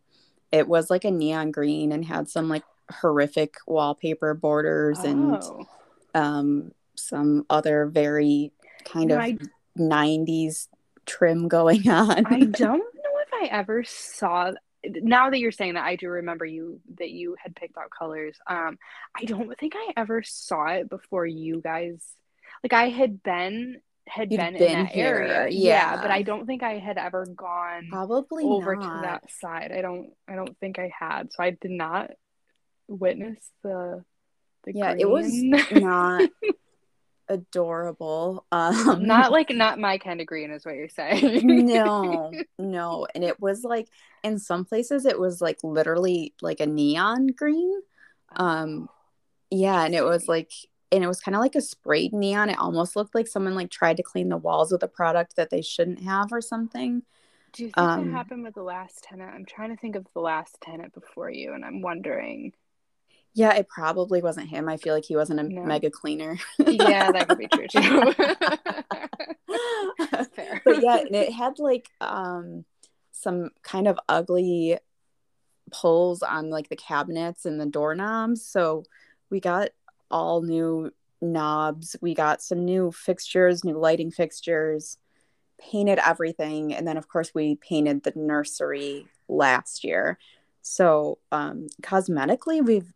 it 0.52 0.68
was 0.68 0.90
like 0.90 1.06
a 1.06 1.12
neon 1.12 1.52
green 1.52 1.92
and 1.92 2.04
had 2.04 2.28
some 2.28 2.50
like 2.50 2.64
horrific 2.90 3.56
wallpaper 3.68 4.34
borders 4.34 4.98
and 5.00 5.36
Oh. 5.36 5.68
um, 6.16 6.72
some 6.96 7.46
other 7.52 7.86
very 7.86 8.52
kind 8.84 9.10
No, 9.10 9.16
of 9.18 9.22
I 9.22 9.38
90s 9.78 10.68
trim 11.06 11.48
going 11.48 11.88
on. 11.90 12.26
I 12.26 12.40
don't 12.46 12.80
know 12.80 13.20
if 13.22 13.34
I 13.34 13.46
ever 13.52 13.84
saw 13.84 14.54
now 14.86 15.30
that 15.30 15.40
you're 15.40 15.52
saying 15.52 15.74
that 15.74 15.84
I 15.84 15.96
do 15.96 16.10
remember 16.10 16.46
you 16.46 16.80
that 16.98 17.10
you 17.10 17.36
had 17.42 17.56
picked 17.56 17.78
out 17.78 17.90
colors. 17.98 18.38
Um 18.48 18.78
I 19.16 19.26
don't 19.26 19.58
think 19.60 19.74
I 19.76 19.94
ever 19.98 20.24
saw 20.24 20.68
it 20.68 20.90
before 20.90 21.26
you 21.26 21.62
guys 21.62 22.02
like 22.64 22.74
I 22.74 22.90
had 22.90 23.22
been 23.24 23.82
had 24.08 24.32
You'd 24.32 24.38
been, 24.40 24.54
been 24.54 24.64
in 24.72 24.86
that 24.86 24.92
here, 24.92 25.16
area. 25.18 25.48
yeah. 25.52 26.02
but 26.02 26.10
I 26.10 26.24
don't 26.24 26.48
think 26.48 26.64
I 26.64 26.80
had 26.80 26.98
ever 26.98 27.26
gone 27.28 27.90
Probably 27.92 28.44
over 28.44 28.76
not. 28.76 28.96
to 28.96 29.02
that 29.04 29.32
side. 29.40 29.72
I 29.72 29.82
don't 29.82 30.12
I 30.28 30.36
don't 30.36 30.58
think 30.60 30.80
I 30.80 30.92
had. 30.98 31.32
So 31.32 31.44
I 31.44 31.52
did 31.52 31.72
not 31.72 32.12
witness 32.88 33.38
the 33.64 34.04
the 34.64 34.72
Yeah, 34.74 34.96
it 34.98 35.08
was 35.10 35.32
not 35.32 36.30
adorable. 37.30 38.46
Um, 38.52 39.06
not 39.06 39.32
like 39.32 39.50
not 39.52 39.80
my 39.80 39.98
kind 39.98 40.22
of 40.22 40.28
green 40.28 40.52
is 40.52 40.66
what 40.66 40.76
you're 40.76 40.90
saying. 40.90 41.66
no, 41.68 42.32
no. 42.60 43.08
And 43.16 43.24
it 43.24 43.40
was 43.40 43.64
like 43.64 43.88
in 44.24 44.40
some 44.40 44.66
places 44.66 45.06
it 45.06 45.20
was 45.20 45.42
like 45.42 45.60
literally 45.64 46.34
like 46.42 46.60
a 46.60 46.66
neon 46.66 47.28
green. 47.28 47.74
Um 48.36 48.90
yeah, 49.52 49.86
and 49.86 49.96
it 49.96 50.04
was 50.06 50.28
like 50.28 50.52
and 50.92 51.04
it 51.04 51.08
was 51.08 51.22
kind 51.22 51.36
of 51.36 51.42
like 51.42 51.56
a 51.56 51.62
sprayed 51.62 52.14
neon. 52.14 52.50
It 52.50 52.60
almost 52.60 52.96
looked 52.96 53.16
like 53.16 53.28
someone 53.28 53.56
like 53.56 53.72
tried 53.72 53.98
to 53.98 54.04
clean 54.04 54.30
the 54.30 54.38
walls 54.38 54.72
with 54.72 54.84
a 54.84 54.88
product 54.88 55.36
that 55.38 55.50
they 55.52 55.62
shouldn't 55.62 56.04
have 56.04 56.34
or 56.34 56.42
something. 56.42 57.04
Do 57.54 57.64
you 57.66 57.72
think 57.72 57.78
Um, 57.78 58.06
that 58.06 58.08
happened 58.12 58.44
with 58.44 58.56
the 58.56 58.64
last 58.64 59.04
tenant? 59.04 59.34
I'm 59.34 59.46
trying 59.46 59.70
to 59.70 59.78
think 59.78 59.96
of 59.96 60.08
the 60.14 60.20
last 60.20 60.58
tenant 60.62 60.94
before 60.94 61.30
you, 61.32 61.54
and 61.54 61.66
I'm 61.66 61.82
wondering. 61.82 62.54
Yeah, 63.34 63.54
it 63.54 63.68
probably 63.70 64.22
wasn't 64.22 64.50
him. 64.50 64.68
I 64.68 64.78
feel 64.78 64.94
like 64.94 65.06
he 65.06 65.16
wasn't 65.16 65.40
a 65.40 65.44
No. 65.44 65.64
mega 65.64 65.90
cleaner. 65.92 66.38
Yeah, 66.58 67.12
that 67.12 67.28
could 67.30 67.38
be 67.38 67.48
true 67.48 67.68
too. 67.70 68.14
Fair. 70.36 70.62
but 70.66 70.82
yeah, 70.82 71.04
it 71.12 71.32
had 71.32 71.60
like 71.60 71.90
um 72.02 72.66
some 73.12 73.50
kind 73.64 73.88
of 73.88 74.00
ugly 74.08 74.78
pulls 75.72 76.24
on 76.24 76.50
like 76.50 76.70
the 76.70 76.76
cabinets 76.76 77.46
and 77.46 77.60
the 77.60 77.66
doorknobs. 77.66 78.44
So 78.46 78.84
we 79.30 79.40
got 79.40 79.70
all 80.10 80.42
new 80.42 80.92
knobs. 81.22 81.96
We 82.02 82.14
got 82.14 82.42
some 82.42 82.66
new 82.66 82.92
fixtures, 82.92 83.64
new 83.64 83.78
lighting 83.78 84.10
fixtures, 84.12 84.98
painted 85.60 86.00
everything, 86.06 86.74
and 86.74 86.88
then 86.88 86.98
of 86.98 87.08
course 87.08 87.34
we 87.36 87.56
painted 87.56 88.04
the 88.04 88.14
nursery 88.16 89.08
last 89.28 89.84
year. 89.84 90.18
So 90.62 91.20
um 91.32 91.68
cosmetically 91.82 92.66
we've 92.66 92.92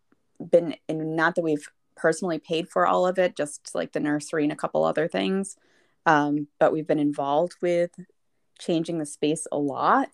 been 0.50 0.76
and 0.88 1.16
not 1.16 1.36
that 1.36 1.44
we've 1.44 1.68
personally 1.96 2.40
paid 2.40 2.70
for 2.70 2.88
all 2.88 3.06
of 3.06 3.20
it, 3.20 3.36
just 3.36 3.74
like 3.76 3.92
the 3.92 4.00
nursery 4.00 4.44
and 4.44 4.52
a 4.52 4.58
couple 4.58 4.84
other 4.84 5.08
things. 5.08 5.58
Um, 6.06 6.48
but 6.60 6.74
we've 6.74 6.88
been 6.88 7.00
involved 7.00 7.56
with 7.62 7.92
changing 8.60 9.00
the 9.00 9.06
space 9.06 9.48
a 9.52 9.58
lot. 9.58 10.10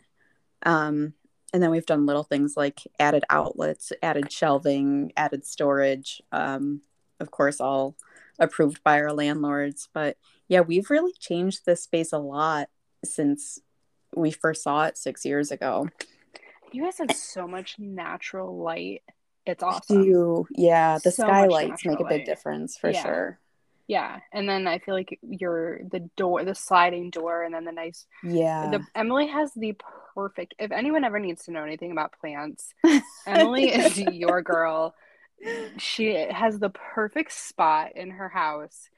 Um, 0.64 1.14
and 1.54 1.64
then 1.64 1.72
we've 1.72 1.86
done 1.86 2.06
little 2.06 2.24
things 2.24 2.56
like 2.56 2.82
added 3.00 3.24
outlets, 3.30 3.92
added 4.04 4.32
shelving, 4.32 5.12
added 5.18 5.46
storage. 5.46 6.22
Um, 6.32 6.82
of 7.20 7.32
course, 7.32 7.60
all 7.60 7.96
approved 8.38 8.84
by 8.84 9.02
our 9.02 9.12
landlords. 9.12 9.90
But 9.94 10.18
yeah, 10.48 10.62
we've 10.62 10.90
really 10.90 11.14
changed 11.20 11.66
the 11.66 11.76
space 11.76 12.14
a 12.14 12.20
lot 12.20 12.70
since 13.04 13.60
we 14.16 14.32
first 14.32 14.64
saw 14.64 14.86
it 14.86 14.98
six 14.98 15.26
years 15.26 15.52
ago. 15.52 15.90
You 16.72 16.84
guys 16.84 17.00
have 17.00 17.16
so 17.16 17.48
much 17.48 17.78
natural 17.80 18.58
light. 18.58 19.02
It's 19.46 19.64
awesome. 19.64 20.04
Do 20.04 20.48
yeah, 20.52 21.00
the 21.04 21.12
So 21.12 21.24
skylights 21.24 21.86
make 21.86 22.00
a 22.00 22.04
big 22.04 22.20
light. 22.20 22.26
difference 22.26 22.78
for 22.78 22.92
Yeah. 22.92 23.04
sure. 23.04 23.40
Yeah, 23.88 24.20
and 24.32 24.48
then 24.48 24.68
I 24.68 24.78
feel 24.78 24.94
like 24.94 25.18
your 25.24 25.80
the 25.84 26.02
door, 26.16 26.44
the 26.46 26.54
sliding 26.54 27.10
door, 27.10 27.42
and 27.44 27.54
then 27.54 27.66
the 27.66 27.72
nice. 27.72 28.06
Yeah. 28.24 28.70
The 28.70 28.86
Emily 28.94 29.28
has 29.28 29.52
the 29.56 29.76
perfect. 30.14 30.54
If 30.60 30.72
anyone 30.72 31.04
ever 31.04 31.20
needs 31.20 31.46
to 31.46 31.52
know 31.52 31.64
anything 31.64 31.92
about 31.92 32.14
plants, 32.20 32.74
Emily 33.26 33.70
is 33.74 34.00
your 34.00 34.44
girl. 34.44 34.94
She 35.78 36.14
has 36.14 36.60
the 36.60 36.70
perfect 36.70 37.32
spot 37.32 37.96
in 37.96 38.12
her 38.12 38.30
house 38.30 38.90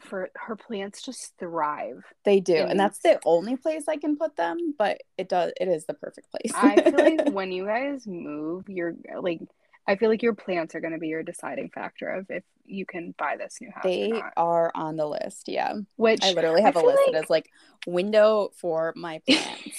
for 0.00 0.30
her 0.34 0.56
plants 0.56 1.02
just 1.02 1.36
thrive. 1.38 2.04
They 2.24 2.40
do, 2.40 2.54
in 2.56 2.70
and 2.70 2.80
that's 2.80 2.98
the 2.98 3.20
only 3.24 3.56
place 3.56 3.84
I 3.86 3.98
can 3.98 4.16
put 4.16 4.36
them. 4.36 4.74
But 4.76 5.02
it 5.16 5.28
does. 5.28 5.52
It 5.60 5.68
is 5.68 5.84
the 5.86 5.94
perfect 5.94 6.30
place. 6.30 6.52
I 6.54 6.82
feel 6.82 6.94
like 6.94 7.28
when 7.32 7.52
you 7.52 7.66
guys 7.66 8.06
move, 8.06 8.68
you're 8.68 8.96
like, 9.20 9.40
I 9.86 9.96
feel 9.96 10.08
like 10.08 10.22
your 10.22 10.34
plants 10.34 10.74
are 10.74 10.80
going 10.80 10.92
to 10.94 10.98
be 10.98 11.08
your 11.08 11.22
deciding 11.22 11.68
factor 11.70 12.08
of 12.08 12.26
if 12.30 12.42
you 12.64 12.86
can 12.86 13.14
buy 13.18 13.36
this 13.36 13.58
new 13.60 13.70
house 13.70 13.84
they 13.84 14.22
are 14.36 14.72
on 14.74 14.96
the 14.96 15.06
list. 15.06 15.48
Yeah, 15.48 15.74
Which 15.96 16.24
I 16.24 16.32
literally 16.32 16.62
have 16.62 16.76
I 16.76 16.80
a 16.80 16.84
list 16.84 17.00
like- 17.06 17.12
that 17.14 17.24
is 17.24 17.30
like 17.30 17.50
window 17.86 18.50
for 18.56 18.92
my 18.96 19.20
plants. 19.28 19.78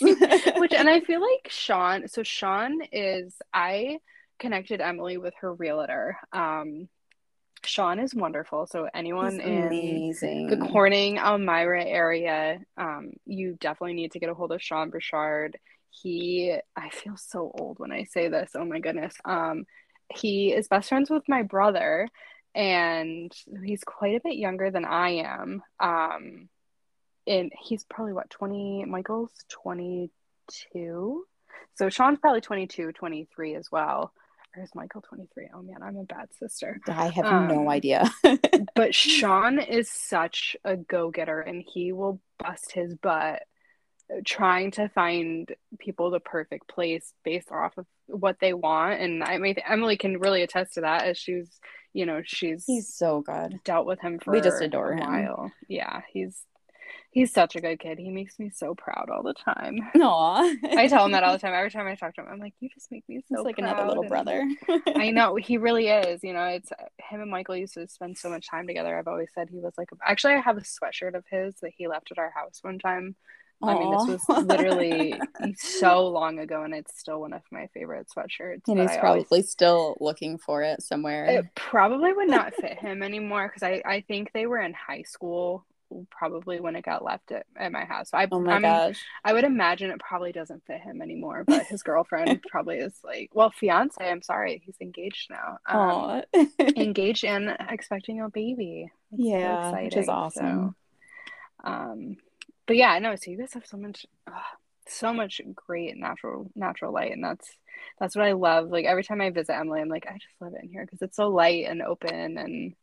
which 0.59 0.73
and 0.73 0.87
I 0.89 0.99
feel 1.07 1.21
like 1.21 1.47
Sean 1.49 2.07
so 2.07 2.21
Sean 2.23 2.81
is 2.91 3.33
I 3.53 3.97
connected 4.37 4.81
Emily 4.81 5.17
with 5.17 5.33
her 5.41 5.53
realtor. 5.53 6.17
Um 6.31 6.87
Sean 7.63 7.97
is 7.97 8.13
wonderful. 8.13 8.67
So 8.67 8.87
anyone 8.93 9.39
in 9.39 9.63
amazing. 9.65 10.47
the 10.47 10.57
Corning 10.67 11.17
Elmira 11.17 11.83
area, 11.83 12.59
um, 12.77 13.13
you 13.25 13.57
definitely 13.59 13.95
need 13.95 14.11
to 14.11 14.19
get 14.19 14.29
a 14.29 14.35
hold 14.35 14.51
of 14.51 14.61
Sean 14.61 14.91
Burchard. 14.91 15.57
He 15.89 16.55
I 16.75 16.89
feel 16.89 17.17
so 17.17 17.51
old 17.57 17.79
when 17.79 17.91
I 17.91 18.03
say 18.03 18.27
this. 18.27 18.51
Oh 18.53 18.65
my 18.65 18.79
goodness. 18.79 19.15
Um 19.25 19.65
he 20.13 20.51
is 20.51 20.67
best 20.67 20.89
friends 20.89 21.09
with 21.09 21.27
my 21.27 21.41
brother 21.43 22.07
and 22.53 23.31
he's 23.63 23.83
quite 23.83 24.15
a 24.15 24.21
bit 24.23 24.35
younger 24.37 24.71
than 24.71 24.85
I 24.85 25.09
am. 25.25 25.61
Um 25.79 26.49
and 27.27 27.51
he's 27.59 27.83
probably 27.83 28.13
what 28.13 28.29
20 28.29 28.85
Michael's 28.85 29.31
22. 29.49 31.25
So 31.75 31.89
Sean's 31.89 32.19
probably 32.19 32.41
22, 32.41 32.91
23 32.93 33.55
as 33.55 33.71
well. 33.71 34.13
Or 34.55 34.63
is 34.63 34.73
Michael 34.75 35.01
23? 35.01 35.49
Oh 35.53 35.61
man, 35.61 35.83
I'm 35.83 35.97
a 35.97 36.03
bad 36.03 36.29
sister. 36.39 36.79
I 36.87 37.07
have 37.09 37.25
Um, 37.25 37.47
no 37.47 37.69
idea. 37.69 38.09
But 38.75 38.95
Sean 38.95 39.59
is 39.59 39.89
such 39.91 40.55
a 40.63 40.77
go-getter 40.77 41.41
and 41.41 41.63
he 41.65 41.91
will 41.91 42.21
bust 42.39 42.71
his 42.71 42.93
butt 42.95 43.43
trying 44.25 44.71
to 44.71 44.87
find 44.89 45.53
people 45.79 46.09
the 46.11 46.19
perfect 46.19 46.67
place 46.67 47.13
based 47.23 47.51
off 47.51 47.77
of 47.77 47.85
what 48.07 48.37
they 48.39 48.53
want. 48.53 49.01
And 49.01 49.23
I 49.23 49.37
mean 49.37 49.55
Emily 49.67 49.97
can 49.97 50.19
really 50.19 50.41
attest 50.43 50.75
to 50.75 50.81
that 50.81 51.05
as 51.05 51.17
she's, 51.17 51.49
you 51.93 52.05
know, 52.05 52.21
she's 52.23 52.65
He's 52.65 52.93
so 52.93 53.21
good. 53.21 53.59
dealt 53.63 53.85
with 53.87 53.99
him 54.01 54.19
for 54.19 54.31
We 54.31 54.41
just 54.41 54.61
adore 54.61 54.91
a 54.91 54.97
him. 55.01 55.09
while. 55.09 55.51
Yeah, 55.67 56.01
he's 56.11 56.39
he's 57.09 57.31
such 57.33 57.55
a 57.55 57.61
good 57.61 57.79
kid. 57.79 57.97
He 57.97 58.11
makes 58.11 58.37
me 58.37 58.51
so 58.53 58.75
proud 58.75 59.09
all 59.09 59.23
the 59.23 59.33
time. 59.33 59.79
Aw. 59.95 60.53
I 60.77 60.87
tell 60.87 61.05
him 61.05 61.13
that 61.13 61.23
all 61.23 61.33
the 61.33 61.39
time. 61.45 61.53
Every 61.53 61.71
time 61.71 61.87
I 61.87 61.95
talk 61.95 62.13
to 62.15 62.21
him, 62.21 62.27
I'm 62.29 62.39
like, 62.39 62.53
"You 62.59 62.69
just 62.73 62.91
make 62.91 63.07
me 63.09 63.21
so 63.27 63.37
He's 63.37 63.45
like 63.45 63.57
proud." 63.57 63.71
another 63.73 63.87
little 63.87 64.03
brother. 64.07 64.47
I 64.95 65.09
know 65.11 65.35
he 65.35 65.57
really 65.57 65.87
is. 65.87 66.23
You 66.23 66.33
know, 66.33 66.43
it's 66.45 66.69
him 67.09 67.21
and 67.21 67.31
Michael 67.31 67.55
used 67.55 67.73
to 67.75 67.87
spend 67.87 68.17
so 68.17 68.29
much 68.29 68.47
time 68.49 68.67
together. 68.67 68.95
I've 68.97 69.07
always 69.07 69.29
said 69.33 69.49
he 69.49 69.59
was 69.59 69.73
like. 69.77 69.87
Actually, 70.05 70.33
I 70.35 70.41
have 70.41 70.57
a 70.57 70.61
sweatshirt 70.61 71.15
of 71.15 71.23
his 71.31 71.55
that 71.61 71.71
he 71.75 71.87
left 71.87 72.11
at 72.11 72.19
our 72.19 72.29
house 72.29 72.59
one 72.61 72.77
time. 72.77 73.15
I 73.63 73.73
mean, 73.73 73.91
this 73.91 74.27
was 74.27 74.45
literally 74.45 75.19
so 75.55 76.07
long 76.07 76.39
ago, 76.39 76.63
and 76.63 76.73
it's 76.73 76.99
still 76.99 77.21
one 77.21 77.33
of 77.33 77.41
my 77.51 77.67
favorite 77.73 78.07
sweatshirts. 78.15 78.67
and 78.67 78.79
he's 78.79 78.91
I 78.91 78.99
probably 78.99 79.25
always- 79.31 79.49
still 79.49 79.97
looking 79.99 80.37
for 80.37 80.61
it 80.61 80.81
somewhere. 80.81 81.25
it 81.25 81.45
probably 81.55 82.13
would 82.13 82.29
not 82.29 82.53
fit 82.53 82.77
him 82.77 83.01
anymore 83.01 83.47
because 83.47 83.63
I, 83.63 83.81
I 83.85 84.01
think 84.01 84.31
they 84.33 84.45
were 84.45 84.59
in 84.59 84.73
high 84.73 85.03
school 85.03 85.65
probably 86.09 86.59
when 86.59 86.75
it 86.75 86.83
got 86.83 87.03
left 87.03 87.31
at, 87.31 87.45
at 87.55 87.71
my 87.71 87.85
house. 87.85 88.09
So 88.09 88.17
I, 88.17 88.27
oh 88.31 88.39
my 88.39 88.59
gosh. 88.59 89.01
I 89.23 89.33
would 89.33 89.43
imagine 89.43 89.91
it 89.91 89.99
probably 89.99 90.31
doesn't 90.31 90.63
fit 90.65 90.81
him 90.81 91.01
anymore, 91.01 91.43
but 91.45 91.65
his 91.65 91.83
girlfriend 91.83 92.43
probably 92.49 92.77
is 92.77 92.93
like, 93.03 93.29
well, 93.33 93.51
fiance, 93.51 94.03
I'm 94.03 94.21
sorry, 94.21 94.61
he's 94.65 94.75
engaged 94.81 95.29
now. 95.29 95.59
Um, 95.67 96.23
engaged 96.75 97.23
and 97.23 97.55
expecting 97.69 98.21
a 98.21 98.29
baby. 98.29 98.91
So 99.11 99.17
yeah, 99.19 99.83
which 99.83 99.95
is 99.95 100.09
awesome. 100.09 100.75
So, 101.63 101.69
um, 101.69 102.17
but 102.67 102.75
yeah, 102.75 102.97
no. 102.99 103.15
So 103.15 103.31
you 103.31 103.37
guys 103.37 103.53
have 103.53 103.65
so 103.65 103.77
much, 103.77 104.05
ugh, 104.27 104.33
so 104.87 105.13
much 105.13 105.41
great 105.55 105.97
natural 105.97 106.51
natural 106.55 106.93
light, 106.93 107.11
and 107.11 107.23
that's 107.23 107.49
that's 107.99 108.15
what 108.15 108.25
I 108.25 108.33
love. 108.33 108.69
Like 108.69 108.85
every 108.85 109.03
time 109.03 109.21
I 109.21 109.29
visit 109.29 109.55
Emily, 109.55 109.81
I'm 109.81 109.89
like, 109.89 110.07
I 110.07 110.13
just 110.13 110.35
love 110.39 110.53
it 110.53 110.63
in 110.63 110.69
here 110.69 110.85
because 110.85 111.01
it's 111.01 111.17
so 111.17 111.29
light 111.29 111.65
and 111.67 111.81
open, 111.81 112.37
and 112.37 112.73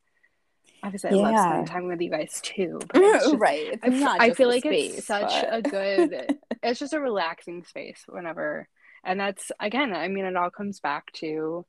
obviously 0.82 1.10
I 1.10 1.14
love 1.14 1.38
spending 1.38 1.66
time 1.66 1.88
with 1.88 2.00
you 2.00 2.10
guys 2.10 2.40
too. 2.42 2.80
But 2.80 3.02
mm, 3.02 3.14
it's 3.14 3.24
just, 3.24 3.36
right. 3.36 3.72
It's 3.72 3.84
I, 3.84 3.88
not 3.88 4.20
I 4.20 4.28
just 4.28 4.38
feel 4.38 4.48
like 4.48 4.62
space, 4.62 4.98
it's 4.98 5.06
such 5.06 5.30
but- 5.30 5.54
a 5.54 5.62
good 5.62 6.38
it's 6.62 6.78
just 6.78 6.92
a 6.92 7.00
relaxing 7.00 7.64
space 7.64 8.04
whenever 8.08 8.68
and 9.04 9.18
that's 9.18 9.50
again 9.58 9.92
i 9.92 10.08
mean 10.08 10.24
it 10.24 10.36
all 10.36 10.50
comes 10.50 10.80
back 10.80 11.12
to 11.12 11.66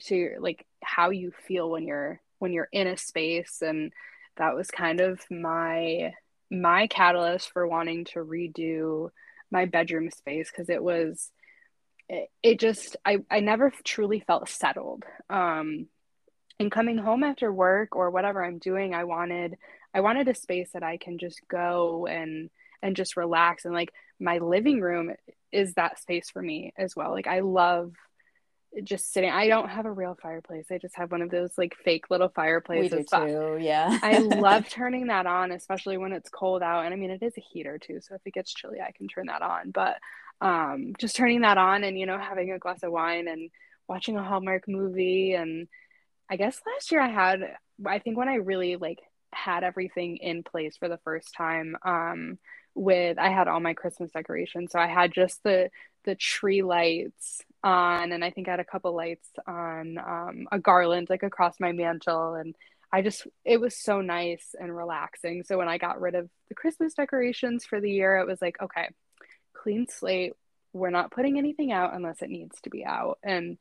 to 0.00 0.36
like 0.40 0.66
how 0.82 1.10
you 1.10 1.32
feel 1.46 1.70
when 1.70 1.86
you're 1.86 2.20
when 2.38 2.52
you're 2.52 2.68
in 2.72 2.86
a 2.86 2.96
space 2.96 3.62
and 3.62 3.92
that 4.36 4.54
was 4.54 4.70
kind 4.70 5.00
of 5.00 5.20
my 5.30 6.12
my 6.52 6.86
catalyst 6.86 7.50
for 7.50 7.66
wanting 7.66 8.04
to 8.04 8.18
redo 8.18 9.08
my 9.50 9.64
bedroom 9.64 10.10
space 10.10 10.50
because 10.50 10.68
it 10.68 10.82
was 10.82 11.32
it, 12.08 12.30
it 12.42 12.60
just 12.60 12.96
I 13.04 13.18
I 13.30 13.40
never 13.40 13.72
truly 13.84 14.20
felt 14.20 14.48
settled. 14.48 15.04
Um, 15.30 15.86
and 16.60 16.70
coming 16.70 16.98
home 16.98 17.24
after 17.24 17.52
work 17.52 17.96
or 17.96 18.10
whatever 18.10 18.44
I'm 18.44 18.58
doing, 18.58 18.94
I 18.94 19.04
wanted 19.04 19.56
I 19.94 20.00
wanted 20.00 20.28
a 20.28 20.34
space 20.34 20.70
that 20.74 20.82
I 20.82 20.98
can 20.98 21.18
just 21.18 21.40
go 21.48 22.06
and 22.06 22.50
and 22.82 22.96
just 22.96 23.16
relax 23.16 23.64
and 23.64 23.74
like 23.74 23.92
my 24.20 24.38
living 24.38 24.80
room 24.80 25.14
is 25.52 25.74
that 25.74 25.98
space 26.00 26.30
for 26.30 26.42
me 26.42 26.72
as 26.76 26.94
well. 26.94 27.12
Like 27.12 27.26
I 27.26 27.40
love 27.40 27.94
just 28.84 29.12
sitting. 29.12 29.30
I 29.30 29.48
don't 29.48 29.68
have 29.68 29.86
a 29.86 29.92
real 29.92 30.16
fireplace. 30.20 30.66
I 30.70 30.78
just 30.78 30.96
have 30.96 31.12
one 31.12 31.22
of 31.22 31.30
those 31.30 31.50
like 31.58 31.76
fake 31.84 32.10
little 32.10 32.28
fireplaces. 32.28 33.06
We 33.12 33.18
do 33.18 33.26
too. 33.26 33.58
Yeah. 33.60 33.98
I 34.02 34.18
love 34.18 34.68
turning 34.70 35.08
that 35.08 35.26
on, 35.26 35.52
especially 35.52 35.98
when 35.98 36.12
it's 36.12 36.30
cold 36.30 36.62
out. 36.62 36.84
And 36.84 36.94
I 36.94 36.96
mean, 36.96 37.10
it 37.10 37.22
is 37.22 37.34
a 37.36 37.40
heater 37.40 37.78
too, 37.78 38.00
so 38.00 38.14
if 38.14 38.22
it 38.24 38.34
gets 38.34 38.52
chilly, 38.52 38.80
I 38.80 38.92
can 38.92 39.08
turn 39.08 39.26
that 39.26 39.42
on. 39.42 39.70
But 39.70 39.98
um, 40.40 40.94
just 40.98 41.16
turning 41.16 41.42
that 41.42 41.58
on 41.58 41.84
and 41.84 41.98
you 41.98 42.06
know 42.06 42.18
having 42.18 42.50
a 42.50 42.58
glass 42.58 42.82
of 42.82 42.92
wine 42.92 43.28
and 43.28 43.50
watching 43.88 44.16
a 44.16 44.24
Hallmark 44.24 44.64
movie. 44.68 45.34
And 45.34 45.68
I 46.30 46.36
guess 46.36 46.60
last 46.66 46.90
year 46.90 47.00
I 47.00 47.10
had, 47.10 47.40
I 47.86 47.98
think 47.98 48.16
when 48.16 48.28
I 48.28 48.36
really 48.36 48.76
like 48.76 48.98
had 49.32 49.64
everything 49.64 50.18
in 50.18 50.42
place 50.42 50.76
for 50.76 50.88
the 50.88 51.00
first 51.04 51.34
time. 51.34 51.76
Um, 51.84 52.38
with 52.74 53.18
I 53.18 53.30
had 53.30 53.48
all 53.48 53.60
my 53.60 53.74
Christmas 53.74 54.10
decorations, 54.10 54.72
so 54.72 54.78
I 54.78 54.86
had 54.86 55.12
just 55.12 55.42
the 55.42 55.70
the 56.04 56.14
tree 56.14 56.62
lights 56.62 57.42
on 57.62 58.12
and 58.12 58.24
i 58.24 58.30
think 58.30 58.48
i 58.48 58.52
had 58.52 58.60
a 58.60 58.64
couple 58.64 58.94
lights 58.94 59.28
on 59.46 59.98
um, 59.98 60.48
a 60.50 60.58
garland 60.58 61.08
like 61.08 61.22
across 61.22 61.60
my 61.60 61.72
mantle. 61.72 62.34
And 62.34 62.54
i 62.92 63.02
just 63.02 63.26
it 63.44 63.60
was 63.60 63.76
so 63.76 64.00
nice 64.00 64.54
and 64.58 64.74
relaxing. 64.76 65.44
So 65.44 65.58
when 65.58 65.68
i 65.68 65.78
got 65.78 66.00
rid 66.00 66.14
of 66.14 66.28
the 66.48 66.54
christmas 66.54 66.94
decorations 66.94 67.64
for 67.64 67.80
the 67.80 67.90
year 67.90 68.18
it 68.18 68.26
was 68.26 68.42
like 68.42 68.60
okay 68.60 68.88
clean 69.54 69.86
slate. 69.88 70.32
We're 70.72 70.90
not 70.90 71.12
putting 71.12 71.38
anything 71.38 71.70
out 71.70 71.94
unless 71.94 72.22
it 72.22 72.30
needs 72.30 72.60
to 72.62 72.70
be 72.70 72.84
out. 72.84 73.18
And 73.22 73.58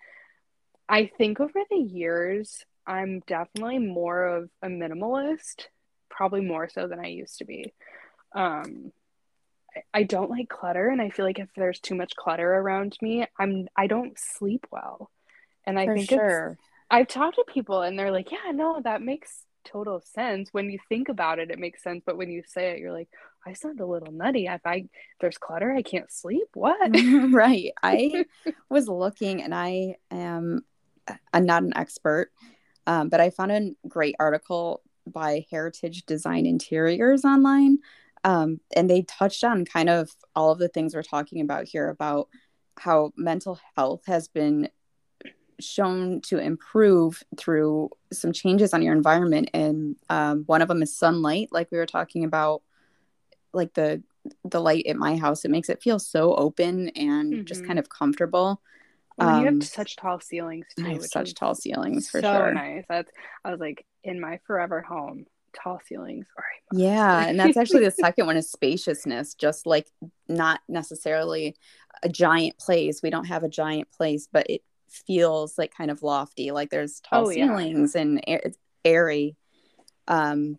i 0.89 1.05
think 1.17 1.39
over 1.39 1.59
the 1.69 1.77
years 1.77 2.65
i'm 2.87 3.21
definitely 3.27 3.77
more 3.79 4.25
of 4.25 4.49
a 4.63 4.67
minimalist 4.67 5.67
probably 6.09 6.41
more 6.41 6.67
so 6.67 6.87
than 6.87 6.99
i 6.99 7.07
used 7.07 7.37
to 7.37 7.45
be. 7.45 7.73
Um 8.33 8.91
I 9.93 10.03
don't 10.03 10.29
like 10.29 10.49
clutter 10.49 10.89
and 10.89 11.01
I 11.01 11.09
feel 11.09 11.25
like 11.25 11.39
if 11.39 11.49
there's 11.55 11.79
too 11.79 11.95
much 11.95 12.15
clutter 12.15 12.53
around 12.53 12.97
me, 13.01 13.25
I'm 13.39 13.67
I 13.75 13.87
don't 13.87 14.17
sleep 14.19 14.67
well. 14.71 15.09
And 15.65 15.79
I 15.79 15.85
For 15.87 15.97
think 15.97 16.09
sure. 16.09 16.57
I've 16.89 17.07
talked 17.07 17.35
to 17.37 17.45
people 17.47 17.81
and 17.81 17.97
they're 17.97 18.11
like, 18.11 18.31
"Yeah, 18.31 18.51
no, 18.53 18.81
that 18.83 19.01
makes 19.01 19.45
total 19.63 20.01
sense. 20.01 20.49
When 20.51 20.69
you 20.69 20.79
think 20.89 21.09
about 21.09 21.39
it, 21.39 21.51
it 21.51 21.59
makes 21.59 21.83
sense, 21.83 22.03
but 22.05 22.17
when 22.17 22.29
you 22.29 22.43
say 22.45 22.71
it, 22.71 22.79
you're 22.79 22.91
like, 22.91 23.09
I 23.45 23.53
sound 23.53 23.79
a 23.79 23.85
little 23.85 24.11
nutty. 24.11 24.47
If 24.47 24.61
I 24.65 24.75
if 24.75 24.89
there's 25.21 25.37
clutter, 25.37 25.71
I 25.71 25.81
can't 25.83 26.11
sleep. 26.11 26.47
What?" 26.53 26.91
right. 27.31 27.71
I 27.81 28.25
was 28.69 28.87
looking 28.87 29.41
and 29.41 29.53
I 29.55 29.95
am 30.11 30.65
I'm 31.33 31.45
not 31.45 31.63
an 31.63 31.75
expert, 31.75 32.31
um, 32.87 33.09
but 33.09 33.19
I 33.21 33.29
found 33.29 33.51
a 33.51 33.71
great 33.87 34.15
article 34.19 34.81
by 35.07 35.45
Heritage 35.49 36.05
Design 36.05 36.45
Interiors 36.45 37.25
online 37.25 37.79
um, 38.23 38.59
and 38.75 38.89
they 38.89 39.01
touched 39.03 39.43
on 39.43 39.65
kind 39.65 39.89
of 39.89 40.11
all 40.35 40.51
of 40.51 40.59
the 40.59 40.67
things 40.67 40.93
we're 40.93 41.03
talking 41.03 41.41
about 41.41 41.67
here 41.67 41.89
about 41.89 42.27
how 42.77 43.11
mental 43.17 43.59
health 43.75 44.03
has 44.07 44.27
been 44.27 44.69
shown 45.59 46.21
to 46.21 46.39
improve 46.39 47.23
through 47.37 47.89
some 48.11 48.31
changes 48.33 48.73
on 48.73 48.81
your 48.81 48.95
environment 48.95 49.49
and 49.53 49.95
um, 50.09 50.43
one 50.47 50.61
of 50.61 50.67
them 50.67 50.81
is 50.81 50.95
sunlight 50.95 51.49
like 51.51 51.67
we 51.71 51.77
were 51.77 51.85
talking 51.85 52.23
about 52.23 52.63
like 53.53 53.73
the 53.73 54.01
the 54.45 54.61
light 54.61 54.85
at 54.87 54.95
my 54.95 55.15
house 55.17 55.45
it 55.45 55.51
makes 55.51 55.69
it 55.69 55.81
feel 55.81 55.99
so 55.99 56.35
open 56.35 56.89
and 56.89 57.33
mm-hmm. 57.33 57.45
just 57.45 57.65
kind 57.65 57.77
of 57.77 57.89
comfortable 57.89 58.61
well, 59.17 59.29
um, 59.29 59.39
you 59.39 59.45
have 59.45 59.55
um, 59.55 59.61
such 59.61 59.97
tall 59.97 60.19
ceilings 60.19 60.65
too. 60.75 60.85
I 60.85 60.93
have 60.93 61.05
such 61.05 61.33
tall 61.35 61.53
ceilings 61.53 62.09
for 62.09 62.21
so 62.21 62.33
sure. 62.33 62.53
nice. 62.53 62.85
That's 62.87 63.11
I 63.43 63.51
was 63.51 63.59
like 63.59 63.85
in 64.03 64.19
my 64.19 64.39
forever 64.47 64.81
home 64.81 65.25
tall 65.53 65.79
ceilings. 65.85 66.25
Yeah, 66.73 67.25
and 67.25 67.39
that's 67.39 67.57
actually 67.57 67.83
the 67.83 67.91
second 67.91 68.25
one 68.25 68.37
is 68.37 68.51
spaciousness, 68.51 69.33
just 69.35 69.65
like 69.65 69.87
not 70.27 70.61
necessarily 70.67 71.55
a 72.03 72.09
giant 72.09 72.57
place. 72.57 73.01
We 73.01 73.09
don't 73.09 73.25
have 73.25 73.43
a 73.43 73.49
giant 73.49 73.91
place, 73.91 74.27
but 74.31 74.49
it 74.49 74.61
feels 74.89 75.57
like 75.57 75.73
kind 75.75 75.91
of 75.91 76.03
lofty. 76.03 76.51
Like 76.51 76.69
there's 76.69 76.99
tall 77.01 77.27
oh, 77.27 77.31
ceilings 77.31 77.93
yeah. 77.95 78.01
and 78.01 78.23
it's 78.27 78.57
airy. 78.83 79.35
Um, 80.07 80.57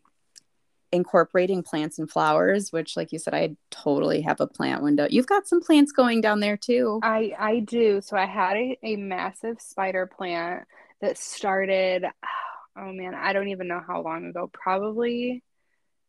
incorporating 0.93 1.63
plants 1.63 1.99
and 1.99 2.09
flowers, 2.09 2.71
which, 2.71 2.97
like 2.97 3.13
you 3.13 3.19
said, 3.19 3.35
I 3.35 3.57
totally 3.71 4.21
have 4.21 4.41
a 4.41 4.47
plant 4.47 4.83
window. 4.83 5.07
You've 5.09 5.27
got 5.27 5.49
some 5.49 5.63
plants 5.63 5.91
going 5.91 6.21
down 6.21 6.41
there 6.41 6.57
too. 6.57 7.01
I 7.03 7.33
I 7.39 7.59
do. 7.61 8.01
So 8.03 8.17
I 8.17 8.27
had 8.27 8.57
a, 8.57 8.79
a 8.83 8.97
massive 8.97 9.61
spider 9.61 10.07
plant 10.07 10.65
that 11.01 11.19
started 11.19 12.05
oh 12.05 12.52
man, 12.77 13.15
I 13.15 13.33
don't 13.33 13.49
even 13.49 13.69
know 13.69 13.83
how 13.87 14.03
long 14.03 14.27
ago, 14.27 14.51
probably 14.53 15.43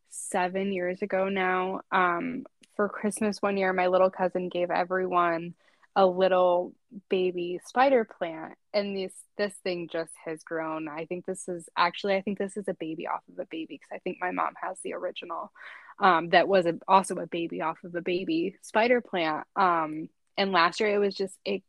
seven 0.10 0.72
years 0.72 1.02
ago 1.02 1.30
now. 1.30 1.82
Um, 1.92 2.46
for 2.76 2.90
Christmas 2.90 3.42
one 3.42 3.58
year, 3.58 3.74
my 3.74 3.88
little 3.88 4.10
cousin 4.10 4.50
gave 4.50 4.72
everyone 4.72 5.54
a 5.96 6.06
little 6.06 6.74
baby 7.08 7.60
spider 7.66 8.04
plant 8.04 8.54
and 8.74 8.98
this 8.98 9.14
this 9.38 9.54
thing 9.64 9.88
just 9.92 10.12
has 10.26 10.42
grown. 10.44 10.88
I 10.88 11.06
think 11.06 11.26
this 11.26 11.48
is 11.48 11.70
actually 11.78 12.16
i 12.16 12.22
think 12.22 12.40
this 12.40 12.58
is 12.58 12.68
a 12.68 12.74
baby 12.74 13.06
off 13.06 13.22
of 13.32 13.38
a 13.38 13.46
baby 13.46 13.76
because 13.76 13.90
i 13.94 14.00
think 14.00 14.18
my 14.20 14.32
mom 14.32 14.54
has 14.60 14.80
the 14.84 14.94
original 14.96 15.52
um, 16.00 16.30
that 16.30 16.48
was 16.48 16.66
a, 16.66 16.76
also 16.88 17.16
a 17.16 17.28
baby 17.28 17.62
off 17.62 17.84
of 17.84 17.96
a 17.96 18.02
baby 18.02 18.56
spider 18.62 19.02
plant. 19.02 19.46
Um, 19.56 20.10
and 20.38 20.52
last 20.52 20.80
year 20.80 20.94
it 20.94 21.00
was 21.00 21.16
just 21.16 21.38
it, 21.46 21.64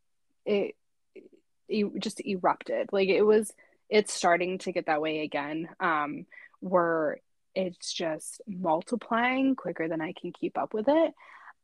it 0.44 0.74
it 1.68 1.86
just 1.98 2.24
erupted. 2.24 2.90
Like 2.92 3.08
it 3.08 3.22
was 3.22 3.52
it's 3.88 4.12
starting 4.12 4.58
to 4.58 4.72
get 4.72 4.86
that 4.86 5.00
way 5.00 5.20
again 5.20 5.68
um, 5.80 6.26
where 6.60 7.18
it's 7.54 7.92
just 7.92 8.40
multiplying 8.46 9.54
quicker 9.54 9.88
than 9.88 10.00
I 10.00 10.12
can 10.12 10.32
keep 10.32 10.58
up 10.58 10.74
with 10.74 10.86
it. 10.88 11.12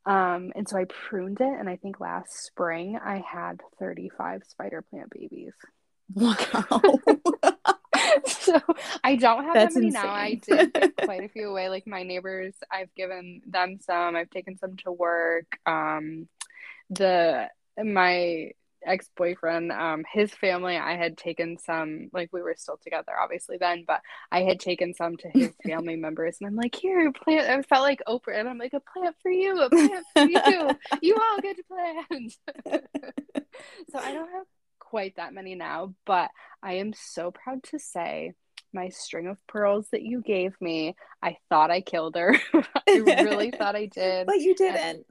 Um, 0.06 0.52
and 0.56 0.68
so 0.68 0.78
I 0.78 0.84
pruned 0.84 1.40
it, 1.40 1.58
and 1.58 1.68
I 1.68 1.76
think 1.76 2.00
last 2.00 2.44
spring 2.44 2.98
I 3.02 3.18
had 3.18 3.60
35 3.78 4.42
spider 4.48 4.82
plant 4.82 5.10
babies. 5.10 5.52
Wow. 6.14 6.80
so 8.26 8.60
I 9.04 9.16
don't 9.16 9.44
have 9.44 9.54
That's 9.54 9.74
that 9.74 9.80
many 9.80 9.88
insane. 9.88 10.02
now. 10.02 10.10
I 10.10 10.34
did 10.34 10.72
give 10.72 10.96
quite 11.04 11.24
a 11.24 11.28
few 11.28 11.48
away. 11.48 11.68
Like 11.68 11.86
my 11.86 12.02
neighbors, 12.02 12.54
I've 12.70 12.94
given 12.94 13.42
them 13.46 13.78
some. 13.80 14.16
I've 14.16 14.30
taken 14.30 14.56
some 14.58 14.76
to 14.78 14.92
work. 14.92 15.46
Um, 15.66 16.28
the 16.90 17.48
my 17.82 18.52
ex-boyfriend 18.86 19.70
um 19.72 20.04
his 20.12 20.30
family 20.32 20.76
i 20.76 20.96
had 20.96 21.16
taken 21.16 21.58
some 21.58 22.08
like 22.12 22.30
we 22.32 22.42
were 22.42 22.54
still 22.56 22.78
together 22.82 23.12
obviously 23.20 23.56
then 23.58 23.84
but 23.86 24.00
i 24.32 24.42
had 24.42 24.58
taken 24.58 24.94
some 24.94 25.16
to 25.16 25.28
his 25.28 25.52
family 25.66 25.96
members 25.96 26.36
and 26.40 26.48
i'm 26.48 26.56
like 26.56 26.74
here 26.74 27.12
plant 27.12 27.48
i 27.48 27.62
felt 27.62 27.82
like 27.82 28.00
oprah 28.08 28.38
and 28.38 28.48
i'm 28.48 28.58
like 28.58 28.72
a 28.72 28.80
plant 28.80 29.14
for 29.22 29.30
you 29.30 29.60
a 29.60 29.70
plant 29.70 30.06
for 30.14 30.24
you 30.24 30.70
you 31.02 31.16
all 31.16 31.40
get 31.40 31.56
plants 31.68 32.38
so 33.90 33.98
i 33.98 34.12
don't 34.12 34.30
have 34.30 34.46
quite 34.78 35.14
that 35.16 35.34
many 35.34 35.54
now 35.54 35.94
but 36.06 36.30
i 36.62 36.74
am 36.74 36.92
so 36.94 37.30
proud 37.30 37.62
to 37.62 37.78
say 37.78 38.32
my 38.72 38.88
string 38.88 39.26
of 39.26 39.36
pearls 39.46 39.88
that 39.90 40.02
you 40.02 40.22
gave 40.22 40.54
me. 40.60 40.94
I 41.22 41.36
thought 41.48 41.70
I 41.70 41.80
killed 41.80 42.14
her. 42.16 42.36
I 42.54 43.02
really 43.04 43.50
thought 43.50 43.74
I 43.74 43.86
did. 43.86 44.26
But 44.26 44.38
you 44.38 44.54
didn't. 44.54 45.06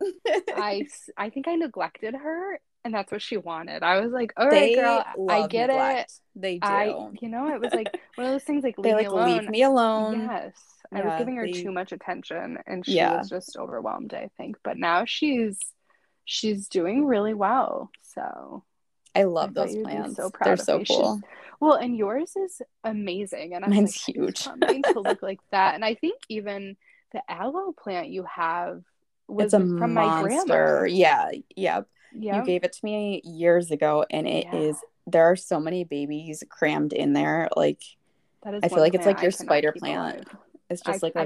I 0.55 0.87
I 1.17 1.29
think 1.29 1.47
I 1.47 1.55
neglected 1.55 2.15
her 2.15 2.59
and 2.89 2.95
that's 2.95 3.11
what 3.11 3.21
she 3.21 3.37
wanted. 3.37 3.83
I 3.83 3.99
was 3.99 4.11
like, 4.11 4.33
"All 4.35 4.47
right, 4.47 4.51
they 4.51 4.75
girl, 4.75 5.05
I 5.29 5.45
get 5.45 5.67
neglect. 5.67 6.11
it." 6.11 6.41
They 6.41 6.57
do. 6.57 6.67
I, 6.67 7.09
you 7.21 7.29
know, 7.29 7.53
it 7.53 7.61
was 7.61 7.71
like 7.71 7.99
one 8.15 8.25
of 8.25 8.33
those 8.33 8.43
things 8.43 8.63
like, 8.63 8.79
leave, 8.79 8.93
like, 8.95 9.03
me, 9.03 9.05
alone. 9.05 9.37
leave 9.37 9.49
me 9.49 9.61
alone. 9.61 10.21
Yes, 10.21 10.53
yeah, 10.91 10.97
I 10.97 11.05
was 11.05 11.19
giving 11.19 11.35
her 11.35 11.47
too 11.47 11.71
much 11.71 11.91
attention, 11.91 12.57
and 12.65 12.83
she 12.83 12.93
yeah. 12.93 13.19
was 13.19 13.29
just 13.29 13.57
overwhelmed. 13.57 14.15
I 14.15 14.31
think, 14.37 14.57
but 14.63 14.77
now 14.77 15.05
she's 15.05 15.59
she's 16.25 16.67
doing 16.67 17.05
really 17.05 17.35
well. 17.35 17.91
So 18.01 18.63
I 19.13 19.23
love 19.23 19.51
I 19.51 19.65
those 19.65 19.75
plants. 19.75 20.15
So 20.15 20.31
proud 20.31 20.47
They're 20.47 20.57
so 20.57 20.79
me. 20.79 20.85
cool. 20.85 21.17
She's, 21.17 21.29
well, 21.59 21.73
and 21.73 21.95
yours 21.95 22.33
is 22.35 22.59
amazing, 22.83 23.53
and 23.53 23.63
I'm 23.63 23.69
mine's 23.69 24.03
like, 24.07 24.15
huge. 24.15 24.39
Something 24.39 24.81
to 24.81 24.99
look 24.99 25.21
like 25.21 25.41
that, 25.51 25.75
and 25.75 25.85
I 25.85 25.93
think 25.93 26.19
even 26.27 26.75
the 27.11 27.21
aloe 27.29 27.71
plant 27.71 28.09
you 28.09 28.23
have 28.23 28.81
was 29.27 29.45
it's 29.45 29.53
a 29.53 29.59
from 29.59 29.93
monster. 29.93 29.93
my 29.93 30.43
grandma. 30.43 30.83
Yeah, 30.85 31.31
yeah. 31.55 31.81
Yep. 32.13 32.35
You 32.35 32.45
gave 32.45 32.63
it 32.63 32.73
to 32.73 32.79
me 32.83 33.21
years 33.23 33.71
ago, 33.71 34.05
and 34.09 34.27
it 34.27 34.47
yeah. 34.51 34.59
is 34.59 34.77
there 35.07 35.25
are 35.25 35.35
so 35.35 35.59
many 35.59 35.83
babies 35.83 36.43
crammed 36.49 36.93
in 36.93 37.13
there. 37.13 37.49
Like, 37.55 37.81
I 38.43 38.67
feel 38.67 38.79
like 38.79 38.93
it's 38.93 39.05
like 39.05 39.21
your 39.21 39.31
spider 39.31 39.71
plant. 39.71 40.15
Alive. 40.15 40.37
It's 40.69 40.81
just 40.81 41.03
I, 41.03 41.07
like 41.07 41.15
I, 41.15 41.23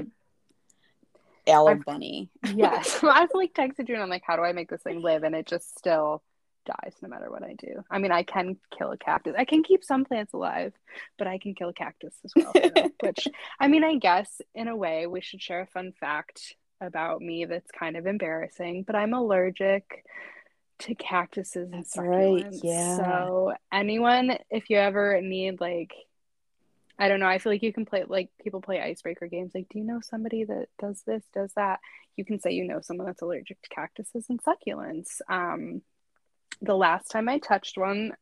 a 1.46 1.50
aloe 1.52 1.80
bunny. 1.84 2.30
yes, 2.54 3.00
I've 3.02 3.30
like 3.34 3.54
texted 3.54 3.88
you, 3.88 3.94
and 3.94 4.02
I'm 4.02 4.10
like, 4.10 4.24
how 4.26 4.36
do 4.36 4.42
I 4.42 4.52
make 4.52 4.70
this 4.70 4.82
thing 4.82 5.00
live? 5.02 5.22
And 5.22 5.34
it 5.34 5.46
just 5.46 5.78
still 5.78 6.22
dies 6.64 6.94
no 7.02 7.08
matter 7.08 7.30
what 7.30 7.42
I 7.42 7.54
do. 7.54 7.84
I 7.90 7.98
mean, 7.98 8.12
I 8.12 8.22
can 8.22 8.56
kill 8.76 8.90
a 8.90 8.96
cactus. 8.96 9.34
I 9.36 9.44
can 9.44 9.62
keep 9.62 9.84
some 9.84 10.04
plants 10.04 10.32
alive, 10.32 10.72
but 11.18 11.26
I 11.26 11.38
can 11.38 11.54
kill 11.54 11.68
a 11.68 11.74
cactus 11.74 12.14
as 12.24 12.32
well. 12.34 12.52
Which, 13.00 13.28
I 13.60 13.68
mean, 13.68 13.84
I 13.84 13.96
guess 13.96 14.40
in 14.54 14.68
a 14.68 14.76
way, 14.76 15.06
we 15.06 15.20
should 15.20 15.42
share 15.42 15.60
a 15.60 15.66
fun 15.66 15.92
fact 15.92 16.54
about 16.80 17.20
me 17.20 17.44
that's 17.44 17.70
kind 17.70 17.96
of 17.96 18.06
embarrassing, 18.06 18.84
but 18.84 18.96
I'm 18.96 19.14
allergic 19.14 20.04
to 20.84 20.94
cactuses 20.94 21.68
and 21.70 21.72
That's 21.72 21.98
right, 21.98 22.46
yeah. 22.62 22.96
So 22.96 23.54
anyone, 23.72 24.38
if 24.50 24.70
you 24.70 24.76
ever 24.78 25.20
need 25.20 25.60
like, 25.60 25.92
I 26.98 27.08
don't 27.08 27.20
know, 27.20 27.26
I 27.26 27.38
feel 27.38 27.52
like 27.52 27.62
you 27.62 27.72
can 27.72 27.86
play 27.86 28.04
like 28.06 28.30
people 28.42 28.60
play 28.60 28.80
icebreaker 28.80 29.26
games. 29.26 29.52
Like, 29.54 29.68
do 29.70 29.78
you 29.78 29.84
know 29.84 30.00
somebody 30.02 30.44
that 30.44 30.66
does 30.78 31.02
this, 31.06 31.24
does 31.34 31.52
that? 31.56 31.80
You 32.16 32.24
can 32.24 32.38
say 32.40 32.52
you 32.52 32.64
know 32.66 32.80
someone 32.80 33.06
that's 33.06 33.22
allergic 33.22 33.60
to 33.62 33.68
cactuses 33.68 34.26
and 34.28 34.40
succulents. 34.42 35.20
Um, 35.28 35.82
the 36.62 36.76
last 36.76 37.10
time 37.10 37.28
I 37.28 37.38
touched 37.38 37.76
one, 37.76 38.12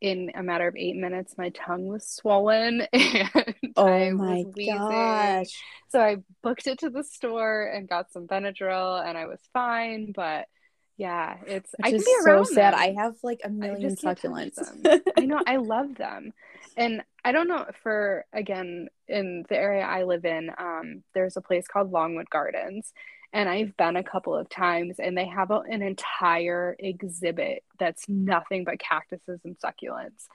in 0.00 0.30
a 0.34 0.42
matter 0.42 0.66
of 0.68 0.76
eight 0.76 0.96
minutes, 0.96 1.34
my 1.36 1.50
tongue 1.50 1.86
was 1.86 2.08
swollen 2.08 2.82
and 2.92 3.74
Oh 3.76 3.86
I 3.86 4.12
my 4.12 4.44
was 4.44 4.54
wheezing. 4.54 5.44
gosh. 5.44 5.64
So 5.88 6.00
I 6.00 6.18
booked 6.42 6.66
it 6.66 6.78
to 6.80 6.90
the 6.90 7.04
store 7.04 7.66
and 7.66 7.88
got 7.88 8.12
some 8.12 8.26
Benadryl, 8.26 9.04
and 9.04 9.18
I 9.18 9.26
was 9.26 9.40
fine. 9.52 10.12
But 10.14 10.46
yeah, 11.00 11.38
it's 11.46 11.74
I 11.82 11.88
Which 11.88 11.92
can 11.92 11.96
is 12.00 12.04
be 12.04 12.14
so 12.24 12.44
sad. 12.44 12.74
them. 12.74 12.80
I 12.80 12.94
have 13.02 13.14
like 13.22 13.40
a 13.42 13.48
million 13.48 13.80
just 13.80 14.02
can't 14.02 14.20
touch 14.20 14.30
succulents. 14.30 15.00
I 15.16 15.24
know 15.24 15.40
I 15.46 15.56
love 15.74 15.94
them, 15.96 16.34
and 16.76 17.02
I 17.24 17.32
don't 17.32 17.48
know 17.48 17.64
for 17.82 18.26
again 18.34 18.88
in 19.08 19.46
the 19.48 19.56
area 19.56 19.82
I 19.82 20.02
live 20.02 20.26
in. 20.26 20.50
Um, 20.58 21.02
there's 21.14 21.38
a 21.38 21.40
place 21.40 21.66
called 21.66 21.90
Longwood 21.90 22.28
Gardens, 22.28 22.92
and 23.32 23.48
I've 23.48 23.74
been 23.78 23.96
a 23.96 24.04
couple 24.04 24.36
of 24.36 24.50
times, 24.50 24.96
and 24.98 25.16
they 25.16 25.24
have 25.24 25.50
a, 25.50 25.60
an 25.70 25.80
entire 25.80 26.76
exhibit 26.78 27.64
that's 27.78 28.06
nothing 28.06 28.64
but 28.64 28.78
cactuses 28.78 29.40
and 29.42 29.56
succulents. 29.58 30.26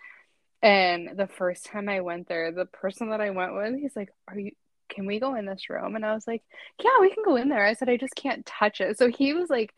And 0.63 1.11
the 1.15 1.27
first 1.27 1.65
time 1.67 1.89
I 1.89 2.01
went 2.01 2.27
there, 2.27 2.51
the 2.51 2.65
person 2.65 3.11
that 3.11 3.21
I 3.21 3.29
went 3.29 3.53
with, 3.53 3.75
he's 3.79 3.95
like, 3.95 4.09
"Are 4.27 4.39
you?" 4.39 4.51
Can 4.89 5.05
we 5.05 5.19
go 5.19 5.35
in 5.35 5.45
this 5.45 5.69
room? 5.69 5.95
And 5.95 6.05
I 6.05 6.13
was 6.13 6.27
like, 6.27 6.43
Yeah, 6.83 6.91
we 7.01 7.11
can 7.11 7.23
go 7.23 7.35
in 7.37 7.49
there. 7.49 7.65
I 7.65 7.73
said, 7.73 7.89
I 7.89 7.97
just 7.97 8.13
can't 8.15 8.45
touch 8.45 8.81
it. 8.81 8.99
So 8.99 9.09
he 9.09 9.33
was 9.33 9.49
like, 9.49 9.73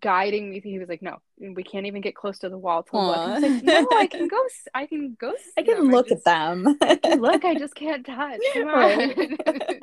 guiding 0.00 0.50
me. 0.50 0.60
He 0.60 0.78
was 0.78 0.88
like, 0.88 1.02
"No, 1.02 1.18
we 1.38 1.62
can't 1.62 1.86
even 1.86 2.00
get 2.00 2.14
close 2.14 2.38
to 2.40 2.48
the 2.48 2.58
wall 2.58 2.82
to 2.84 2.96
look." 2.96 3.16
I 3.16 3.38
like, 3.38 3.62
"No, 3.62 3.88
I 3.92 4.06
can 4.06 4.28
go. 4.28 4.42
I 4.74 4.86
can 4.86 5.16
go. 5.18 5.34
I 5.56 5.62
can 5.62 5.76
them. 5.78 5.90
look 5.90 6.08
just, 6.08 6.26
at 6.26 6.32
them. 6.32 6.76
I 6.82 6.96
can 6.96 7.20
look. 7.20 7.44
I 7.44 7.54
just 7.54 7.74
can't 7.74 8.04
touch. 8.04 8.40
Come 8.54 8.68
on." 8.68 9.80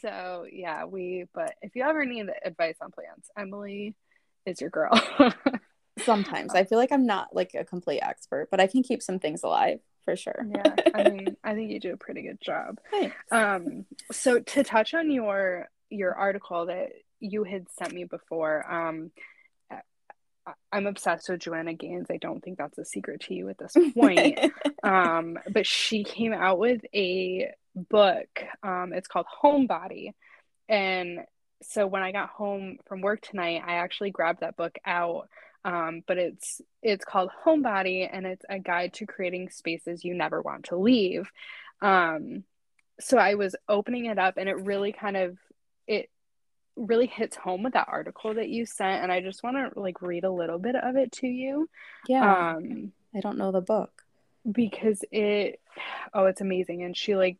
So 0.00 0.46
yeah, 0.50 0.84
we. 0.84 1.26
But 1.34 1.54
if 1.62 1.76
you 1.76 1.84
ever 1.84 2.04
need 2.04 2.26
advice 2.44 2.76
on 2.80 2.90
plants, 2.90 3.30
Emily 3.36 3.94
is 4.46 4.60
your 4.60 4.70
girl. 4.70 4.90
Sometimes 5.98 6.54
I 6.54 6.64
feel 6.64 6.78
like 6.78 6.92
I'm 6.92 7.06
not 7.06 7.34
like 7.34 7.54
a 7.54 7.64
complete 7.64 8.00
expert, 8.00 8.48
but 8.50 8.60
I 8.60 8.66
can 8.66 8.82
keep 8.82 9.02
some 9.02 9.18
things 9.18 9.42
alive 9.42 9.80
for 10.04 10.16
sure. 10.16 10.46
yeah, 10.54 10.74
I 10.94 11.10
mean, 11.10 11.36
I 11.44 11.54
think 11.54 11.70
you 11.70 11.80
do 11.80 11.92
a 11.92 11.98
pretty 11.98 12.22
good 12.22 12.40
job. 12.40 12.78
Thanks. 12.90 13.14
Um, 13.30 13.84
so 14.10 14.40
to 14.40 14.64
touch 14.64 14.94
on 14.94 15.10
your 15.10 15.68
your 15.90 16.14
article 16.14 16.66
that 16.66 16.92
you 17.20 17.44
had 17.44 17.66
sent 17.70 17.92
me 17.92 18.04
before, 18.04 18.70
um, 18.70 19.10
I'm 20.72 20.86
obsessed 20.86 21.28
with 21.28 21.40
Joanna 21.40 21.74
Gaines. 21.74 22.06
I 22.10 22.16
don't 22.16 22.42
think 22.42 22.58
that's 22.58 22.78
a 22.78 22.84
secret 22.84 23.22
to 23.22 23.34
you 23.34 23.48
at 23.48 23.58
this 23.58 23.74
point. 23.94 24.38
um, 24.82 25.38
but 25.50 25.66
she 25.66 26.04
came 26.04 26.32
out 26.32 26.58
with 26.58 26.82
a 26.94 27.52
book. 27.74 28.28
Um, 28.62 28.92
it's 28.92 29.08
called 29.08 29.26
Homebody, 29.42 30.12
and 30.68 31.20
so 31.62 31.86
when 31.86 32.02
I 32.02 32.12
got 32.12 32.30
home 32.30 32.78
from 32.86 33.02
work 33.02 33.20
tonight, 33.20 33.62
I 33.66 33.74
actually 33.74 34.10
grabbed 34.10 34.40
that 34.40 34.56
book 34.56 34.78
out. 34.84 35.28
Um, 35.62 36.02
but 36.06 36.16
it's 36.16 36.62
it's 36.82 37.04
called 37.04 37.30
Homebody, 37.44 38.08
and 38.10 38.26
it's 38.26 38.44
a 38.48 38.58
guide 38.58 38.94
to 38.94 39.06
creating 39.06 39.50
spaces 39.50 40.04
you 40.04 40.14
never 40.14 40.40
want 40.40 40.66
to 40.66 40.76
leave. 40.76 41.30
Um, 41.82 42.44
so 42.98 43.18
I 43.18 43.34
was 43.34 43.56
opening 43.68 44.06
it 44.06 44.18
up, 44.18 44.34
and 44.38 44.48
it 44.48 44.64
really 44.64 44.92
kind 44.92 45.16
of 45.16 45.36
it 45.86 46.08
really 46.80 47.06
hits 47.06 47.36
home 47.36 47.62
with 47.62 47.74
that 47.74 47.88
article 47.88 48.34
that 48.34 48.48
you 48.50 48.66
sent, 48.66 49.02
and 49.02 49.12
I 49.12 49.20
just 49.20 49.42
want 49.42 49.56
to 49.74 49.80
like 49.80 50.02
read 50.02 50.24
a 50.24 50.32
little 50.32 50.58
bit 50.58 50.76
of 50.76 50.96
it 50.96 51.12
to 51.14 51.26
you. 51.28 51.68
yeah, 52.02 52.36
Um, 52.56 52.92
I 53.14 53.20
don't 53.20 53.38
know 53.38 53.52
the 53.52 53.60
book. 53.60 54.04
because 54.50 55.04
it 55.12 55.60
oh 56.14 56.26
it's 56.26 56.40
amazing 56.40 56.82
and 56.82 56.96
she 56.96 57.14
like 57.14 57.36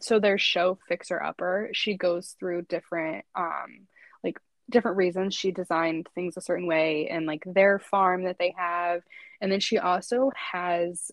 so 0.00 0.18
their 0.18 0.38
show 0.38 0.78
fixer 0.88 1.22
upper 1.22 1.70
she 1.72 1.96
goes 1.96 2.34
through 2.38 2.62
different 2.62 3.24
um 3.34 3.86
like 4.24 4.38
different 4.70 4.96
reasons 4.96 5.34
she 5.34 5.52
designed 5.52 6.08
things 6.14 6.36
a 6.36 6.40
certain 6.40 6.66
way 6.66 7.08
and 7.08 7.26
like 7.26 7.42
their 7.46 7.78
farm 7.78 8.24
that 8.24 8.38
they 8.38 8.54
have 8.56 9.02
and 9.40 9.52
then 9.52 9.60
she 9.60 9.78
also 9.78 10.30
has 10.52 11.10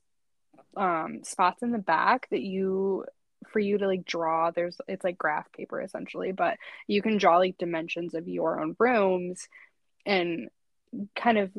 um 0.78 1.22
spots 1.24 1.64
in 1.64 1.72
the 1.72 1.78
back 1.80 2.28
that 2.32 2.42
you 2.42 3.06
for 3.48 3.60
you 3.60 3.78
to 3.78 3.88
like 3.88 4.06
draw 4.06 4.52
there's 4.52 4.78
it's 4.88 5.04
like 5.04 5.18
graph 5.18 5.52
paper 5.52 5.82
essentially 5.82 6.32
but 6.32 6.58
you 6.88 7.02
can 7.02 7.18
draw 7.18 7.38
like 7.38 7.58
dimensions 7.58 8.14
of 8.14 8.28
your 8.28 8.60
own 8.60 8.76
rooms 8.80 9.48
and 10.06 10.50
kind 11.16 11.38
of 11.38 11.52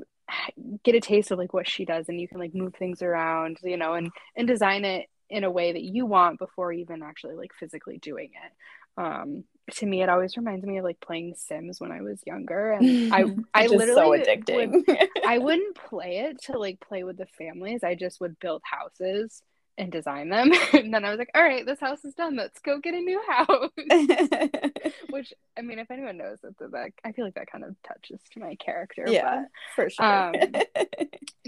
get 0.83 0.95
a 0.95 1.01
taste 1.01 1.31
of 1.31 1.39
like 1.39 1.53
what 1.55 1.69
she 1.69 1.85
does 1.85 2.09
and 2.09 2.21
you 2.21 2.29
can 2.29 2.39
like 2.39 2.55
move 2.55 2.75
things 2.75 3.03
around 3.03 3.59
you 3.63 3.77
know 3.77 3.95
and 3.95 4.11
and 4.37 4.47
design 4.49 4.85
it 4.85 5.07
in 5.31 5.45
a 5.45 5.51
way 5.51 5.73
that 5.73 5.83
you 5.83 6.07
want 6.07 6.39
before 6.39 6.73
even 6.73 7.03
actually 7.03 7.35
like 7.35 7.53
physically 7.59 7.99
doing 7.99 8.31
it 8.33 9.03
um 9.03 9.45
to 9.71 9.87
me 9.87 10.03
it 10.03 10.09
always 10.09 10.37
reminds 10.37 10.65
me 10.65 10.79
of 10.79 10.85
like 10.85 11.01
playing 11.01 11.35
sims 11.37 11.81
when 11.81 11.93
i 11.93 12.01
was 12.01 12.21
younger 12.27 12.73
and 12.73 13.13
i 13.15 13.25
i 13.55 13.67
literally 13.67 13.95
so 13.95 14.09
would- 14.09 14.27
addicting. 14.27 14.83
i 15.27 15.39
wouldn't 15.39 15.77
play 15.77 16.19
it 16.19 16.43
to 16.43 16.59
like 16.59 16.81
play 16.81 17.05
with 17.05 17.17
the 17.17 17.27
families 17.27 17.85
i 17.85 17.95
just 17.95 18.21
would 18.21 18.39
build 18.41 18.63
houses 18.65 19.43
and 19.79 19.93
design 19.93 20.29
them. 20.29 20.51
And 20.73 20.93
then 20.93 21.05
i 21.05 21.11
was 21.11 21.19
like 21.19 21.31
all 21.35 21.43
right 21.43 21.65
this 21.65 21.81
house 21.81 22.05
is 22.05 22.15
done. 22.15 22.37
Let's 22.37 22.61
go 22.61 22.79
get 22.79 22.95
a 22.95 23.01
new 23.01 23.21
house. 23.29 23.71
Which 25.11 25.33
i 25.57 25.63
mean 25.63 25.79
if 25.79 25.91
anyone 25.91 26.19
knows 26.19 26.39
that 26.43 26.59
that 26.59 26.91
i 27.05 27.13
feel 27.13 27.25
like 27.25 27.35
that 27.35 27.51
kind 27.51 27.65
of 27.65 27.75
touches 27.83 28.21
to 28.33 28.41
my 28.41 28.55
character 28.57 29.05
yeah, 29.07 29.45
for 29.75 29.89
sure. 29.89 30.05
um, 30.05 30.35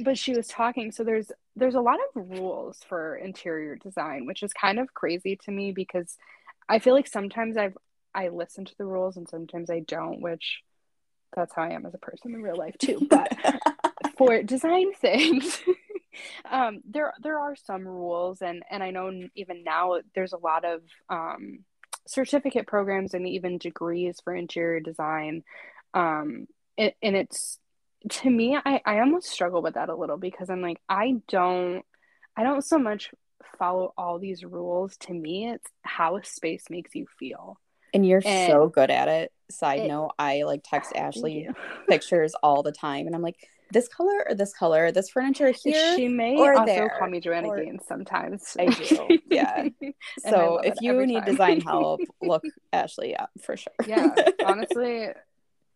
but 0.04 0.16
she 0.16 0.34
was 0.34 0.48
talking 0.48 0.92
so 0.92 1.04
there's 1.04 1.30
there's 1.56 1.74
a 1.74 1.80
lot 1.80 1.98
of 2.14 2.28
rules 2.30 2.78
for 2.88 3.16
interior 3.16 3.76
design 3.76 4.26
which 4.26 4.42
is 4.42 4.52
kind 4.52 4.78
of 4.78 4.94
crazy 4.94 5.36
to 5.44 5.50
me 5.50 5.72
because 5.72 6.16
i 6.68 6.78
feel 6.78 6.94
like 6.94 7.06
sometimes 7.06 7.56
i've 7.56 7.76
i 8.14 8.28
listen 8.28 8.64
to 8.64 8.76
the 8.78 8.84
rules 8.84 9.16
and 9.16 9.28
sometimes 9.28 9.70
i 9.70 9.80
don't 9.80 10.20
which 10.20 10.60
that's 11.36 11.54
how 11.54 11.62
i 11.62 11.70
am 11.70 11.86
as 11.86 11.94
a 11.94 11.98
person 11.98 12.34
in 12.34 12.42
real 12.42 12.56
life 12.56 12.76
too 12.78 13.06
but 13.08 13.36
for 14.16 14.42
design 14.42 14.92
things 14.94 15.60
um 16.50 16.80
there 16.88 17.12
there 17.22 17.38
are 17.38 17.56
some 17.56 17.86
rules 17.86 18.42
and 18.42 18.62
and 18.70 18.82
i 18.82 18.90
know 18.90 19.10
even 19.34 19.64
now 19.64 19.98
there's 20.14 20.32
a 20.32 20.38
lot 20.38 20.64
of 20.64 20.82
um 21.08 21.60
certificate 22.06 22.66
programs 22.66 23.14
and 23.14 23.26
even 23.28 23.58
degrees 23.58 24.20
for 24.24 24.34
interior 24.34 24.80
design. 24.80 25.44
Um 25.94 26.46
and, 26.78 26.92
and 27.02 27.16
it's 27.16 27.58
to 28.08 28.30
me 28.30 28.56
I, 28.56 28.80
I 28.86 29.00
almost 29.00 29.28
struggle 29.28 29.60
with 29.62 29.74
that 29.74 29.90
a 29.90 29.94
little 29.94 30.16
because 30.16 30.48
i'm 30.48 30.62
like 30.62 30.80
i 30.88 31.16
don't 31.28 31.84
i 32.36 32.42
don't 32.42 32.64
so 32.64 32.78
much 32.78 33.10
follow 33.58 33.92
all 33.96 34.18
these 34.18 34.44
rules. 34.44 34.96
To 34.98 35.12
me 35.12 35.50
it's 35.50 35.66
how 35.82 36.16
a 36.16 36.24
space 36.24 36.64
makes 36.70 36.94
you 36.94 37.06
feel. 37.18 37.60
And 37.92 38.06
you're 38.06 38.22
and- 38.24 38.50
so 38.50 38.68
good 38.68 38.90
at 38.90 39.08
it. 39.08 39.32
Side 39.50 39.80
It- 39.80 39.88
note, 39.88 40.12
I 40.18 40.42
like 40.42 40.62
text 40.64 40.92
Ashley 40.96 41.48
pictures 41.88 42.34
all 42.42 42.62
the 42.62 42.72
time, 42.72 43.06
and 43.06 43.14
I'm 43.14 43.22
like, 43.22 43.48
this 43.72 43.88
color 43.88 44.24
or 44.28 44.34
this 44.34 44.52
color, 44.52 44.90
this 44.92 45.10
furniture 45.10 45.50
here. 45.50 45.96
she 45.96 46.08
may 46.08 46.36
or 46.36 46.54
also 46.54 46.66
there, 46.66 46.96
call 46.98 47.08
me 47.08 47.20
joanna 47.20 47.48
or- 47.48 47.62
gaines 47.62 47.82
sometimes 47.86 48.56
I 48.58 48.66
do, 48.66 49.18
yeah. 49.30 49.68
So 50.28 50.58
if 50.58 50.74
you 50.80 51.06
need 51.06 51.20
time. 51.20 51.24
design 51.24 51.60
help, 51.60 52.00
look 52.22 52.44
Ashley 52.72 53.16
up 53.16 53.30
for 53.40 53.56
sure. 53.56 53.72
yeah 53.86 54.14
honestly 54.44 55.08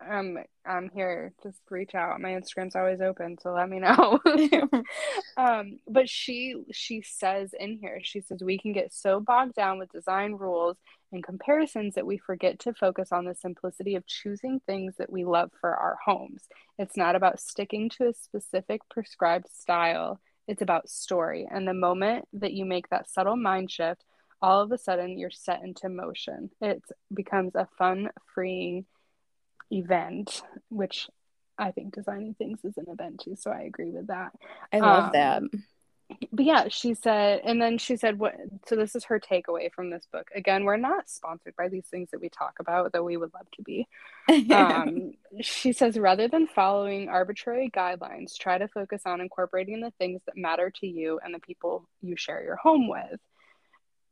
um 0.08 0.38
i'm 0.66 0.90
here. 0.94 1.32
Just 1.42 1.60
reach 1.70 1.94
out. 1.94 2.20
My 2.20 2.30
instagram's 2.30 2.76
always 2.76 3.00
open 3.00 3.36
so 3.40 3.52
let 3.52 3.68
me 3.68 3.80
know. 3.80 4.20
Um 5.36 5.78
but 5.88 6.08
she 6.08 6.54
she 6.72 7.02
says 7.02 7.54
in 7.58 7.78
here 7.78 8.00
she 8.02 8.20
says 8.20 8.42
we 8.42 8.58
can 8.58 8.72
get 8.72 8.92
so 8.92 9.20
bogged 9.20 9.54
down 9.54 9.78
with 9.78 9.90
design 9.90 10.32
rules 10.34 10.76
and 11.12 11.24
comparisons 11.24 11.94
that 11.94 12.06
we 12.06 12.18
forget 12.18 12.58
to 12.60 12.74
focus 12.74 13.10
on 13.12 13.24
the 13.24 13.34
simplicity 13.34 13.94
of 13.94 14.06
choosing 14.06 14.60
things 14.66 14.94
that 14.98 15.10
we 15.10 15.24
love 15.24 15.50
for 15.60 15.74
our 15.74 15.96
homes. 16.04 16.42
It's 16.78 16.96
not 16.96 17.16
about 17.16 17.40
sticking 17.40 17.88
to 17.90 18.08
a 18.08 18.14
specific 18.14 18.80
prescribed 18.90 19.48
style. 19.48 20.20
It's 20.46 20.62
about 20.62 20.88
story. 20.88 21.48
And 21.50 21.66
the 21.66 21.74
moment 21.74 22.26
that 22.34 22.52
you 22.52 22.64
make 22.64 22.88
that 22.90 23.08
subtle 23.08 23.36
mind 23.36 23.70
shift 23.70 24.04
all 24.44 24.60
of 24.60 24.72
a 24.72 24.78
sudden 24.78 25.18
you're 25.18 25.30
set 25.30 25.62
into 25.62 25.88
motion. 25.88 26.50
It 26.60 26.82
becomes 27.14 27.54
a 27.54 27.66
fun 27.78 28.10
freeing 28.34 28.84
event 29.70 30.42
which 30.68 31.08
i 31.58 31.70
think 31.70 31.94
designing 31.94 32.34
things 32.34 32.58
is 32.64 32.76
an 32.76 32.86
event 32.88 33.20
too 33.24 33.34
so 33.36 33.50
i 33.50 33.60
agree 33.62 33.90
with 33.90 34.06
that. 34.08 34.32
I 34.72 34.80
love 34.80 35.04
Um, 35.06 35.10
that. 35.12 35.42
but 36.32 36.44
yeah 36.44 36.68
she 36.68 36.92
said 36.94 37.40
and 37.44 37.60
then 37.62 37.78
she 37.78 37.96
said 37.96 38.18
what 38.18 38.34
so 38.66 38.76
this 38.76 38.94
is 38.94 39.04
her 39.04 39.18
takeaway 39.18 39.72
from 39.72 39.88
this 39.90 40.06
book. 40.12 40.28
Again 40.34 40.64
we're 40.64 40.76
not 40.76 41.08
sponsored 41.08 41.54
by 41.56 41.68
these 41.68 41.86
things 41.86 42.10
that 42.10 42.20
we 42.20 42.28
talk 42.28 42.56
about 42.60 42.92
though 42.92 43.02
we 43.02 43.16
would 43.16 43.32
love 43.32 43.46
to 43.56 43.62
be. 43.62 43.86
Um, 44.52 45.12
she 45.40 45.72
says 45.72 45.98
rather 45.98 46.28
than 46.28 46.46
following 46.46 47.08
arbitrary 47.08 47.70
guidelines 47.74 48.36
try 48.38 48.58
to 48.58 48.68
focus 48.68 49.02
on 49.06 49.20
incorporating 49.22 49.80
the 49.80 49.92
things 49.98 50.20
that 50.26 50.36
matter 50.36 50.70
to 50.80 50.86
you 50.86 51.18
and 51.24 51.34
the 51.34 51.40
people 51.40 51.88
you 52.02 52.16
share 52.16 52.42
your 52.44 52.56
home 52.56 52.86
with. 52.88 53.18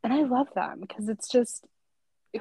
And 0.02 0.12
i 0.12 0.22
love 0.22 0.48
that 0.54 0.80
because 0.80 1.08
it's 1.08 1.28
just 1.28 1.64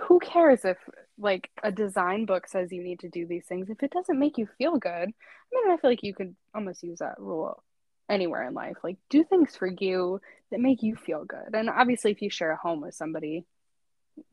who 0.07 0.19
cares 0.19 0.63
if 0.63 0.77
like 1.21 1.49
a 1.63 1.71
design 1.71 2.25
book 2.25 2.47
says 2.47 2.71
you 2.71 2.83
need 2.83 2.99
to 2.99 3.09
do 3.09 3.25
these 3.25 3.45
things, 3.45 3.69
if 3.69 3.81
it 3.83 3.91
doesn't 3.91 4.19
make 4.19 4.37
you 4.37 4.47
feel 4.57 4.77
good, 4.77 4.91
I 4.91 5.05
mean, 5.53 5.71
I 5.71 5.77
feel 5.77 5.89
like 5.89 6.03
you 6.03 6.13
could 6.13 6.35
almost 6.53 6.83
use 6.83 6.99
that 6.99 7.19
rule 7.19 7.63
anywhere 8.09 8.47
in 8.47 8.53
life. 8.53 8.77
Like, 8.83 8.97
do 9.09 9.23
things 9.23 9.55
for 9.55 9.67
you 9.67 10.19
that 10.49 10.59
make 10.59 10.83
you 10.83 10.95
feel 10.95 11.23
good. 11.25 11.53
And 11.53 11.69
obviously, 11.69 12.11
if 12.11 12.21
you 12.21 12.29
share 12.29 12.51
a 12.51 12.57
home 12.57 12.81
with 12.81 12.95
somebody, 12.95 13.45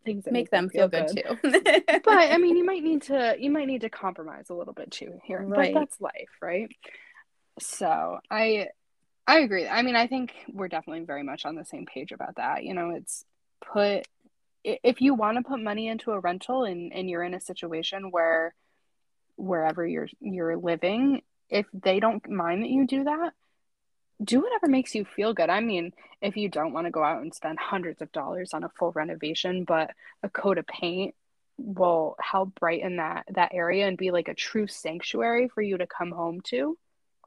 things 0.05 0.25
that 0.25 0.33
make, 0.33 0.45
make 0.45 0.51
them 0.51 0.69
feel, 0.69 0.89
feel 0.89 1.07
good, 1.07 1.23
good 1.43 1.43
too. 1.43 1.81
but 2.05 2.19
I 2.19 2.39
mean, 2.39 2.57
you 2.57 2.65
might 2.65 2.83
need 2.83 3.03
to 3.03 3.37
you 3.39 3.51
might 3.51 3.67
need 3.67 3.83
to 3.83 3.91
compromise 3.91 4.51
a 4.51 4.55
little 4.55 4.75
bit 4.75 4.91
too 4.91 5.19
here. 5.25 5.43
Right. 5.43 5.73
But 5.73 5.81
that's 5.81 6.01
life, 6.01 6.31
right? 6.43 6.69
So 7.61 8.19
I 8.31 8.69
I 9.27 9.41
agree. 9.41 9.67
I 9.67 9.83
mean, 9.83 9.97
I 9.97 10.07
think 10.07 10.33
we're 10.53 10.69
definitely 10.69 11.05
very 11.05 11.23
much 11.23 11.45
on 11.45 11.55
the 11.55 11.65
same 11.65 11.87
page 11.87 12.13
about 12.13 12.37
that. 12.37 12.65
You 12.65 12.75
know, 12.75 12.91
it's 12.91 13.25
put 13.73 14.07
if 14.65 15.01
you 15.01 15.15
want 15.15 15.39
to 15.39 15.49
put 15.49 15.61
money 15.61 15.89
into 15.89 16.13
a 16.13 16.21
rental 16.21 16.65
and, 16.65 16.93
and 16.93 17.09
you're 17.09 17.23
in 17.23 17.35
a 17.35 17.41
situation 17.41 18.11
where 18.11 18.55
wherever 19.37 19.87
you're 19.87 20.09
you're 20.21 20.57
living, 20.57 21.23
if 21.49 21.67
they 21.73 22.01
don't 22.01 22.29
mind 22.29 22.63
that 22.63 22.71
you 22.71 22.87
do 22.87 23.05
that, 23.05 23.33
do 24.23 24.41
whatever 24.41 24.67
makes 24.67 24.95
you 24.95 25.05
feel 25.05 25.33
good. 25.33 25.49
I 25.51 25.61
mean, 25.61 25.93
if 26.21 26.37
you 26.37 26.49
don't 26.49 26.73
want 26.73 26.87
to 26.87 26.91
go 26.91 27.03
out 27.03 27.23
and 27.23 27.33
spend 27.35 27.59
hundreds 27.59 28.03
of 28.03 28.13
dollars 28.13 28.53
on 28.53 28.65
a 28.65 28.69
full 28.71 28.93
renovation, 28.93 29.65
but 29.65 29.93
a 30.23 30.29
coat 30.29 30.59
of 30.59 30.67
paint 30.67 31.15
will 31.57 32.17
help 32.21 32.55
brighten 32.55 32.97
that 32.97 33.25
that 33.31 33.53
area 33.55 33.87
and 33.87 33.97
be 33.97 34.11
like 34.11 34.29
a 34.29 34.35
true 34.35 34.67
sanctuary 34.67 35.49
for 35.49 35.63
you 35.63 35.79
to 35.79 35.87
come 35.87 36.11
home 36.11 36.41
to, 36.43 36.77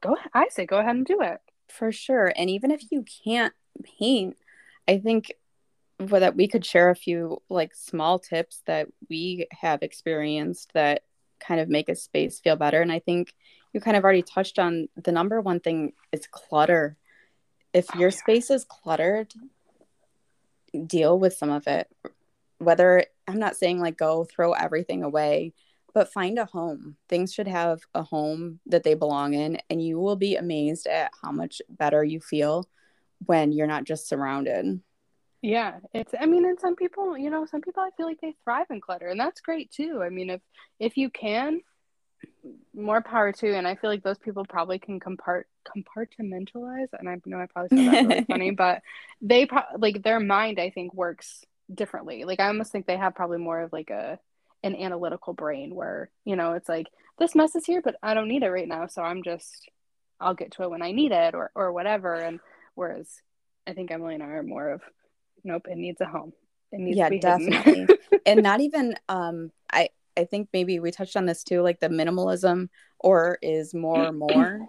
go. 0.02 0.16
I 0.34 0.48
say 0.48 0.66
go 0.66 0.78
ahead 0.78 0.96
and 0.96 1.06
do 1.06 1.20
it. 1.22 1.38
For 1.68 1.92
sure. 1.92 2.32
And 2.36 2.50
even 2.50 2.70
if 2.70 2.82
you 2.90 3.04
can't 3.24 3.54
paint, 3.98 4.36
I 4.86 4.98
think 4.98 5.32
that 6.10 6.36
we 6.36 6.48
could 6.48 6.64
share 6.64 6.90
a 6.90 6.96
few 6.96 7.42
like 7.48 7.74
small 7.74 8.18
tips 8.18 8.62
that 8.66 8.88
we 9.08 9.46
have 9.52 9.82
experienced 9.82 10.72
that 10.74 11.02
kind 11.40 11.60
of 11.60 11.68
make 11.68 11.88
a 11.88 11.96
space 11.96 12.40
feel 12.40 12.56
better. 12.56 12.80
And 12.80 12.92
I 12.92 12.98
think 12.98 13.34
you 13.72 13.80
kind 13.80 13.96
of 13.96 14.04
already 14.04 14.22
touched 14.22 14.58
on 14.58 14.88
the 14.96 15.12
number 15.12 15.40
one 15.40 15.60
thing 15.60 15.92
is 16.12 16.26
clutter. 16.26 16.96
If 17.72 17.86
oh, 17.94 17.98
your 17.98 18.10
yeah. 18.10 18.16
space 18.16 18.50
is 18.50 18.64
cluttered, 18.64 19.32
deal 20.86 21.18
with 21.18 21.34
some 21.34 21.50
of 21.50 21.66
it. 21.66 21.88
Whether 22.58 23.04
I'm 23.26 23.38
not 23.38 23.56
saying 23.56 23.80
like 23.80 23.96
go 23.96 24.24
throw 24.24 24.52
everything 24.52 25.02
away, 25.02 25.52
but 25.94 26.12
find 26.12 26.38
a 26.38 26.44
home. 26.44 26.96
Things 27.08 27.32
should 27.32 27.48
have 27.48 27.80
a 27.94 28.02
home 28.02 28.60
that 28.66 28.82
they 28.82 28.94
belong 28.94 29.34
in, 29.34 29.58
and 29.68 29.82
you 29.82 29.98
will 29.98 30.16
be 30.16 30.36
amazed 30.36 30.86
at 30.86 31.12
how 31.22 31.32
much 31.32 31.60
better 31.68 32.02
you 32.02 32.20
feel 32.20 32.68
when 33.26 33.52
you're 33.52 33.66
not 33.66 33.84
just 33.84 34.08
surrounded. 34.08 34.80
Yeah, 35.42 35.80
it's 35.92 36.14
I 36.18 36.26
mean, 36.26 36.44
and 36.44 36.58
some 36.60 36.76
people, 36.76 37.18
you 37.18 37.28
know, 37.28 37.46
some 37.46 37.60
people 37.62 37.82
I 37.82 37.90
feel 37.96 38.06
like 38.06 38.20
they 38.20 38.34
thrive 38.44 38.66
in 38.70 38.80
clutter, 38.80 39.08
and 39.08 39.18
that's 39.18 39.40
great 39.40 39.72
too. 39.72 40.00
I 40.02 40.08
mean, 40.08 40.30
if 40.30 40.40
if 40.78 40.96
you 40.96 41.10
can, 41.10 41.60
more 42.74 43.02
power 43.02 43.32
to. 43.32 43.56
And 43.56 43.66
I 43.66 43.74
feel 43.74 43.90
like 43.90 44.04
those 44.04 44.18
people 44.18 44.44
probably 44.44 44.78
can 44.78 45.00
compart 45.00 45.44
compartmentalize. 45.66 46.88
And 46.98 47.08
I 47.08 47.16
know 47.24 47.40
I 47.40 47.46
probably 47.46 47.76
said 47.76 47.92
that 47.92 48.08
really 48.08 48.24
funny, 48.24 48.50
but 48.56 48.82
they 49.20 49.46
pro- 49.46 49.62
like 49.78 50.02
their 50.02 50.20
mind, 50.20 50.60
I 50.60 50.70
think, 50.70 50.94
works 50.94 51.44
differently. 51.72 52.24
Like 52.24 52.40
I 52.40 52.46
almost 52.46 52.70
think 52.70 52.86
they 52.86 52.96
have 52.96 53.14
probably 53.16 53.38
more 53.38 53.62
of 53.62 53.72
like 53.72 53.90
a 53.90 54.18
an 54.62 54.76
analytical 54.76 55.32
brain 55.32 55.74
where 55.74 56.08
you 56.24 56.36
know 56.36 56.52
it's 56.52 56.68
like 56.68 56.86
this 57.18 57.34
mess 57.34 57.56
is 57.56 57.66
here, 57.66 57.82
but 57.82 57.96
I 58.00 58.14
don't 58.14 58.28
need 58.28 58.44
it 58.44 58.50
right 58.50 58.68
now, 58.68 58.86
so 58.86 59.02
I'm 59.02 59.24
just 59.24 59.68
I'll 60.20 60.34
get 60.34 60.52
to 60.52 60.62
it 60.62 60.70
when 60.70 60.82
I 60.82 60.92
need 60.92 61.10
it 61.10 61.34
or 61.34 61.50
or 61.56 61.72
whatever. 61.72 62.14
And 62.14 62.38
whereas 62.76 63.08
I 63.66 63.72
think 63.72 63.90
Emily 63.90 64.14
and 64.14 64.22
I 64.22 64.26
are 64.26 64.42
more 64.44 64.70
of 64.70 64.82
nope, 65.44 65.66
it 65.70 65.76
needs 65.76 66.00
a 66.00 66.06
home. 66.06 66.32
It 66.70 66.80
needs 66.80 66.96
yeah, 66.96 67.08
definitely. 67.10 67.86
and 68.26 68.42
not 68.42 68.60
even 68.60 68.94
um 69.08 69.50
I 69.72 69.90
I 70.16 70.24
think 70.24 70.48
maybe 70.52 70.78
we 70.78 70.90
touched 70.90 71.16
on 71.16 71.26
this 71.26 71.42
too, 71.42 71.62
like 71.62 71.80
the 71.80 71.88
minimalism 71.88 72.68
or 72.98 73.38
is 73.42 73.74
more 73.74 74.06
or 74.06 74.12
more. 74.12 74.68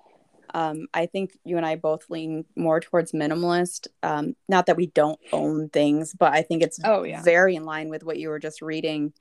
Um, 0.54 0.88
I 0.94 1.08
think 1.08 1.32
you 1.44 1.58
and 1.58 1.66
I 1.66 1.76
both 1.76 2.10
lean 2.10 2.46
more 2.56 2.80
towards 2.80 3.12
minimalist. 3.12 3.88
Um, 4.04 4.36
not 4.48 4.68
that 4.68 4.78
we 4.78 4.88
don't 4.88 5.20
own 5.32 5.70
things, 5.70 6.14
but 6.18 6.32
I 6.32 6.44
think 6.44 6.62
it's 6.62 6.80
oh, 6.84 7.04
yeah. 7.04 7.24
very 7.24 7.56
in 7.56 7.66
line 7.66 7.90
with 7.90 8.04
what 8.04 8.18
you 8.18 8.30
were 8.30 8.40
just 8.40 8.62
reading. 8.62 9.14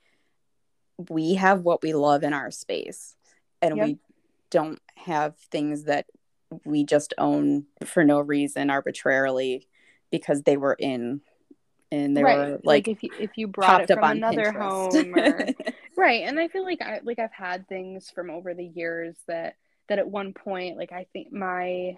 We 1.09 1.35
have 1.35 1.63
what 1.63 1.83
we 1.83 1.95
love 1.95 2.23
in 2.23 2.35
our 2.35 2.51
space, 2.51 3.17
and 3.63 3.77
yep. 3.77 3.87
we 3.87 3.99
don't 4.51 4.79
have 4.97 5.37
things 5.51 5.85
that 5.85 6.05
we 6.67 6.85
just 6.85 7.15
own 7.17 7.65
for 7.87 8.05
no 8.05 8.21
reason 8.21 8.69
arbitrarily 8.69 9.67
because 10.11 10.43
they 10.43 10.59
were 10.59 10.77
in 10.79 11.23
and 11.93 12.17
they 12.17 12.23
right. 12.23 12.39
were 12.39 12.51
like, 12.65 12.65
like, 12.65 12.89
if 12.89 13.03
you 13.03 13.11
if 13.21 13.31
you 13.37 13.47
brought 13.47 13.83
it 13.83 13.93
from 13.93 14.03
another 14.03 14.51
home 14.51 15.15
or, 15.15 15.47
right 15.97 16.23
and 16.23 16.41
i 16.41 16.49
feel 16.49 16.65
like 16.65 16.81
i 16.81 17.01
like 17.05 17.19
i've 17.19 17.33
had 17.33 17.69
things 17.69 18.11
from 18.11 18.31
over 18.31 18.55
the 18.55 18.65
years 18.65 19.15
that 19.29 19.57
that 19.89 19.99
at 19.99 20.09
one 20.09 20.33
point 20.33 20.79
like 20.79 20.91
i 20.91 21.07
think 21.13 21.33
my 21.33 21.95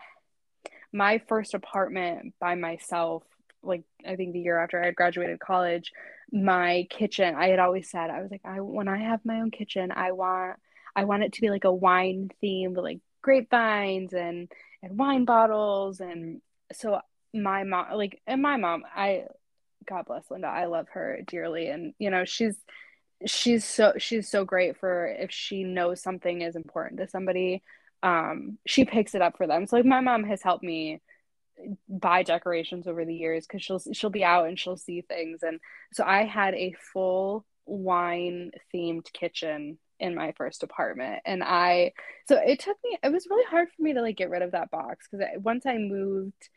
my 0.92 1.18
first 1.28 1.54
apartment 1.54 2.34
by 2.40 2.56
myself 2.56 3.22
like 3.62 3.84
i 4.06 4.16
think 4.16 4.32
the 4.32 4.40
year 4.40 4.58
after 4.58 4.82
i 4.82 4.86
had 4.86 4.96
graduated 4.96 5.38
college 5.38 5.92
my 6.32 6.86
kitchen 6.90 7.34
i 7.36 7.48
had 7.48 7.60
always 7.60 7.88
said 7.88 8.10
i 8.10 8.20
was 8.20 8.30
like 8.30 8.42
i 8.44 8.60
when 8.60 8.88
i 8.88 8.98
have 8.98 9.20
my 9.24 9.40
own 9.40 9.50
kitchen 9.50 9.92
i 9.94 10.10
want 10.10 10.58
i 10.96 11.04
want 11.04 11.22
it 11.22 11.32
to 11.32 11.40
be 11.40 11.50
like 11.50 11.64
a 11.64 11.72
wine 11.72 12.30
theme 12.40 12.74
with 12.74 12.84
like 12.84 12.98
grapevines 13.22 14.12
and 14.12 14.50
and 14.82 14.98
wine 14.98 15.24
bottles 15.24 16.00
and 16.00 16.40
so 16.72 17.00
my 17.32 17.62
mom 17.62 17.86
like 17.94 18.20
and 18.26 18.42
my 18.42 18.56
mom 18.56 18.82
i 18.94 19.24
God 19.86 20.06
bless 20.06 20.30
Linda. 20.30 20.48
I 20.48 20.66
love 20.66 20.88
her 20.92 21.20
dearly. 21.26 21.68
And, 21.68 21.94
you 21.98 22.10
know, 22.10 22.24
she's, 22.24 22.56
she's 23.26 23.64
so, 23.64 23.94
she's 23.98 24.28
so 24.28 24.44
great 24.44 24.76
for 24.76 25.06
if 25.06 25.30
she 25.30 25.64
knows 25.64 26.02
something 26.02 26.42
is 26.42 26.56
important 26.56 27.00
to 27.00 27.08
somebody, 27.08 27.62
um, 28.02 28.58
she 28.66 28.84
picks 28.84 29.14
it 29.14 29.22
up 29.22 29.36
for 29.36 29.46
them. 29.46 29.66
So 29.66 29.76
like 29.76 29.84
my 29.84 30.00
mom 30.00 30.24
has 30.24 30.42
helped 30.42 30.64
me 30.64 31.00
buy 31.88 32.22
decorations 32.22 32.86
over 32.86 33.04
the 33.04 33.14
years 33.14 33.46
because 33.46 33.62
she'll, 33.62 33.80
she'll 33.92 34.10
be 34.10 34.24
out 34.24 34.48
and 34.48 34.58
she'll 34.58 34.76
see 34.76 35.02
things. 35.02 35.42
And 35.42 35.60
so 35.92 36.04
I 36.04 36.24
had 36.24 36.54
a 36.54 36.74
full 36.92 37.46
wine 37.66 38.50
themed 38.74 39.12
kitchen 39.12 39.78
in 40.00 40.14
my 40.14 40.32
first 40.36 40.62
apartment 40.62 41.20
and 41.24 41.42
i 41.42 41.92
so 42.26 42.36
it 42.36 42.58
took 42.58 42.76
me 42.84 42.98
it 43.02 43.12
was 43.12 43.28
really 43.30 43.44
hard 43.44 43.68
for 43.74 43.82
me 43.82 43.94
to 43.94 44.02
like 44.02 44.16
get 44.16 44.28
rid 44.28 44.42
of 44.42 44.50
that 44.50 44.70
box 44.70 45.06
because 45.10 45.26
once 45.40 45.64
i 45.66 45.78
moved 45.78 46.48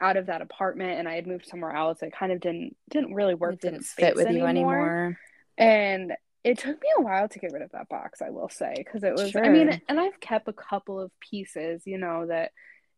out 0.00 0.16
of 0.16 0.26
that 0.26 0.42
apartment 0.42 0.98
and 0.98 1.08
I 1.08 1.14
had 1.14 1.26
moved 1.26 1.46
somewhere 1.46 1.74
else, 1.74 2.02
it 2.02 2.12
kind 2.12 2.32
of 2.32 2.40
didn't 2.40 2.76
didn't 2.90 3.14
really 3.14 3.34
work. 3.34 3.54
It 3.54 3.60
didn't 3.60 3.84
fit 3.84 4.16
with 4.16 4.26
anymore. 4.26 4.42
you 4.42 4.48
anymore. 4.48 5.18
And 5.58 6.12
it 6.42 6.58
took 6.58 6.80
me 6.80 6.88
a 6.96 7.02
while 7.02 7.28
to 7.28 7.38
get 7.38 7.52
rid 7.52 7.62
of 7.62 7.72
that 7.72 7.88
box, 7.88 8.22
I 8.22 8.30
will 8.30 8.48
say, 8.48 8.74
because 8.76 9.04
it 9.04 9.14
was. 9.14 9.30
Sure. 9.30 9.44
I 9.44 9.50
mean, 9.50 9.80
and 9.88 10.00
I've 10.00 10.18
kept 10.20 10.48
a 10.48 10.52
couple 10.52 11.00
of 11.00 11.10
pieces, 11.20 11.82
you 11.84 11.98
know, 11.98 12.26
that 12.26 12.52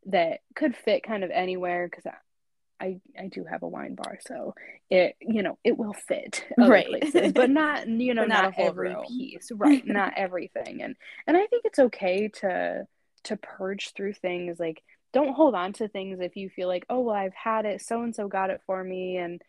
that 0.07 0.40
could 0.55 0.76
fit 0.76 1.03
kind 1.03 1.24
of 1.24 1.30
anywhere 1.30 1.88
because 1.88 2.07
I 2.82 3.00
I 3.18 3.28
do 3.28 3.44
have 3.44 3.62
a 3.62 3.68
wine 3.68 3.94
bar, 3.94 4.18
so 4.26 4.55
it 4.90 5.16
you 5.20 5.42
know 5.42 5.59
it 5.64 5.78
will 5.78 5.92
fit 5.92 6.44
right, 6.59 6.86
places, 6.86 7.32
but 7.32 7.48
not 7.48 7.88
you 7.88 8.12
know 8.14 8.24
not, 8.24 8.44
not 8.44 8.55
every 8.59 8.90
room. 8.90 9.05
piece, 9.07 9.50
right? 9.55 9.86
not 9.86 10.14
everything, 10.16 10.82
and 10.82 10.96
and 11.26 11.36
I 11.36 11.46
think 11.46 11.64
it's 11.64 11.78
okay 11.78 12.28
to 12.40 12.86
to 13.24 13.36
purge 13.36 13.92
through 13.94 14.14
things 14.14 14.59
like 14.59 14.82
don't 15.13 15.35
hold 15.35 15.55
on 15.55 15.73
to 15.75 15.89
things 15.89 16.21
if 16.21 16.37
you 16.37 16.49
feel 16.49 16.69
like 16.69 16.87
oh 16.89 17.01
well 17.01 17.15
i've 17.15 17.35
had 17.35 17.65
it 17.65 17.81
so 17.83 18.03
and 18.03 18.15
so 18.15 18.29
got 18.29 18.51
it 18.51 18.61
for 18.67 18.83
me 18.83 19.17
and 19.19 19.43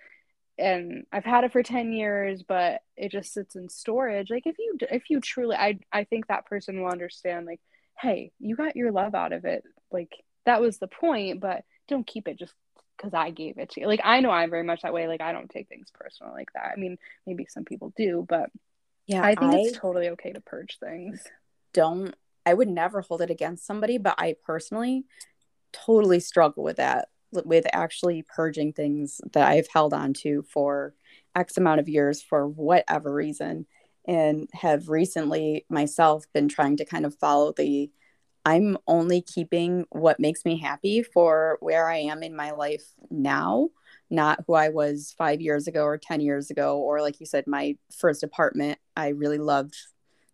and 0.58 1.06
i've 1.12 1.24
had 1.26 1.44
it 1.44 1.52
for 1.52 1.64
10 1.64 1.94
years 1.94 2.44
but 2.44 2.82
it 2.96 3.12
just 3.12 3.34
sits 3.34 3.56
in 3.56 3.70
storage. 3.70 4.30
Like 4.30 4.46
if 4.46 4.58
you 4.60 4.78
if 4.92 5.10
you 5.10 5.20
truly 5.20 5.56
i 5.56 5.80
i 5.92 6.04
think 6.04 6.28
that 6.28 6.46
person 6.46 6.80
will 6.82 6.90
understand 6.90 7.46
like 7.46 7.60
hey 8.00 8.32
you 8.40 8.56
got 8.56 8.76
your 8.76 8.92
love 8.92 9.16
out 9.16 9.34
of 9.34 9.46
it. 9.46 9.64
Like 9.92 10.12
that 10.46 10.62
was 10.62 10.78
the 10.78 10.88
point 10.88 11.40
but 11.40 11.64
don't 11.88 12.06
keep 12.06 12.28
it 12.28 12.38
just 12.38 12.54
because 12.98 13.14
i 13.14 13.32
gave 13.32 13.58
it 13.58 13.72
to 13.72 13.82
you. 13.82 13.88
Like 13.88 14.02
i 14.04 14.20
know 14.20 14.30
i'm 14.30 14.52
very 14.52 14.64
much 14.64 14.84
that 14.84 14.94
way 14.94 15.08
like 15.08 15.22
i 15.22 15.32
don't 15.32 15.50
take 15.50 15.70
things 15.70 15.90
personal 15.94 16.34
like 16.34 16.54
that. 16.54 16.72
I 16.76 16.80
mean 16.80 16.98
maybe 17.26 17.48
some 17.50 17.66
people 17.66 17.92
do 17.98 18.26
but 18.28 18.52
yeah 19.08 19.22
i 19.24 19.36
think 19.36 19.54
I 19.54 19.58
it's 19.58 19.78
totally 19.78 20.10
okay 20.10 20.34
to 20.34 20.42
purge 20.42 20.78
things. 20.80 21.26
don't 21.74 22.16
i 22.46 22.54
would 22.54 22.70
never 22.70 23.02
hold 23.02 23.22
it 23.22 23.30
against 23.30 23.66
somebody 23.66 23.98
but 23.98 24.16
i 24.18 24.36
personally 24.46 25.06
totally 25.74 26.20
struggle 26.20 26.64
with 26.64 26.78
that 26.78 27.10
with 27.46 27.66
actually 27.74 28.24
purging 28.24 28.72
things 28.72 29.20
that 29.34 29.48
I've 29.50 29.68
held 29.74 29.94
on 29.94 30.14
to 30.14 30.44
for 30.44 30.94
X 31.36 31.58
amount 31.58 31.80
of 31.80 31.90
years 31.90 32.22
for 32.22 32.48
whatever 32.48 33.12
reason 33.12 33.66
and 34.08 34.48
have 34.54 34.90
recently 34.90 35.66
myself 35.70 36.26
been 36.34 36.48
trying 36.48 36.78
to 36.78 36.86
kind 36.86 37.06
of 37.06 37.16
follow 37.16 37.54
the 37.54 37.90
I'm 38.46 38.78
only 38.88 39.22
keeping 39.22 39.86
what 39.90 40.20
makes 40.20 40.44
me 40.44 40.58
happy 40.58 41.02
for 41.02 41.58
where 41.62 41.90
I 41.90 41.98
am 41.98 42.24
in 42.24 42.36
my 42.36 42.52
life 42.52 42.84
now, 43.10 43.70
not 44.10 44.44
who 44.46 44.54
I 44.54 44.68
was 44.68 45.16
five 45.18 45.40
years 45.40 45.66
ago 45.68 45.86
or 45.86 45.98
10 45.98 46.20
years 46.20 46.52
ago, 46.52 46.78
or 46.78 47.02
like 47.02 47.22
you 47.22 47.26
said, 47.26 47.48
my 47.48 47.78
first 47.98 48.22
apartment. 48.22 48.80
I 48.98 49.10
really 49.10 49.38
loved 49.38 49.78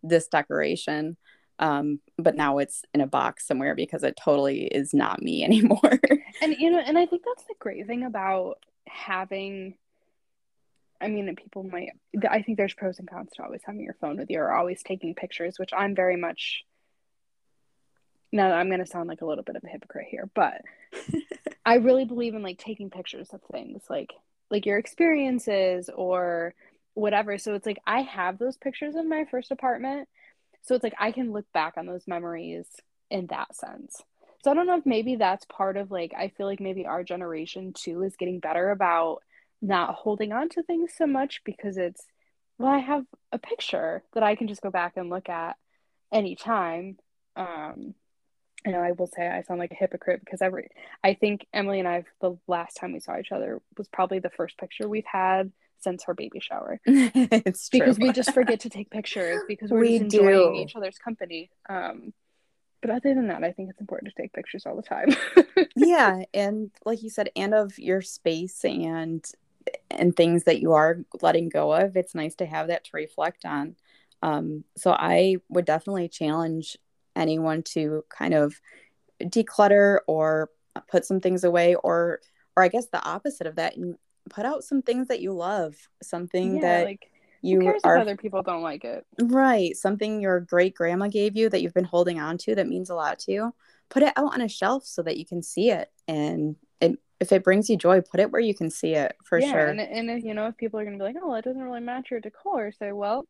this 0.02 0.26
decoration. 0.26 1.16
Um, 1.60 2.00
but 2.18 2.34
now 2.34 2.58
it's 2.58 2.82
in 2.92 3.00
a 3.00 3.06
box 3.06 3.46
somewhere 3.46 3.76
because 3.76 4.02
it 4.02 4.18
totally 4.22 4.64
is 4.64 4.92
not 4.92 5.22
me 5.22 5.44
anymore. 5.44 6.00
and 6.42 6.56
you 6.58 6.70
know, 6.70 6.80
and 6.80 6.98
I 6.98 7.06
think 7.06 7.22
that's 7.24 7.44
the 7.44 7.54
great 7.60 7.86
thing 7.86 8.04
about 8.04 8.58
having 8.88 9.74
I 11.00 11.08
mean, 11.08 11.34
people 11.34 11.62
might. 11.62 11.90
I 12.28 12.42
think 12.42 12.58
there's 12.58 12.74
pros 12.74 12.98
and 12.98 13.08
cons 13.08 13.30
to 13.34 13.42
always 13.42 13.62
having 13.64 13.80
your 13.80 13.96
phone 14.00 14.18
with 14.18 14.28
you 14.28 14.38
or 14.38 14.52
always 14.52 14.82
taking 14.82 15.14
pictures, 15.14 15.58
which 15.58 15.72
I'm 15.74 15.94
very 15.94 16.16
much. 16.16 16.64
Now 18.32 18.52
I'm 18.52 18.68
going 18.68 18.80
to 18.80 18.86
sound 18.86 19.08
like 19.08 19.22
a 19.22 19.26
little 19.26 19.42
bit 19.42 19.56
of 19.56 19.64
a 19.64 19.68
hypocrite 19.68 20.08
here, 20.10 20.28
but 20.34 20.60
I 21.64 21.76
really 21.76 22.04
believe 22.04 22.34
in 22.34 22.42
like 22.42 22.58
taking 22.58 22.90
pictures 22.90 23.30
of 23.32 23.40
things, 23.50 23.82
like 23.88 24.12
like 24.50 24.66
your 24.66 24.78
experiences 24.78 25.88
or 25.94 26.54
whatever. 26.94 27.38
So 27.38 27.54
it's 27.54 27.66
like 27.66 27.80
I 27.86 28.02
have 28.02 28.38
those 28.38 28.56
pictures 28.58 28.94
of 28.94 29.06
my 29.06 29.24
first 29.30 29.50
apartment, 29.50 30.08
so 30.62 30.74
it's 30.74 30.84
like 30.84 30.94
I 30.98 31.12
can 31.12 31.32
look 31.32 31.46
back 31.52 31.74
on 31.76 31.86
those 31.86 32.06
memories 32.06 32.66
in 33.10 33.26
that 33.26 33.54
sense. 33.54 34.02
So 34.42 34.50
I 34.50 34.54
don't 34.54 34.66
know 34.66 34.78
if 34.78 34.86
maybe 34.86 35.16
that's 35.16 35.44
part 35.46 35.76
of 35.76 35.90
like 35.90 36.12
I 36.16 36.28
feel 36.28 36.46
like 36.46 36.60
maybe 36.60 36.86
our 36.86 37.04
generation 37.04 37.72
too 37.72 38.02
is 38.02 38.16
getting 38.16 38.40
better 38.40 38.70
about 38.70 39.18
not 39.60 39.94
holding 39.94 40.32
on 40.32 40.48
to 40.50 40.62
things 40.62 40.92
so 40.96 41.06
much 41.06 41.42
because 41.44 41.76
it's 41.76 42.06
well 42.58 42.72
I 42.72 42.78
have 42.78 43.04
a 43.32 43.38
picture 43.38 44.02
that 44.14 44.22
I 44.22 44.36
can 44.36 44.48
just 44.48 44.62
go 44.62 44.70
back 44.70 44.96
and 44.96 45.10
look 45.10 45.28
at 45.28 45.56
anytime. 46.12 46.96
Um 47.36 47.94
I 48.66 48.70
know 48.70 48.80
I 48.80 48.92
will 48.92 49.06
say 49.06 49.26
I 49.26 49.42
sound 49.42 49.60
like 49.60 49.72
a 49.72 49.76
hypocrite 49.76 50.20
because 50.24 50.42
every 50.42 50.68
I 51.02 51.14
think 51.14 51.46
Emily 51.52 51.78
and 51.78 51.88
I 51.88 52.04
the 52.20 52.36
last 52.46 52.74
time 52.76 52.92
we 52.92 53.00
saw 53.00 53.18
each 53.18 53.32
other 53.32 53.60
was 53.76 53.88
probably 53.88 54.20
the 54.20 54.30
first 54.30 54.58
picture 54.58 54.88
we've 54.88 55.04
had 55.10 55.52
since 55.80 56.04
her 56.04 56.14
baby 56.14 56.40
shower. 56.40 56.80
it's 56.86 57.68
true. 57.68 57.80
because 57.80 57.98
we 57.98 58.12
just 58.12 58.32
forget 58.32 58.60
to 58.60 58.70
take 58.70 58.90
pictures 58.90 59.40
because 59.48 59.70
we're 59.70 59.80
We 59.80 59.98
just 59.98 60.14
enjoying 60.14 60.54
do. 60.54 60.60
each 60.60 60.76
other's 60.76 60.98
company. 60.98 61.50
Um, 61.68 62.12
but 62.82 62.90
other 62.90 63.14
than 63.14 63.28
that, 63.28 63.44
I 63.44 63.52
think 63.52 63.70
it's 63.70 63.80
important 63.80 64.12
to 64.14 64.22
take 64.22 64.32
pictures 64.32 64.64
all 64.66 64.76
the 64.76 64.82
time. 64.82 65.14
yeah 65.76 66.22
and 66.32 66.70
like 66.84 67.02
you 67.02 67.10
said 67.10 67.28
and 67.36 67.54
of 67.54 67.78
your 67.78 68.00
space 68.00 68.64
and 68.64 69.24
and 69.90 70.16
things 70.16 70.44
that 70.44 70.60
you 70.60 70.72
are 70.72 71.00
letting 71.20 71.48
go 71.48 71.72
of 71.72 71.96
it's 71.96 72.14
nice 72.14 72.34
to 72.36 72.46
have 72.46 72.68
that 72.68 72.84
to 72.84 72.90
reflect 72.94 73.44
on 73.44 73.76
um 74.22 74.64
so 74.76 74.90
i 74.92 75.36
would 75.48 75.64
definitely 75.66 76.08
challenge 76.08 76.76
anyone 77.14 77.62
to 77.62 78.02
kind 78.08 78.34
of 78.34 78.60
declutter 79.22 79.98
or 80.06 80.48
put 80.90 81.04
some 81.04 81.20
things 81.20 81.44
away 81.44 81.74
or 81.74 82.20
or 82.56 82.62
i 82.62 82.68
guess 82.68 82.86
the 82.86 83.02
opposite 83.04 83.46
of 83.46 83.56
that 83.56 83.76
and 83.76 83.96
put 84.30 84.46
out 84.46 84.64
some 84.64 84.82
things 84.82 85.08
that 85.08 85.20
you 85.20 85.32
love 85.32 85.76
something 86.02 86.56
yeah, 86.56 86.60
that 86.62 86.84
like 86.84 87.10
you 87.42 87.60
cares 87.60 87.80
are 87.84 87.96
if 87.96 88.02
other 88.02 88.16
people 88.16 88.42
don't 88.42 88.62
like 88.62 88.84
it? 88.84 89.04
Right. 89.20 89.76
Something 89.76 90.20
your 90.20 90.40
great 90.40 90.74
grandma 90.74 91.08
gave 91.08 91.36
you 91.36 91.48
that 91.48 91.62
you've 91.62 91.74
been 91.74 91.84
holding 91.84 92.20
on 92.20 92.38
to 92.38 92.54
that 92.54 92.68
means 92.68 92.90
a 92.90 92.94
lot 92.94 93.18
to 93.20 93.32
you. 93.32 93.54
Put 93.88 94.02
it 94.02 94.12
out 94.16 94.34
on 94.34 94.40
a 94.40 94.48
shelf 94.48 94.84
so 94.86 95.02
that 95.02 95.16
you 95.16 95.26
can 95.26 95.42
see 95.42 95.70
it. 95.70 95.90
And 96.06 96.56
it, 96.80 96.98
if 97.18 97.32
it 97.32 97.44
brings 97.44 97.68
you 97.68 97.76
joy, 97.76 98.00
put 98.00 98.20
it 98.20 98.30
where 98.30 98.40
you 98.40 98.54
can 98.54 98.70
see 98.70 98.94
it 98.94 99.16
for 99.24 99.38
yeah, 99.38 99.50
sure. 99.50 99.66
and 99.66 99.80
and 99.80 100.10
if, 100.10 100.24
you 100.24 100.32
know 100.32 100.46
if 100.46 100.56
people 100.56 100.80
are 100.80 100.84
gonna 100.84 100.96
be 100.96 101.02
like, 101.02 101.16
oh, 101.22 101.34
it 101.34 101.44
doesn't 101.44 101.62
really 101.62 101.80
match 101.80 102.10
your 102.10 102.20
decor, 102.20 102.72
say, 102.72 102.92
well, 102.92 103.26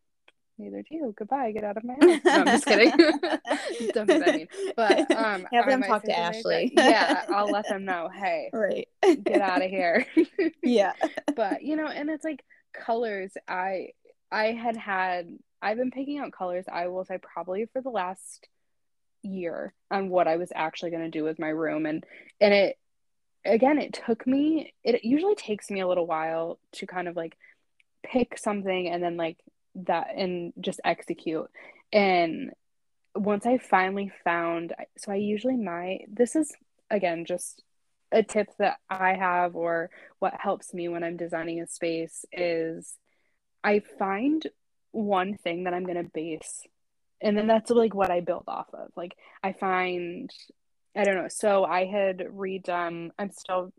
neither 0.60 0.82
do 0.82 0.94
you. 0.94 1.14
Goodbye. 1.16 1.52
Get 1.52 1.64
out 1.64 1.76
of 1.76 1.84
my 1.84 1.94
house. 2.00 2.20
No, 2.24 2.32
I'm 2.32 2.46
just 2.46 2.66
kidding. 2.66 2.90
don't 3.94 4.06
be 4.06 4.18
that 4.18 4.34
mean. 4.34 4.48
But 4.76 5.10
um, 5.16 5.46
Have 5.52 5.66
them 5.66 5.82
talk 5.82 6.04
to 6.04 6.18
Ashley. 6.18 6.72
that. 6.76 6.90
yeah, 6.90 7.24
I'll 7.34 7.50
let 7.50 7.68
them 7.68 7.84
know. 7.84 8.08
Hey, 8.12 8.50
right. 8.52 8.88
get 9.24 9.40
out 9.40 9.62
of 9.62 9.70
here. 9.70 10.06
yeah. 10.62 10.92
but 11.34 11.62
you 11.62 11.76
know 11.76 11.86
and 11.86 12.10
it's 12.10 12.24
like 12.24 12.44
colors 12.72 13.32
i 13.48 13.88
i 14.30 14.46
had 14.52 14.76
had 14.76 15.28
i've 15.60 15.76
been 15.76 15.90
picking 15.90 16.18
out 16.18 16.30
colors 16.32 16.64
i 16.70 16.86
will 16.86 17.04
say 17.04 17.18
probably 17.20 17.66
for 17.72 17.80
the 17.82 17.88
last 17.90 18.46
year 19.22 19.72
on 19.90 20.08
what 20.08 20.28
i 20.28 20.36
was 20.36 20.52
actually 20.54 20.90
going 20.90 21.02
to 21.02 21.10
do 21.10 21.24
with 21.24 21.38
my 21.38 21.48
room 21.48 21.84
and 21.86 22.04
and 22.40 22.54
it 22.54 22.78
again 23.44 23.78
it 23.78 23.98
took 24.06 24.26
me 24.26 24.72
it 24.84 25.04
usually 25.04 25.34
takes 25.34 25.68
me 25.70 25.80
a 25.80 25.88
little 25.88 26.06
while 26.06 26.58
to 26.72 26.86
kind 26.86 27.08
of 27.08 27.16
like 27.16 27.36
pick 28.04 28.38
something 28.38 28.88
and 28.88 29.02
then 29.02 29.16
like 29.16 29.38
that 29.74 30.08
and 30.16 30.52
just 30.60 30.80
execute. 30.84 31.48
And 31.92 32.52
once 33.14 33.46
i 33.46 33.58
finally 33.58 34.10
found 34.24 34.72
so 34.96 35.12
i 35.12 35.16
usually 35.16 35.56
my 35.56 35.98
this 36.08 36.36
is 36.36 36.54
again 36.90 37.24
just 37.24 37.62
a 38.12 38.22
tip 38.22 38.48
that 38.58 38.76
i 38.88 39.14
have 39.14 39.56
or 39.56 39.90
what 40.18 40.34
helps 40.38 40.72
me 40.72 40.88
when 40.88 41.02
i'm 41.02 41.16
designing 41.16 41.60
a 41.60 41.66
space 41.66 42.24
is 42.32 42.94
i 43.64 43.80
find 43.98 44.46
one 44.92 45.36
thing 45.36 45.64
that 45.64 45.74
i'm 45.74 45.84
going 45.84 46.02
to 46.02 46.10
base 46.14 46.62
and 47.20 47.36
then 47.36 47.46
that's 47.46 47.70
like 47.70 47.94
what 47.94 48.10
i 48.10 48.20
build 48.20 48.44
off 48.48 48.68
of. 48.72 48.88
Like 48.96 49.16
i 49.42 49.52
find 49.52 50.30
i 50.96 51.04
don't 51.04 51.16
know 51.16 51.28
so 51.28 51.64
i 51.64 51.84
had 51.84 52.18
redone 52.18 53.10
i'm 53.18 53.30
still 53.30 53.72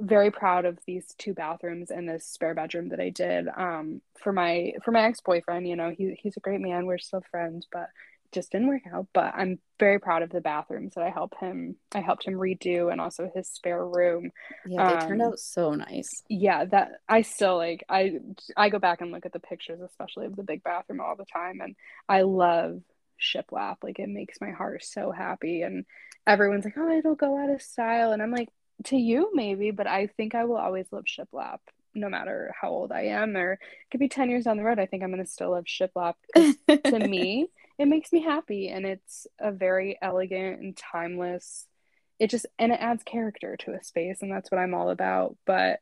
very 0.00 0.30
proud 0.30 0.64
of 0.64 0.78
these 0.86 1.06
two 1.18 1.34
bathrooms 1.34 1.90
and 1.90 2.08
this 2.08 2.26
spare 2.26 2.54
bedroom 2.54 2.90
that 2.90 3.00
I 3.00 3.10
did 3.10 3.48
um, 3.48 4.00
for 4.22 4.32
my 4.32 4.72
for 4.84 4.92
my 4.92 5.02
ex 5.04 5.20
boyfriend. 5.20 5.68
You 5.68 5.76
know, 5.76 5.90
he 5.96 6.18
he's 6.22 6.36
a 6.36 6.40
great 6.40 6.60
man. 6.60 6.86
We're 6.86 6.98
still 6.98 7.22
friends, 7.30 7.66
but 7.72 7.88
just 8.32 8.52
didn't 8.52 8.68
work 8.68 8.82
out. 8.92 9.08
But 9.12 9.34
I'm 9.34 9.58
very 9.78 9.98
proud 9.98 10.22
of 10.22 10.30
the 10.30 10.40
bathrooms 10.40 10.94
that 10.94 11.04
I 11.04 11.10
helped 11.10 11.38
him. 11.40 11.76
I 11.94 12.00
helped 12.00 12.26
him 12.26 12.34
redo, 12.34 12.92
and 12.92 13.00
also 13.00 13.30
his 13.34 13.48
spare 13.48 13.84
room. 13.84 14.30
Yeah. 14.64 14.84
They 14.84 14.96
turned 14.96 15.22
Um, 15.22 15.22
out 15.22 15.38
so 15.40 15.74
nice. 15.74 16.22
Yeah, 16.30 16.66
that 16.66 16.92
I 17.08 17.22
still 17.22 17.56
like. 17.56 17.84
I 17.88 18.18
I 18.56 18.68
go 18.68 18.78
back 18.78 19.00
and 19.00 19.10
look 19.12 19.24
at 19.24 19.32
the 19.32 19.40
pictures, 19.40 19.80
especially 19.80 20.26
of 20.26 20.36
the 20.36 20.42
big 20.42 20.62
bathroom, 20.62 21.00
all 21.00 21.16
the 21.16 21.24
time, 21.24 21.60
and 21.62 21.74
I 22.08 22.22
love 22.22 22.82
shiplap. 23.20 23.76
Like 23.82 23.98
it 23.98 24.08
makes 24.10 24.40
my 24.40 24.50
heart 24.50 24.84
so 24.84 25.10
happy, 25.10 25.62
and 25.62 25.86
everyone's 26.26 26.66
like, 26.66 26.74
"Oh, 26.76 26.90
it'll 26.90 27.14
go 27.14 27.38
out 27.38 27.48
of 27.50 27.62
style," 27.62 28.12
and 28.12 28.22
I'm 28.22 28.30
like 28.30 28.50
to 28.84 28.96
you 28.96 29.30
maybe 29.34 29.70
but 29.70 29.86
i 29.86 30.06
think 30.06 30.34
i 30.34 30.44
will 30.44 30.56
always 30.56 30.86
love 30.92 31.04
shiplap 31.04 31.58
no 31.94 32.08
matter 32.08 32.54
how 32.60 32.68
old 32.68 32.92
i 32.92 33.02
am 33.02 33.36
or 33.36 33.52
it 33.52 33.60
could 33.90 34.00
be 34.00 34.08
10 34.08 34.30
years 34.30 34.44
down 34.44 34.56
the 34.56 34.62
road 34.62 34.78
i 34.78 34.86
think 34.86 35.02
i'm 35.02 35.12
going 35.12 35.24
to 35.24 35.30
still 35.30 35.50
love 35.50 35.64
shiplap 35.64 36.14
to 36.34 36.98
me 37.08 37.48
it 37.78 37.86
makes 37.86 38.12
me 38.12 38.22
happy 38.22 38.68
and 38.68 38.84
it's 38.84 39.26
a 39.40 39.50
very 39.50 39.98
elegant 40.00 40.60
and 40.60 40.76
timeless 40.76 41.66
it 42.18 42.30
just 42.30 42.46
and 42.58 42.72
it 42.72 42.80
adds 42.80 43.02
character 43.02 43.56
to 43.56 43.72
a 43.72 43.82
space 43.82 44.18
and 44.22 44.30
that's 44.30 44.50
what 44.50 44.58
i'm 44.58 44.74
all 44.74 44.90
about 44.90 45.36
but 45.46 45.80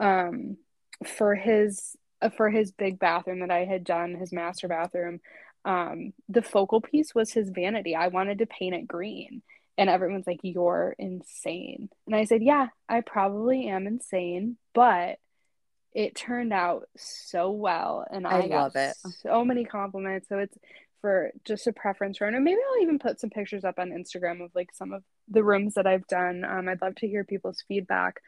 um 0.00 0.56
for 1.04 1.34
his 1.34 1.96
uh, 2.22 2.30
for 2.30 2.50
his 2.50 2.72
big 2.72 2.98
bathroom 2.98 3.40
that 3.40 3.50
i 3.50 3.64
had 3.64 3.84
done 3.84 4.14
his 4.14 4.32
master 4.32 4.68
bathroom 4.68 5.20
um 5.64 6.12
the 6.28 6.42
focal 6.42 6.80
piece 6.80 7.14
was 7.14 7.32
his 7.32 7.50
vanity 7.50 7.94
i 7.94 8.08
wanted 8.08 8.38
to 8.38 8.46
paint 8.46 8.74
it 8.74 8.86
green 8.86 9.42
and 9.78 9.88
everyone's 9.88 10.26
like, 10.26 10.40
You're 10.42 10.94
insane. 10.98 11.88
And 12.06 12.14
I 12.14 12.24
said, 12.24 12.42
Yeah, 12.42 12.66
I 12.88 13.00
probably 13.00 13.68
am 13.68 13.86
insane, 13.86 14.58
but 14.74 15.16
it 15.94 16.14
turned 16.14 16.52
out 16.52 16.88
so 16.96 17.50
well. 17.50 18.04
And 18.10 18.26
I, 18.26 18.40
I 18.40 18.46
love 18.46 18.76
it. 18.76 18.94
so 19.22 19.44
many 19.44 19.64
compliments. 19.64 20.28
So 20.28 20.38
it's 20.38 20.58
for 21.00 21.30
just 21.44 21.66
a 21.66 21.72
preference 21.72 22.20
room. 22.20 22.34
And 22.34 22.44
maybe 22.44 22.58
I'll 22.60 22.82
even 22.82 22.98
put 22.98 23.20
some 23.20 23.30
pictures 23.30 23.64
up 23.64 23.78
on 23.78 23.90
Instagram 23.90 24.44
of 24.44 24.50
like 24.54 24.70
some 24.74 24.92
of 24.92 25.02
the 25.28 25.44
rooms 25.44 25.74
that 25.74 25.86
I've 25.86 26.06
done. 26.08 26.44
Um, 26.44 26.68
I'd 26.68 26.82
love 26.82 26.96
to 26.96 27.08
hear 27.08 27.24
people's 27.24 27.62
feedback. 27.68 28.20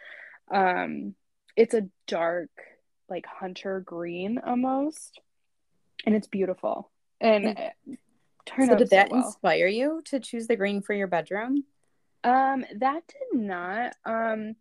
Um, 0.52 1.14
it's 1.56 1.74
a 1.74 1.88
dark, 2.06 2.50
like 3.08 3.26
hunter 3.26 3.80
green 3.80 4.38
almost, 4.38 5.20
and 6.06 6.14
it's 6.14 6.28
beautiful. 6.28 6.90
And 7.20 7.58
Turned 8.46 8.70
So 8.70 8.74
out 8.74 8.78
did 8.78 8.90
so 8.90 8.96
that 8.96 9.10
well. 9.10 9.24
inspire 9.24 9.66
you 9.66 10.02
to 10.06 10.20
choose 10.20 10.46
the 10.46 10.56
green 10.56 10.82
for 10.82 10.92
your 10.94 11.06
bedroom? 11.06 11.64
Um, 12.24 12.64
that 12.78 13.02
did 13.08 13.40
not. 13.40 13.94
Um, 14.04 14.56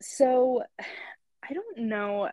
so 0.00 0.62
I 1.48 1.54
don't 1.54 1.78
know. 1.78 2.30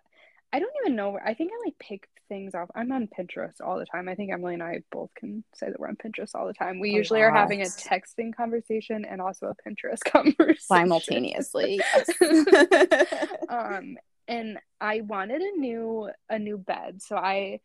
I 0.54 0.60
don't 0.60 0.74
even 0.84 0.96
know 0.96 1.10
where 1.12 1.26
I 1.28 1.34
think 1.34 1.52
I 1.54 1.66
like 1.66 1.78
pick 1.80 2.08
things 2.28 2.54
off. 2.56 2.70
I'm 2.76 2.92
on 2.92 3.08
Pinterest 3.08 3.56
all 3.64 3.78
the 3.80 3.86
time. 3.86 4.08
I 4.08 4.16
think 4.16 4.32
Emily 4.32 4.54
and 4.54 4.64
I 4.64 4.82
both 4.92 5.10
can 5.16 5.44
say 5.56 5.68
that 5.68 5.80
we're 5.80 5.88
on 5.90 5.96
Pinterest 5.98 6.36
all 6.36 6.46
the 6.48 6.54
time. 6.54 6.80
We 6.80 6.92
A 6.92 6.94
usually 6.94 7.22
are 7.22 7.32
having 7.32 7.62
a 7.62 7.66
texting 7.66 8.36
conversation 8.36 9.04
and 9.06 9.20
also 9.22 9.48
a 9.48 9.70
Pinterest 9.70 10.04
conversation. 10.06 10.58
Simultaneously. 10.60 11.82
Um, 13.50 13.98
and 14.28 14.60
I 14.80 15.02
wanted 15.02 15.42
a 15.42 15.58
new 15.58 16.10
a 16.30 16.38
new 16.38 16.58
bed. 16.58 17.02
So 17.02 17.16
I 17.18 17.60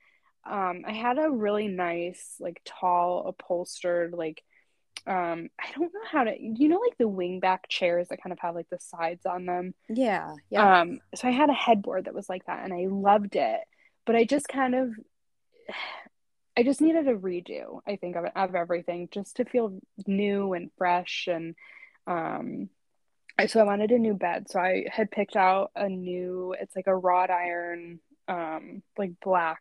um 0.46 0.84
I 0.86 0.92
had 0.92 1.18
a 1.18 1.30
really 1.30 1.68
nice, 1.68 2.36
like 2.40 2.60
tall, 2.64 3.26
upholstered, 3.28 4.12
like 4.12 4.42
um 5.06 5.48
I 5.60 5.66
don't 5.74 5.92
know 5.92 6.00
how 6.10 6.24
to 6.24 6.34
you 6.40 6.68
know 6.68 6.78
like 6.80 6.96
the 6.98 7.04
wingback 7.08 7.60
chairs 7.68 8.08
that 8.08 8.22
kind 8.22 8.32
of 8.32 8.38
have 8.40 8.54
like 8.54 8.68
the 8.70 8.78
sides 8.80 9.26
on 9.26 9.46
them. 9.46 9.74
yeah. 9.88 10.34
Yeah. 10.50 10.70
Um 10.82 11.00
so 11.14 11.28
I 11.28 11.32
had 11.32 11.50
a 11.50 11.54
headboard 11.54 12.06
that 12.06 12.14
was 12.14 12.28
like 12.28 12.46
that 12.46 12.64
and 12.64 12.72
I 12.72 12.86
loved 12.88 13.36
it. 13.36 13.60
But 14.06 14.16
I 14.16 14.24
just 14.24 14.48
kind 14.48 14.74
of 14.74 14.90
I 16.56 16.62
just 16.62 16.80
needed 16.80 17.08
a 17.08 17.14
redo, 17.16 17.80
I 17.86 17.96
think, 17.96 18.14
of, 18.14 18.26
of 18.36 18.54
everything 18.54 19.08
just 19.10 19.36
to 19.38 19.44
feel 19.44 19.76
new 20.06 20.52
and 20.52 20.70
fresh 20.78 21.26
and 21.30 21.54
um 22.06 22.68
I- 23.38 23.46
so 23.46 23.60
I 23.60 23.64
wanted 23.64 23.90
a 23.90 23.98
new 23.98 24.14
bed. 24.14 24.48
So 24.50 24.60
I 24.60 24.86
had 24.90 25.10
picked 25.10 25.36
out 25.36 25.72
a 25.74 25.88
new, 25.88 26.54
it's 26.60 26.76
like 26.76 26.86
a 26.86 26.96
wrought 26.96 27.30
iron, 27.30 27.98
um, 28.28 28.82
like 28.96 29.12
black 29.22 29.60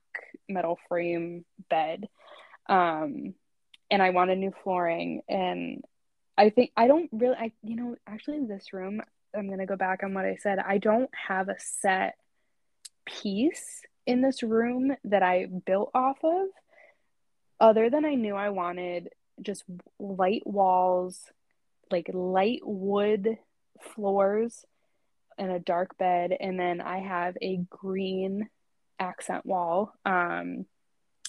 metal 0.50 0.80
frame 0.88 1.46
bed. 1.70 2.08
Um, 2.68 3.34
and 3.92 4.02
I 4.02 4.10
wanted 4.12 4.38
new 4.38 4.54
flooring. 4.64 5.22
And 5.28 5.84
I 6.38 6.50
think 6.50 6.72
I 6.76 6.88
don't 6.88 7.10
really, 7.12 7.36
I, 7.36 7.52
you 7.62 7.76
know, 7.76 7.96
actually 8.08 8.46
this 8.46 8.74
room, 8.74 9.02
I'm 9.36 9.50
gonna 9.50 9.66
go 9.66 9.76
back 9.76 10.04
on 10.04 10.14
what 10.14 10.26
I 10.26 10.36
said. 10.36 10.60
I 10.60 10.78
don't 10.78 11.10
have 11.14 11.50
a 11.50 11.60
set 11.60 12.16
piece 13.06 13.82
in 14.06 14.22
this 14.22 14.44
room 14.44 14.96
that 15.06 15.24
I 15.24 15.48
built 15.66 15.92
off 15.94 16.18
of, 16.24 16.48
other 17.60 17.90
than 17.90 18.06
I 18.06 18.16
knew 18.16 18.36
I 18.36 18.50
wanted 18.50 19.10
just 19.42 19.64
light 20.00 20.46
walls, 20.46 21.22
like 21.92 22.10
light 22.14 22.62
wood 22.64 23.38
floors, 23.82 24.66
and 25.38 25.52
a 25.52 25.60
dark 25.60 25.98
bed. 25.98 26.36
And 26.40 26.60
then 26.60 26.82
I 26.82 27.00
have 27.00 27.38
a 27.42 27.58
green 27.70 28.50
accent 29.04 29.46
wall. 29.46 29.94
Um, 30.06 30.66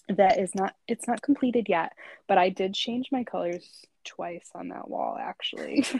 that 0.08 0.38
is 0.38 0.54
not 0.54 0.74
it's 0.86 1.08
not 1.08 1.22
completed 1.22 1.66
yet 1.66 1.94
but 2.28 2.36
i 2.36 2.50
did 2.50 2.74
change 2.74 3.08
my 3.10 3.24
colors 3.24 3.86
twice 4.04 4.50
on 4.54 4.68
that 4.68 4.88
wall 4.88 5.16
actually. 5.20 5.84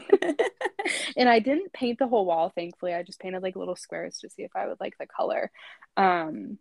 And 1.16 1.28
i 1.28 1.38
didn't 1.38 1.72
paint 1.72 1.98
the 1.98 2.06
whole 2.06 2.26
wall 2.26 2.52
thankfully. 2.54 2.92
I 2.92 3.02
just 3.02 3.18
painted 3.18 3.42
like 3.42 3.56
little 3.56 3.76
squares 3.76 4.18
to 4.18 4.28
see 4.28 4.42
if 4.42 4.54
i 4.54 4.66
would 4.66 4.80
like 4.80 4.98
the 4.98 5.06
color. 5.06 5.50
Um 5.96 6.58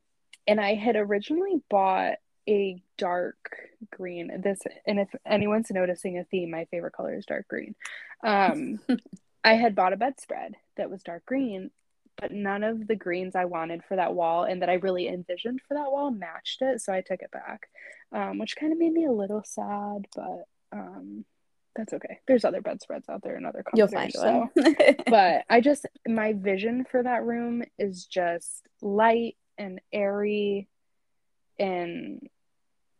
and 0.47 0.61
i 0.61 0.75
had 0.75 0.95
originally 0.95 1.61
bought 1.69 2.15
a 2.47 2.81
dark 2.97 3.35
green 3.91 4.41
this 4.41 4.59
and 4.87 4.99
if 4.99 5.09
anyone's 5.25 5.71
noticing 5.71 6.17
a 6.17 6.23
theme 6.23 6.51
my 6.51 6.65
favorite 6.71 6.93
color 6.93 7.15
is 7.15 7.25
dark 7.25 7.47
green. 7.49 7.75
Um 8.23 8.79
i 9.43 9.55
had 9.55 9.75
bought 9.75 9.93
a 9.93 9.97
bedspread 9.97 10.55
that 10.77 10.89
was 10.89 11.03
dark 11.03 11.25
green 11.25 11.69
but 12.19 12.31
none 12.31 12.63
of 12.63 12.87
the 12.87 12.95
greens 12.95 13.35
I 13.35 13.45
wanted 13.45 13.83
for 13.83 13.95
that 13.95 14.13
wall 14.13 14.43
and 14.43 14.61
that 14.61 14.69
I 14.69 14.75
really 14.75 15.07
envisioned 15.07 15.61
for 15.67 15.73
that 15.73 15.91
wall 15.91 16.11
matched 16.11 16.61
it. 16.61 16.81
So 16.81 16.93
I 16.93 17.01
took 17.01 17.21
it 17.21 17.31
back, 17.31 17.67
um, 18.11 18.39
which 18.39 18.55
kind 18.55 18.71
of 18.71 18.79
made 18.79 18.93
me 18.93 19.05
a 19.05 19.11
little 19.11 19.43
sad, 19.45 20.07
but 20.15 20.45
um, 20.71 21.25
that's 21.75 21.93
okay. 21.93 22.19
There's 22.27 22.45
other 22.45 22.61
bedspreads 22.61 23.09
out 23.09 23.23
there 23.23 23.35
and 23.35 23.45
other 23.45 23.63
colors. 23.63 23.77
You'll 23.77 23.87
find 23.87 24.13
so. 24.13 24.49
one. 24.53 24.95
but 25.07 25.43
I 25.49 25.61
just, 25.61 25.85
my 26.07 26.33
vision 26.33 26.85
for 26.89 27.01
that 27.01 27.23
room 27.23 27.63
is 27.79 28.05
just 28.05 28.67
light 28.81 29.35
and 29.57 29.81
airy 29.91 30.67
and 31.59 32.27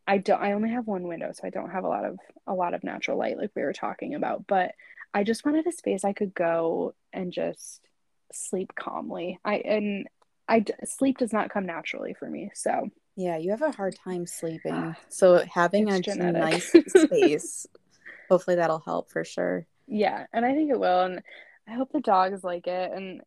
I 0.07 0.17
don't 0.17 0.41
I 0.41 0.51
only 0.51 0.69
have 0.69 0.87
one 0.87 1.07
window 1.07 1.31
so 1.33 1.47
I 1.47 1.49
don't 1.49 1.71
have 1.71 1.83
a 1.83 1.87
lot 1.87 2.05
of 2.05 2.19
a 2.45 2.53
lot 2.53 2.73
of 2.73 2.83
natural 2.83 3.17
light 3.17 3.37
like 3.37 3.51
we 3.55 3.63
were 3.63 3.73
talking 3.73 4.15
about 4.15 4.45
but 4.47 4.73
I 5.13 5.23
just 5.23 5.45
wanted 5.45 5.65
a 5.67 5.71
space 5.71 6.03
I 6.03 6.13
could 6.13 6.33
go 6.33 6.93
and 7.11 7.31
just 7.31 7.81
sleep 8.31 8.73
calmly. 8.75 9.39
I 9.43 9.55
and 9.57 10.07
I 10.47 10.65
sleep 10.85 11.17
does 11.17 11.33
not 11.33 11.49
come 11.49 11.65
naturally 11.65 12.13
for 12.13 12.29
me. 12.29 12.51
So 12.53 12.89
yeah, 13.15 13.37
you 13.37 13.51
have 13.51 13.61
a 13.61 13.71
hard 13.71 13.95
time 14.03 14.25
sleeping. 14.25 14.95
So 15.09 15.43
having 15.51 15.87
it's 15.87 15.99
a 15.99 16.01
genetic. 16.01 16.41
nice 16.41 16.71
space, 16.87 17.67
hopefully 18.29 18.55
that'll 18.55 18.79
help 18.79 19.11
for 19.11 19.23
sure. 19.23 19.67
Yeah, 19.87 20.25
and 20.33 20.45
I 20.45 20.53
think 20.53 20.71
it 20.71 20.79
will, 20.79 21.01
and 21.01 21.21
I 21.67 21.73
hope 21.73 21.91
the 21.91 22.01
dogs 22.01 22.43
like 22.43 22.67
it. 22.67 22.91
And 22.91 23.21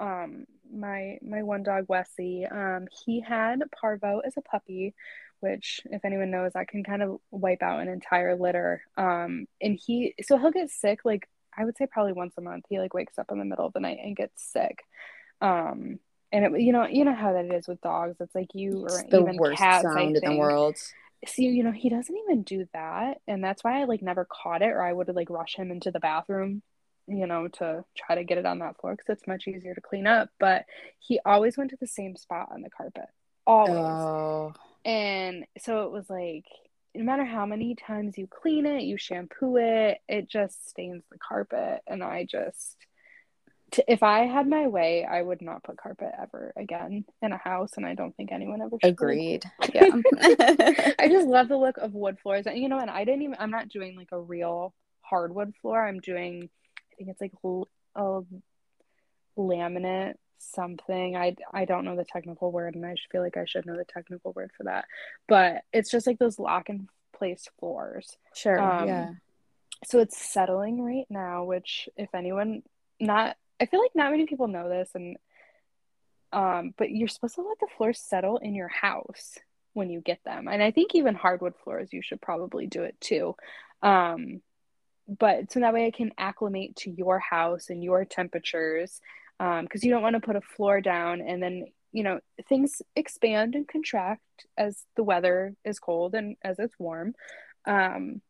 um, 0.00 0.46
my 0.72 1.18
my 1.22 1.42
one 1.42 1.62
dog 1.62 1.86
Wesley, 1.88 2.46
um, 2.46 2.86
he 3.04 3.20
had 3.20 3.62
parvo 3.78 4.20
as 4.20 4.36
a 4.36 4.42
puppy, 4.42 4.94
which 5.40 5.80
if 5.90 6.04
anyone 6.04 6.30
knows, 6.30 6.52
that 6.54 6.68
can 6.68 6.82
kind 6.84 7.02
of 7.02 7.18
wipe 7.30 7.62
out 7.62 7.80
an 7.80 7.88
entire 7.88 8.36
litter. 8.36 8.82
Um, 8.96 9.46
and 9.60 9.78
he 9.78 10.14
so 10.22 10.38
he'll 10.38 10.50
get 10.50 10.70
sick 10.70 11.00
like 11.04 11.28
I 11.58 11.64
would 11.64 11.76
say 11.76 11.86
probably 11.86 12.12
once 12.12 12.34
a 12.38 12.40
month. 12.40 12.66
He 12.68 12.78
like 12.78 12.94
wakes 12.94 13.18
up 13.18 13.32
in 13.32 13.38
the 13.38 13.44
middle 13.44 13.66
of 13.66 13.72
the 13.72 13.80
night 13.80 13.98
and 14.02 14.16
gets 14.16 14.42
sick. 14.42 14.84
Um, 15.40 15.98
and 16.30 16.44
it, 16.44 16.60
you 16.60 16.72
know, 16.72 16.86
you 16.86 17.04
know 17.04 17.14
how 17.14 17.32
that 17.32 17.52
is 17.52 17.66
with 17.66 17.80
dogs. 17.80 18.16
It's 18.20 18.34
like 18.34 18.54
you 18.54 18.82
or 18.82 19.02
the 19.10 19.20
even 19.20 19.36
worst 19.36 19.58
cats, 19.58 19.82
sound 19.82 20.16
in 20.16 20.32
the 20.32 20.38
world. 20.38 20.76
See, 21.26 21.46
you 21.46 21.64
know, 21.64 21.72
he 21.72 21.88
doesn't 21.88 22.16
even 22.16 22.42
do 22.42 22.68
that, 22.72 23.20
and 23.26 23.42
that's 23.42 23.64
why 23.64 23.80
I 23.80 23.84
like 23.84 24.02
never 24.02 24.24
caught 24.24 24.62
it, 24.62 24.70
or 24.70 24.82
I 24.82 24.92
would 24.92 25.08
like 25.14 25.30
rush 25.30 25.56
him 25.56 25.70
into 25.70 25.90
the 25.90 25.98
bathroom, 25.98 26.62
you 27.08 27.26
know, 27.26 27.48
to 27.48 27.84
try 27.96 28.14
to 28.14 28.24
get 28.24 28.38
it 28.38 28.46
on 28.46 28.60
that 28.60 28.78
floor 28.80 28.92
because 28.94 29.16
it's 29.16 29.26
much 29.26 29.48
easier 29.48 29.74
to 29.74 29.80
clean 29.80 30.06
up. 30.06 30.28
But 30.38 30.64
he 31.00 31.18
always 31.24 31.56
went 31.56 31.70
to 31.70 31.76
the 31.80 31.88
same 31.88 32.14
spot 32.14 32.50
on 32.52 32.62
the 32.62 32.70
carpet, 32.70 33.08
always. 33.46 33.74
Oh. 33.76 34.52
And 34.84 35.44
so 35.58 35.86
it 35.86 35.90
was 35.90 36.08
like 36.08 36.46
no 36.98 37.04
matter 37.04 37.24
how 37.24 37.46
many 37.46 37.76
times 37.76 38.18
you 38.18 38.26
clean 38.26 38.66
it, 38.66 38.82
you 38.82 38.98
shampoo 38.98 39.56
it, 39.56 39.98
it 40.08 40.28
just 40.28 40.68
stains 40.68 41.04
the 41.12 41.18
carpet. 41.18 41.80
And 41.86 42.02
I 42.02 42.26
just, 42.28 42.76
to, 43.72 43.84
if 43.90 44.02
I 44.02 44.26
had 44.26 44.48
my 44.48 44.66
way, 44.66 45.04
I 45.04 45.22
would 45.22 45.40
not 45.40 45.62
put 45.62 45.76
carpet 45.76 46.10
ever 46.20 46.52
again 46.56 47.04
in 47.22 47.30
a 47.30 47.36
house. 47.36 47.74
And 47.76 47.86
I 47.86 47.94
don't 47.94 48.16
think 48.16 48.32
anyone 48.32 48.60
ever 48.60 48.78
should. 48.82 48.90
Agreed. 48.90 49.44
Yeah. 49.72 49.90
I 50.98 51.08
just 51.08 51.28
love 51.28 51.46
the 51.46 51.56
look 51.56 51.78
of 51.78 51.94
wood 51.94 52.18
floors. 52.20 52.46
And, 52.46 52.58
you 52.58 52.68
know, 52.68 52.80
and 52.80 52.90
I 52.90 53.04
didn't 53.04 53.22
even, 53.22 53.36
I'm 53.38 53.52
not 53.52 53.68
doing 53.68 53.96
like 53.96 54.10
a 54.10 54.20
real 54.20 54.74
hardwood 55.02 55.54
floor. 55.62 55.86
I'm 55.86 56.00
doing, 56.00 56.50
I 56.76 56.94
think 56.96 57.10
it's 57.10 57.20
like 57.20 57.32
a 57.94 58.20
laminate 59.38 60.14
something. 60.38 61.16
I 61.16 61.36
i 61.52 61.64
don't 61.64 61.84
know 61.84 61.96
the 61.96 62.04
technical 62.04 62.50
word 62.50 62.74
and 62.74 62.84
i 62.84 62.94
feel 63.10 63.22
like 63.22 63.36
i 63.36 63.44
should 63.44 63.66
know 63.66 63.76
the 63.76 63.84
technical 63.84 64.32
word 64.32 64.50
for 64.56 64.64
that. 64.64 64.84
But 65.26 65.62
it's 65.72 65.90
just 65.90 66.06
like 66.06 66.18
those 66.18 66.38
lock 66.38 66.68
and 66.68 66.88
place 67.16 67.48
floors. 67.58 68.16
Sure 68.34 68.60
um, 68.60 68.88
yeah. 68.88 69.10
so 69.84 69.98
it's 69.98 70.16
settling 70.16 70.82
right 70.82 71.06
now 71.10 71.44
which 71.44 71.88
if 71.96 72.14
anyone 72.14 72.62
not 73.00 73.36
i 73.60 73.66
feel 73.66 73.80
like 73.80 73.94
not 73.94 74.10
many 74.10 74.26
people 74.26 74.48
know 74.48 74.68
this 74.68 74.90
and 74.94 75.16
um 76.32 76.74
but 76.76 76.90
you're 76.90 77.08
supposed 77.08 77.36
to 77.36 77.42
let 77.42 77.58
the 77.60 77.66
floors 77.76 77.98
settle 77.98 78.36
in 78.38 78.54
your 78.54 78.68
house 78.68 79.38
when 79.74 79.90
you 79.90 80.00
get 80.00 80.22
them. 80.24 80.48
And 80.48 80.62
i 80.62 80.70
think 80.70 80.94
even 80.94 81.14
hardwood 81.14 81.54
floors 81.62 81.92
you 81.92 82.02
should 82.02 82.20
probably 82.20 82.66
do 82.66 82.82
it 82.82 83.00
too. 83.00 83.34
Um 83.82 84.42
but 85.08 85.50
so 85.50 85.60
that 85.60 85.72
way 85.72 85.86
I 85.86 85.90
can 85.90 86.12
acclimate 86.18 86.76
to 86.76 86.90
your 86.90 87.18
house 87.18 87.70
and 87.70 87.82
your 87.82 88.04
temperatures 88.04 89.00
because 89.38 89.82
um, 89.82 89.82
you 89.82 89.90
don't 89.90 90.02
want 90.02 90.14
to 90.14 90.20
put 90.20 90.36
a 90.36 90.40
floor 90.40 90.80
down 90.80 91.20
and 91.20 91.42
then 91.42 91.66
you 91.92 92.02
know 92.02 92.20
things 92.48 92.82
expand 92.96 93.54
and 93.54 93.66
contract 93.68 94.22
as 94.56 94.84
the 94.96 95.02
weather 95.02 95.54
is 95.64 95.78
cold 95.78 96.14
and 96.14 96.36
as 96.42 96.58
it's 96.58 96.74
warm. 96.78 97.14
Um, 97.66 98.20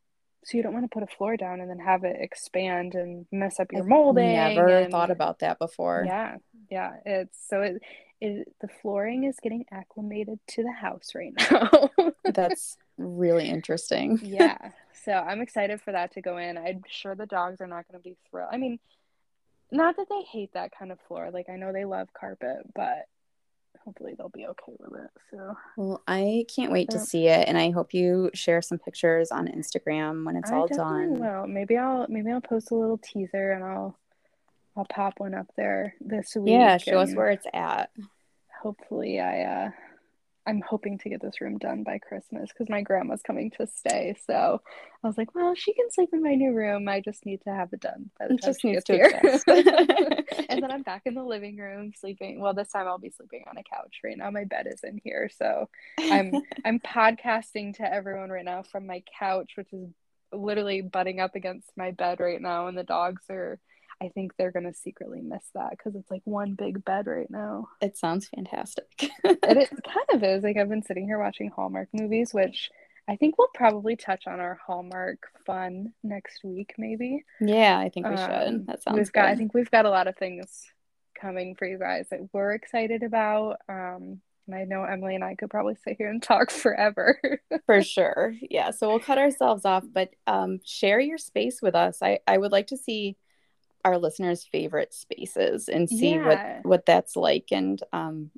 so 0.45 0.57
you 0.57 0.63
don't 0.63 0.73
want 0.73 0.85
to 0.85 0.93
put 0.93 1.03
a 1.03 1.15
floor 1.15 1.35
down 1.35 1.59
and 1.59 1.69
then 1.69 1.79
have 1.79 2.03
it 2.03 2.15
expand 2.19 2.95
and 2.95 3.25
mess 3.31 3.59
up 3.59 3.71
your 3.71 3.83
molding 3.83 4.37
I've 4.37 4.55
never 4.55 4.67
and, 4.67 4.91
thought 4.91 5.11
about 5.11 5.39
that 5.39 5.59
before. 5.59 6.03
Yeah 6.05 6.37
yeah 6.71 6.91
it's 7.05 7.37
so 7.49 7.61
it, 7.61 7.81
it 8.21 8.47
the 8.61 8.67
flooring 8.81 9.23
is 9.25 9.37
getting 9.41 9.65
acclimated 9.71 10.39
to 10.49 10.63
the 10.63 10.71
house 10.71 11.11
right 11.13 11.33
now. 11.51 11.89
That's 12.23 12.77
really 12.97 13.49
interesting. 13.49 14.19
Yeah 14.23 14.57
so 15.05 15.13
i'm 15.13 15.41
excited 15.41 15.81
for 15.81 15.91
that 15.91 16.13
to 16.13 16.21
go 16.21 16.37
in. 16.37 16.57
I'm 16.57 16.83
sure 16.87 17.15
the 17.15 17.25
dogs 17.25 17.61
are 17.61 17.67
not 17.67 17.87
going 17.87 18.01
to 18.01 18.09
be 18.09 18.17
thrilled 18.29 18.49
i 18.51 18.57
mean 18.57 18.79
not 19.71 19.97
that 19.97 20.07
they 20.09 20.21
hate 20.21 20.53
that 20.53 20.71
kind 20.77 20.91
of 20.91 20.99
floor. 21.07 21.29
Like 21.31 21.49
I 21.49 21.55
know 21.55 21.71
they 21.71 21.85
love 21.85 22.09
carpet, 22.13 22.57
but 22.75 23.07
hopefully 23.85 24.13
they'll 24.17 24.29
be 24.29 24.45
okay 24.47 24.75
with 24.79 25.01
it. 25.01 25.09
So 25.31 25.55
well, 25.77 26.03
I 26.07 26.45
can't 26.53 26.71
wait 26.71 26.89
to 26.91 26.99
see 26.99 27.27
it, 27.27 27.47
and 27.47 27.57
I 27.57 27.71
hope 27.71 27.93
you 27.93 28.29
share 28.33 28.61
some 28.61 28.79
pictures 28.79 29.31
on 29.31 29.47
Instagram 29.47 30.25
when 30.25 30.35
it's 30.35 30.51
I 30.51 30.55
all 30.55 30.67
done. 30.67 31.19
Well, 31.19 31.47
maybe 31.47 31.77
I'll 31.77 32.05
maybe 32.09 32.31
I'll 32.31 32.41
post 32.41 32.71
a 32.71 32.75
little 32.75 32.97
teaser 32.97 33.51
and 33.51 33.63
I'll 33.63 33.97
I'll 34.75 34.85
pop 34.85 35.19
one 35.19 35.33
up 35.33 35.47
there 35.55 35.95
this 35.99 36.35
week. 36.35 36.53
Yeah, 36.53 36.77
show 36.77 36.99
us 36.99 37.13
where 37.13 37.29
it's 37.29 37.47
at. 37.53 37.89
Hopefully, 38.61 39.19
I 39.19 39.43
uh 39.43 39.71
I'm 40.49 40.61
hoping 40.67 40.97
to 40.97 41.09
get 41.09 41.21
this 41.21 41.41
room 41.41 41.59
done 41.59 41.83
by 41.83 41.99
Christmas 41.99 42.49
because 42.49 42.69
my 42.69 42.81
grandma's 42.81 43.21
coming 43.21 43.51
to 43.51 43.67
stay. 43.67 44.15
So 44.25 44.59
I 45.03 45.07
was 45.07 45.15
like, 45.15 45.35
well, 45.35 45.53
she 45.53 45.73
can 45.75 45.91
sleep 45.91 46.09
in 46.11 46.23
my 46.23 46.33
new 46.33 46.53
room. 46.53 46.89
I 46.89 47.01
just 47.01 47.23
need 47.23 47.41
to 47.43 47.51
have 47.51 47.71
it 47.71 47.81
done 47.81 48.09
by 48.17 48.29
the 48.29 48.37
time 48.37 48.49
just 48.49 48.61
she 48.61 48.71
gets 48.71 48.89
here. 48.89 49.11
and 50.49 50.63
then 50.63 50.71
I'm 50.71 50.81
back 50.81 51.03
in 51.05 51.13
the 51.13 51.23
living 51.23 51.57
room 51.57 51.93
sleeping. 51.95 52.41
Well, 52.41 52.55
this 52.55 52.71
time 52.71 52.87
I'll 52.87 52.97
be 52.97 53.11
sleeping 53.11 53.45
on 53.47 53.59
a 53.59 53.63
couch. 53.63 53.99
Right 54.03 54.17
now, 54.17 54.31
my 54.31 54.43
bed 54.43 54.65
is 54.67 54.83
in 54.83 54.99
here, 55.03 55.29
so 55.37 55.69
I'm 55.99 56.33
I'm 56.65 56.79
podcasting 56.79 57.77
to 57.77 57.93
everyone 57.93 58.31
right 58.31 58.43
now 58.43 58.63
from 58.63 58.87
my 58.87 59.03
couch, 59.19 59.51
which 59.53 59.71
is 59.71 59.87
literally 60.33 60.81
butting 60.81 61.19
up 61.19 61.35
against 61.35 61.69
my 61.77 61.91
bed 61.91 62.19
right 62.19 62.41
now, 62.41 62.65
and 62.65 62.77
the 62.77 62.83
dogs 62.83 63.21
are 63.29 63.59
I 64.01 64.09
think 64.09 64.33
they're 64.37 64.51
gonna 64.51 64.73
secretly 64.73 65.21
miss 65.21 65.43
that 65.55 65.71
because 65.71 65.95
it's 65.95 66.09
like 66.09 66.21
one 66.23 66.53
big 66.53 66.83
bed 66.85 67.07
right 67.07 67.29
now. 67.29 67.67
It 67.81 67.97
sounds 67.97 68.27
fantastic. 68.27 68.85
it, 68.99 69.11
it 69.23 69.69
kind 69.83 70.05
of 70.13 70.23
is. 70.23 70.43
Like 70.43 70.57
I've 70.57 70.69
been 70.69 70.83
sitting 70.83 71.05
here 71.05 71.19
watching 71.19 71.49
Hallmark 71.49 71.89
movies, 71.93 72.33
which 72.33 72.69
I 73.07 73.15
think 73.15 73.37
we'll 73.37 73.49
probably 73.53 73.95
touch 73.95 74.27
on 74.27 74.39
our 74.39 74.59
Hallmark 74.65 75.19
fun 75.45 75.93
next 76.03 76.43
week, 76.43 76.75
maybe. 76.77 77.23
Yeah, 77.41 77.77
I 77.77 77.89
think 77.89 78.07
we 78.07 78.15
um, 78.15 78.17
should. 78.17 78.67
That 78.67 78.83
sounds. 78.83 78.97
We've 78.97 79.11
got. 79.11 79.25
I 79.25 79.35
think 79.35 79.53
we've 79.53 79.71
got 79.71 79.85
a 79.85 79.89
lot 79.89 80.07
of 80.07 80.15
things 80.15 80.65
coming 81.19 81.55
for 81.55 81.65
you 81.65 81.77
guys 81.77 82.07
that 82.11 82.19
we're 82.33 82.53
excited 82.53 83.03
about. 83.03 83.57
Um, 83.67 84.21
and 84.47 84.55
I 84.55 84.63
know 84.63 84.83
Emily 84.83 85.15
and 85.15 85.23
I 85.23 85.35
could 85.35 85.49
probably 85.49 85.75
sit 85.83 85.97
here 85.97 86.09
and 86.09 86.21
talk 86.21 86.51
forever. 86.51 87.19
for 87.65 87.83
sure. 87.83 88.33
Yeah. 88.41 88.71
So 88.71 88.87
we'll 88.87 88.99
cut 88.99 89.17
ourselves 89.17 89.65
off, 89.65 89.83
but 89.91 90.09
um, 90.27 90.59
share 90.63 90.99
your 90.99 91.17
space 91.17 91.61
with 91.61 91.75
us. 91.75 91.99
I, 92.01 92.19
I 92.27 92.37
would 92.37 92.51
like 92.51 92.67
to 92.67 92.77
see 92.77 93.17
our 93.85 93.97
listeners' 93.97 94.47
favorite 94.51 94.93
spaces 94.93 95.69
and 95.69 95.89
see 95.89 96.15
yeah. 96.15 96.27
what 96.27 96.65
what 96.65 96.85
that's 96.85 97.15
like. 97.15 97.47
And 97.51 97.81
um, 97.93 98.31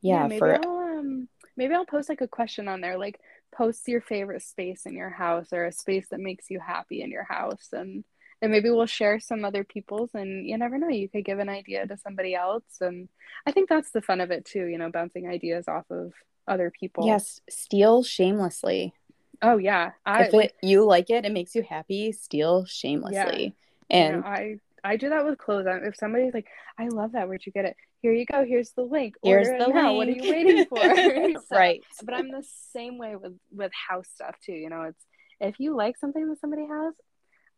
yeah, 0.00 0.22
yeah 0.22 0.28
maybe 0.28 0.38
for 0.38 0.54
I'll, 0.54 0.98
um, 0.98 1.28
maybe 1.56 1.74
I'll 1.74 1.86
post 1.86 2.08
like 2.08 2.20
a 2.20 2.28
question 2.28 2.68
on 2.68 2.80
there, 2.80 2.98
like 2.98 3.20
post 3.54 3.88
your 3.88 4.00
favorite 4.00 4.42
space 4.42 4.86
in 4.86 4.94
your 4.94 5.10
house 5.10 5.52
or 5.52 5.66
a 5.66 5.72
space 5.72 6.08
that 6.10 6.20
makes 6.20 6.50
you 6.50 6.60
happy 6.60 7.02
in 7.02 7.10
your 7.10 7.24
house, 7.24 7.68
and 7.72 8.04
and 8.40 8.52
maybe 8.52 8.70
we'll 8.70 8.86
share 8.86 9.18
some 9.20 9.44
other 9.44 9.64
people's 9.64 10.10
and 10.14 10.46
you 10.46 10.56
never 10.56 10.78
know 10.78 10.88
you 10.88 11.08
could 11.08 11.24
give 11.24 11.38
an 11.38 11.48
idea 11.48 11.86
to 11.86 11.96
somebody 11.96 12.34
else 12.34 12.62
and 12.80 13.08
i 13.46 13.52
think 13.52 13.68
that's 13.68 13.90
the 13.90 14.02
fun 14.02 14.20
of 14.20 14.30
it 14.30 14.44
too 14.44 14.66
you 14.66 14.78
know 14.78 14.90
bouncing 14.90 15.28
ideas 15.28 15.66
off 15.68 15.84
of 15.90 16.12
other 16.46 16.70
people 16.70 17.06
yes 17.06 17.40
steal 17.48 18.02
shamelessly 18.02 18.94
oh 19.42 19.56
yeah 19.56 19.92
I, 20.06 20.24
if 20.24 20.34
it, 20.34 20.54
you 20.62 20.84
like 20.84 21.10
it 21.10 21.24
it 21.24 21.32
makes 21.32 21.54
you 21.54 21.62
happy 21.62 22.12
steal 22.12 22.64
shamelessly 22.64 23.54
yeah. 23.90 23.96
and 23.96 24.16
you 24.16 24.22
know, 24.22 24.26
i 24.26 24.58
i 24.84 24.96
do 24.96 25.08
that 25.10 25.24
with 25.24 25.38
clothes 25.38 25.66
if 25.84 25.96
somebody's 25.96 26.34
like 26.34 26.46
i 26.78 26.88
love 26.88 27.12
that 27.12 27.28
where'd 27.28 27.44
you 27.44 27.52
get 27.52 27.64
it 27.64 27.76
here 28.00 28.12
you 28.12 28.24
go 28.24 28.44
here's 28.44 28.70
the 28.70 28.82
link 28.82 29.14
here's 29.22 29.48
Order 29.48 29.58
the 29.58 29.70
link 29.70 29.96
what 29.96 30.08
are 30.08 30.10
you 30.10 30.30
waiting 30.30 30.64
for 30.68 30.78
so, 31.48 31.56
right 31.56 31.82
but 32.04 32.14
i'm 32.14 32.30
the 32.30 32.44
same 32.72 32.98
way 32.98 33.16
with 33.16 33.32
with 33.52 33.72
house 33.72 34.08
stuff 34.14 34.36
too 34.44 34.52
you 34.52 34.70
know 34.70 34.82
it's 34.82 35.04
if 35.40 35.60
you 35.60 35.76
like 35.76 35.96
something 35.96 36.28
that 36.28 36.40
somebody 36.40 36.66
has 36.66 36.94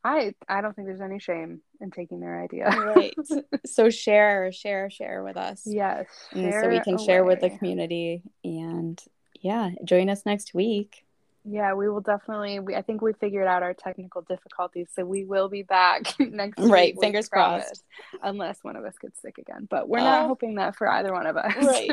I 0.03 0.35
I 0.49 0.63
don't 0.63 0.75
think 0.75 0.89
there's 0.89 1.01
any 1.01 1.19
shame 1.19 1.61
in 1.81 1.91
taking 1.91 2.21
their 2.21 2.43
idea. 2.43 2.69
right. 2.69 3.15
So 3.67 3.91
share, 3.91 4.51
share, 4.51 4.89
share 4.91 5.23
with 5.23 5.37
us. 5.37 5.63
Yes. 5.67 6.07
so 6.33 6.69
we 6.69 6.81
can 6.81 6.95
away. 6.95 7.05
share 7.05 7.25
with 7.25 7.41
the 7.41 7.51
community 7.51 8.23
and 8.43 9.01
yeah, 9.41 9.71
join 9.85 10.09
us 10.09 10.25
next 10.25 10.55
week. 10.55 11.05
Yeah, 11.45 11.73
we 11.73 11.89
will 11.89 12.01
definitely. 12.01 12.61
We, 12.61 12.77
I 12.77 12.83
think 12.83 13.01
we 13.01 13.13
figured 13.15 13.47
out 13.47 13.63
our 13.63 13.73
technical 13.73 14.23
difficulties, 14.23 14.89
so 14.95 15.05
we 15.05 15.25
will 15.25 15.49
be 15.49 15.63
back 15.63 16.03
next 16.19 16.59
right, 16.59 16.95
week. 16.95 17.01
Fingers 17.01 17.29
crossed. 17.29 17.83
Unless 18.23 18.59
one 18.63 18.77
of 18.77 18.85
us 18.85 18.95
gets 19.01 19.21
sick 19.23 19.39
again, 19.39 19.67
but 19.71 19.89
we're 19.89 20.01
oh. 20.01 20.05
not 20.05 20.27
hoping 20.27 20.57
that 20.57 20.77
for 20.77 20.89
either 20.89 21.13
one 21.13 21.27
of 21.27 21.37
us. 21.37 21.55
Right. 21.57 21.91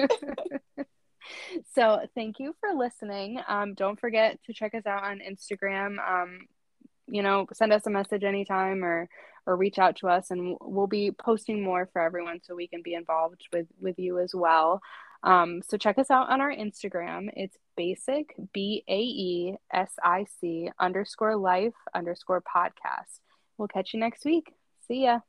so 1.76 2.06
thank 2.16 2.40
you 2.40 2.56
for 2.60 2.78
listening. 2.78 3.40
Um, 3.48 3.74
don't 3.74 4.00
forget 4.00 4.40
to 4.46 4.54
check 4.54 4.74
us 4.76 4.86
out 4.86 5.04
on 5.04 5.20
Instagram. 5.20 5.98
Um, 6.06 6.48
you 7.08 7.24
know, 7.24 7.48
send 7.54 7.72
us 7.72 7.88
a 7.88 7.90
message 7.90 8.24
anytime 8.24 8.84
or 8.84 9.10
or 9.46 9.56
reach 9.56 9.80
out 9.80 9.96
to 9.96 10.10
us 10.10 10.30
and 10.30 10.58
we'll 10.60 10.88
be 10.88 11.10
posting 11.10 11.64
more 11.64 11.88
for 11.94 12.02
everyone 12.02 12.42
so 12.44 12.54
we 12.54 12.68
can 12.68 12.82
be 12.82 12.94
involved 12.94 13.48
with 13.54 13.68
with 13.80 13.98
you 13.98 14.20
as 14.20 14.36
well. 14.36 14.82
Um, 15.24 15.62
so 15.68 15.78
check 15.78 15.98
us 15.98 16.12
out 16.12 16.30
on 16.30 16.42
our 16.42 16.54
Instagram. 16.54 17.30
It's 17.36 17.58
basic 17.76 18.36
B 18.54 18.84
A 18.88 19.00
E 19.00 19.56
S 19.74 19.92
I 20.04 20.26
C 20.40 20.70
underscore 20.80 21.36
life 21.36 21.74
underscore 21.94 22.42
podcast. 22.42 23.20
We'll 23.58 23.68
catch 23.68 23.94
you 23.94 24.00
next 24.00 24.26
week. 24.26 24.54
See 24.88 25.04
ya. 25.04 25.20